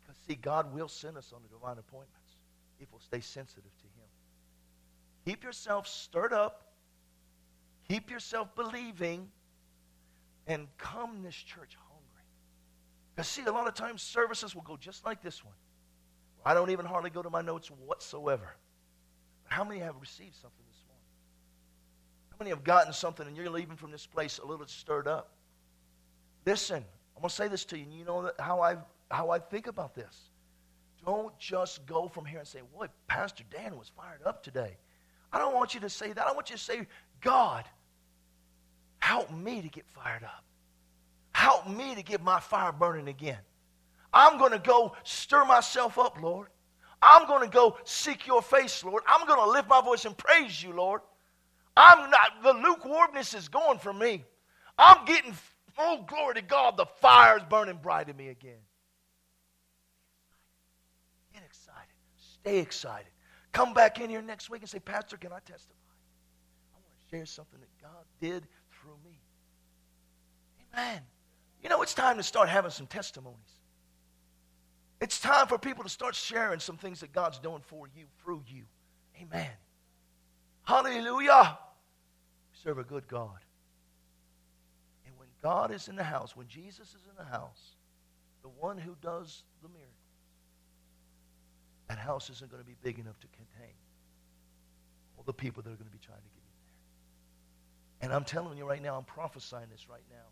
Because, 0.00 0.16
see, 0.28 0.36
God 0.36 0.72
will 0.72 0.86
send 0.86 1.16
us 1.16 1.32
on 1.34 1.42
the 1.42 1.48
divine 1.48 1.78
appointments 1.78 2.36
if 2.78 2.86
we'll 2.92 3.00
stay 3.00 3.22
sensitive 3.22 3.64
to 3.64 3.86
Him. 3.86 4.08
Keep 5.26 5.42
yourself 5.42 5.88
stirred 5.88 6.32
up, 6.32 6.62
keep 7.88 8.08
yourself 8.08 8.54
believing, 8.54 9.28
and 10.46 10.68
come 10.78 11.24
this 11.24 11.34
church 11.34 11.76
because, 13.14 13.28
see, 13.28 13.42
a 13.44 13.52
lot 13.52 13.68
of 13.68 13.74
times 13.74 14.02
services 14.02 14.54
will 14.54 14.62
go 14.62 14.76
just 14.76 15.04
like 15.04 15.22
this 15.22 15.44
one. 15.44 15.54
I 16.44 16.52
don't 16.52 16.70
even 16.70 16.84
hardly 16.84 17.10
go 17.10 17.22
to 17.22 17.30
my 17.30 17.42
notes 17.42 17.68
whatsoever. 17.68 18.56
But 19.44 19.52
how 19.52 19.64
many 19.64 19.80
have 19.80 19.94
received 20.00 20.34
something 20.34 20.64
this 20.68 20.82
morning? 20.88 21.04
How 22.30 22.36
many 22.40 22.50
have 22.50 22.64
gotten 22.64 22.92
something 22.92 23.26
and 23.26 23.36
you're 23.36 23.48
leaving 23.50 23.76
from 23.76 23.90
this 23.90 24.06
place 24.06 24.38
a 24.38 24.46
little 24.46 24.66
stirred 24.66 25.06
up? 25.06 25.30
Listen, 26.44 26.84
I'm 27.16 27.22
going 27.22 27.28
to 27.28 27.34
say 27.34 27.48
this 27.48 27.64
to 27.66 27.78
you, 27.78 27.84
and 27.84 27.92
you 27.94 28.04
know 28.04 28.30
how 28.38 28.60
I, 28.60 28.76
how 29.10 29.30
I 29.30 29.38
think 29.38 29.68
about 29.68 29.94
this. 29.94 30.30
Don't 31.06 31.36
just 31.38 31.86
go 31.86 32.08
from 32.08 32.24
here 32.24 32.40
and 32.40 32.48
say, 32.48 32.60
Boy, 32.76 32.88
Pastor 33.06 33.44
Dan 33.50 33.78
was 33.78 33.90
fired 33.96 34.20
up 34.24 34.42
today. 34.42 34.76
I 35.32 35.38
don't 35.38 35.54
want 35.54 35.74
you 35.74 35.80
to 35.80 35.88
say 35.88 36.12
that. 36.12 36.26
I 36.26 36.32
want 36.32 36.50
you 36.50 36.56
to 36.56 36.62
say, 36.62 36.86
God, 37.20 37.64
help 38.98 39.30
me 39.30 39.62
to 39.62 39.68
get 39.68 39.84
fired 39.88 40.24
up. 40.24 40.44
Help 41.44 41.68
me 41.68 41.94
to 41.94 42.02
get 42.02 42.22
my 42.22 42.40
fire 42.40 42.72
burning 42.72 43.06
again. 43.06 43.36
I'm 44.14 44.38
going 44.38 44.52
to 44.52 44.58
go 44.58 44.94
stir 45.02 45.44
myself 45.44 45.98
up, 45.98 46.16
Lord. 46.22 46.48
I'm 47.02 47.26
going 47.26 47.42
to 47.42 47.54
go 47.54 47.76
seek 47.84 48.26
your 48.26 48.40
face, 48.40 48.82
Lord. 48.82 49.02
I'm 49.06 49.26
going 49.26 49.38
to 49.38 49.50
lift 49.50 49.68
my 49.68 49.82
voice 49.82 50.06
and 50.06 50.16
praise 50.16 50.62
you, 50.62 50.72
Lord. 50.72 51.02
I'm 51.76 52.10
not, 52.10 52.42
the 52.42 52.54
lukewarmness 52.54 53.34
is 53.34 53.48
going 53.48 53.78
from 53.78 53.98
me. 53.98 54.24
I'm 54.78 55.04
getting, 55.04 55.34
oh, 55.76 56.06
glory 56.08 56.36
to 56.36 56.40
God, 56.40 56.78
the 56.78 56.86
fire 57.02 57.36
is 57.36 57.42
burning 57.50 57.78
bright 57.82 58.08
in 58.08 58.16
me 58.16 58.28
again. 58.28 58.62
Get 61.34 61.42
excited. 61.44 61.92
Stay 62.16 62.58
excited. 62.58 63.12
Come 63.52 63.74
back 63.74 64.00
in 64.00 64.08
here 64.08 64.22
next 64.22 64.48
week 64.48 64.62
and 64.62 64.70
say, 64.70 64.78
Pastor, 64.78 65.18
can 65.18 65.30
I 65.30 65.40
testify? 65.40 65.74
I 66.72 66.78
want 66.80 66.86
to 66.86 67.14
share 67.14 67.26
something 67.26 67.60
that 67.60 67.82
God 67.82 68.04
did 68.18 68.46
through 68.80 68.96
me. 69.04 69.20
Amen. 70.72 71.02
You 71.64 71.70
know, 71.70 71.80
it's 71.80 71.94
time 71.94 72.18
to 72.18 72.22
start 72.22 72.50
having 72.50 72.70
some 72.70 72.86
testimonies. 72.86 73.38
It's 75.00 75.18
time 75.18 75.46
for 75.46 75.58
people 75.58 75.82
to 75.82 75.88
start 75.88 76.14
sharing 76.14 76.60
some 76.60 76.76
things 76.76 77.00
that 77.00 77.12
God's 77.12 77.38
doing 77.38 77.62
for 77.66 77.88
you, 77.96 78.04
through 78.22 78.42
you. 78.46 78.64
Amen. 79.20 79.50
Hallelujah. 80.64 81.58
We 82.52 82.58
serve 82.62 82.76
a 82.76 82.84
good 82.84 83.08
God. 83.08 83.38
And 85.06 85.14
when 85.18 85.28
God 85.42 85.72
is 85.72 85.88
in 85.88 85.96
the 85.96 86.04
house, 86.04 86.36
when 86.36 86.48
Jesus 86.48 86.88
is 86.88 87.08
in 87.08 87.16
the 87.16 87.30
house, 87.30 87.76
the 88.42 88.50
one 88.50 88.76
who 88.76 88.94
does 89.00 89.42
the 89.62 89.68
miracles, 89.68 89.90
that 91.88 91.98
house 91.98 92.28
isn't 92.28 92.50
going 92.50 92.62
to 92.62 92.66
be 92.66 92.76
big 92.82 92.98
enough 92.98 93.18
to 93.20 93.26
contain 93.28 93.74
all 95.16 95.24
the 95.24 95.32
people 95.32 95.62
that 95.62 95.70
are 95.70 95.76
going 95.76 95.86
to 95.86 95.96
be 95.96 96.04
trying 96.04 96.18
to 96.18 96.24
get 96.24 96.42
in 96.42 96.52
there. 98.00 98.06
And 98.06 98.12
I'm 98.12 98.24
telling 98.24 98.58
you 98.58 98.68
right 98.68 98.82
now, 98.82 98.98
I'm 98.98 99.04
prophesying 99.04 99.68
this 99.70 99.88
right 99.88 100.04
now. 100.10 100.26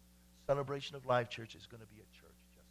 Celebration 0.52 0.96
of 0.96 1.06
Life 1.06 1.30
Church 1.30 1.54
is 1.54 1.66
going 1.66 1.80
to 1.80 1.86
be 1.86 1.96
a 1.96 2.04
church 2.14 2.36
just 2.44 2.52
like 2.58 2.66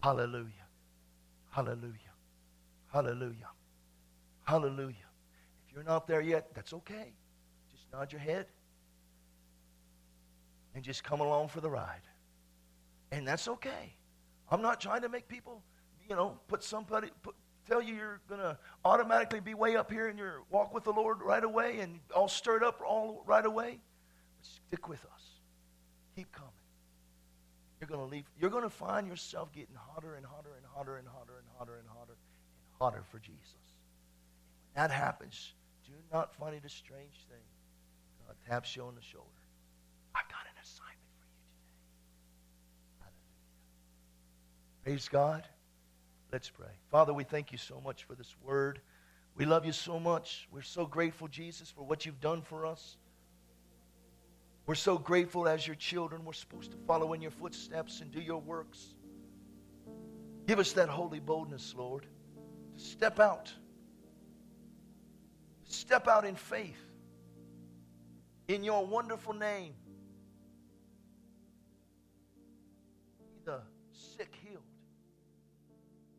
that. 0.00 0.06
Hallelujah. 0.06 0.52
Hallelujah. 1.50 2.14
Hallelujah. 2.92 3.48
Hallelujah. 4.44 5.10
If 5.66 5.74
you're 5.74 5.82
not 5.82 6.06
there 6.06 6.20
yet, 6.20 6.54
that's 6.54 6.72
okay. 6.72 7.14
Just 7.72 7.82
nod 7.92 8.12
your 8.12 8.20
head 8.20 8.46
and 10.76 10.84
just 10.84 11.02
come 11.02 11.18
along 11.18 11.48
for 11.48 11.60
the 11.60 11.68
ride. 11.68 12.06
And 13.10 13.26
that's 13.26 13.48
okay. 13.48 13.96
I'm 14.48 14.62
not 14.62 14.80
trying 14.80 15.02
to 15.02 15.08
make 15.08 15.26
people, 15.26 15.64
you 16.08 16.14
know, 16.14 16.38
put 16.46 16.62
somebody, 16.62 17.08
put, 17.24 17.34
tell 17.68 17.82
you 17.82 17.96
you're 17.96 18.20
going 18.28 18.40
to 18.40 18.56
automatically 18.84 19.40
be 19.40 19.54
way 19.54 19.74
up 19.74 19.90
here 19.90 20.06
in 20.06 20.16
your 20.16 20.44
walk 20.48 20.72
with 20.72 20.84
the 20.84 20.92
Lord 20.92 21.22
right 21.22 21.42
away 21.42 21.80
and 21.80 21.98
all 22.14 22.28
stirred 22.28 22.62
up 22.62 22.80
all 22.86 23.24
right 23.26 23.44
away. 23.44 23.80
But 24.36 24.46
stick 24.46 24.88
with 24.88 25.04
us. 25.12 25.25
Keep 26.16 26.32
coming. 26.32 26.50
You're 27.78 27.88
going 27.88 28.00
to 28.00 28.06
leave. 28.06 28.24
You're 28.40 28.50
going 28.50 28.62
to 28.62 28.70
find 28.70 29.06
yourself 29.06 29.52
getting 29.52 29.74
hotter 29.76 30.14
and 30.14 30.24
hotter 30.24 30.48
and 30.56 30.64
hotter 30.74 30.96
and 30.96 31.06
hotter 31.06 31.36
and 31.36 31.46
hotter 31.58 31.74
and 31.76 31.86
hotter 31.88 32.12
and 32.12 32.80
hotter 32.80 33.04
for 33.10 33.18
Jesus. 33.18 33.76
And 34.74 34.82
when 34.82 34.88
that 34.88 34.90
happens, 34.90 35.52
do 35.84 35.92
not 36.10 36.34
find 36.34 36.54
it 36.54 36.62
a 36.64 36.70
strange 36.70 37.26
thing. 37.28 37.44
God 38.26 38.34
taps 38.48 38.74
you 38.74 38.82
on 38.82 38.94
the 38.94 39.02
shoulder. 39.02 39.28
I've 40.14 40.28
got 40.28 40.40
an 40.46 40.56
assignment 40.62 40.96
for 41.20 41.26
you 41.26 41.42
today. 41.44 43.04
Hallelujah. 43.04 44.84
Praise 44.84 45.08
God. 45.08 45.44
Let's 46.32 46.48
pray. 46.48 46.72
Father, 46.90 47.12
we 47.12 47.24
thank 47.24 47.52
you 47.52 47.58
so 47.58 47.80
much 47.84 48.04
for 48.04 48.14
this 48.14 48.34
word. 48.42 48.80
We 49.36 49.44
love 49.44 49.66
you 49.66 49.72
so 49.72 50.00
much. 50.00 50.48
We're 50.50 50.62
so 50.62 50.86
grateful, 50.86 51.28
Jesus, 51.28 51.70
for 51.70 51.82
what 51.82 52.06
you've 52.06 52.20
done 52.22 52.40
for 52.40 52.64
us. 52.64 52.96
We're 54.66 54.74
so 54.74 54.98
grateful 54.98 55.46
as 55.46 55.64
your 55.66 55.76
children. 55.76 56.24
We're 56.24 56.32
supposed 56.32 56.72
to 56.72 56.76
follow 56.86 57.12
in 57.12 57.22
your 57.22 57.30
footsteps 57.30 58.00
and 58.00 58.10
do 58.10 58.20
your 58.20 58.40
works. 58.40 58.94
Give 60.46 60.58
us 60.58 60.72
that 60.72 60.88
holy 60.88 61.20
boldness, 61.20 61.74
Lord, 61.76 62.06
to 62.76 62.84
step 62.84 63.20
out. 63.20 63.52
Step 65.64 66.08
out 66.08 66.24
in 66.24 66.34
faith 66.34 66.80
in 68.48 68.64
your 68.64 68.86
wonderful 68.86 69.34
name. 69.34 69.74
The 73.44 73.60
sick 73.92 74.34
healed, 74.42 74.62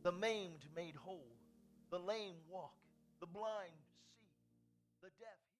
the 0.03 0.11
maimed 0.11 0.65
made 0.75 0.95
whole, 0.95 1.27
the 1.91 1.99
lame 1.99 2.35
walk, 2.49 2.75
the 3.19 3.27
blind. 3.27 3.71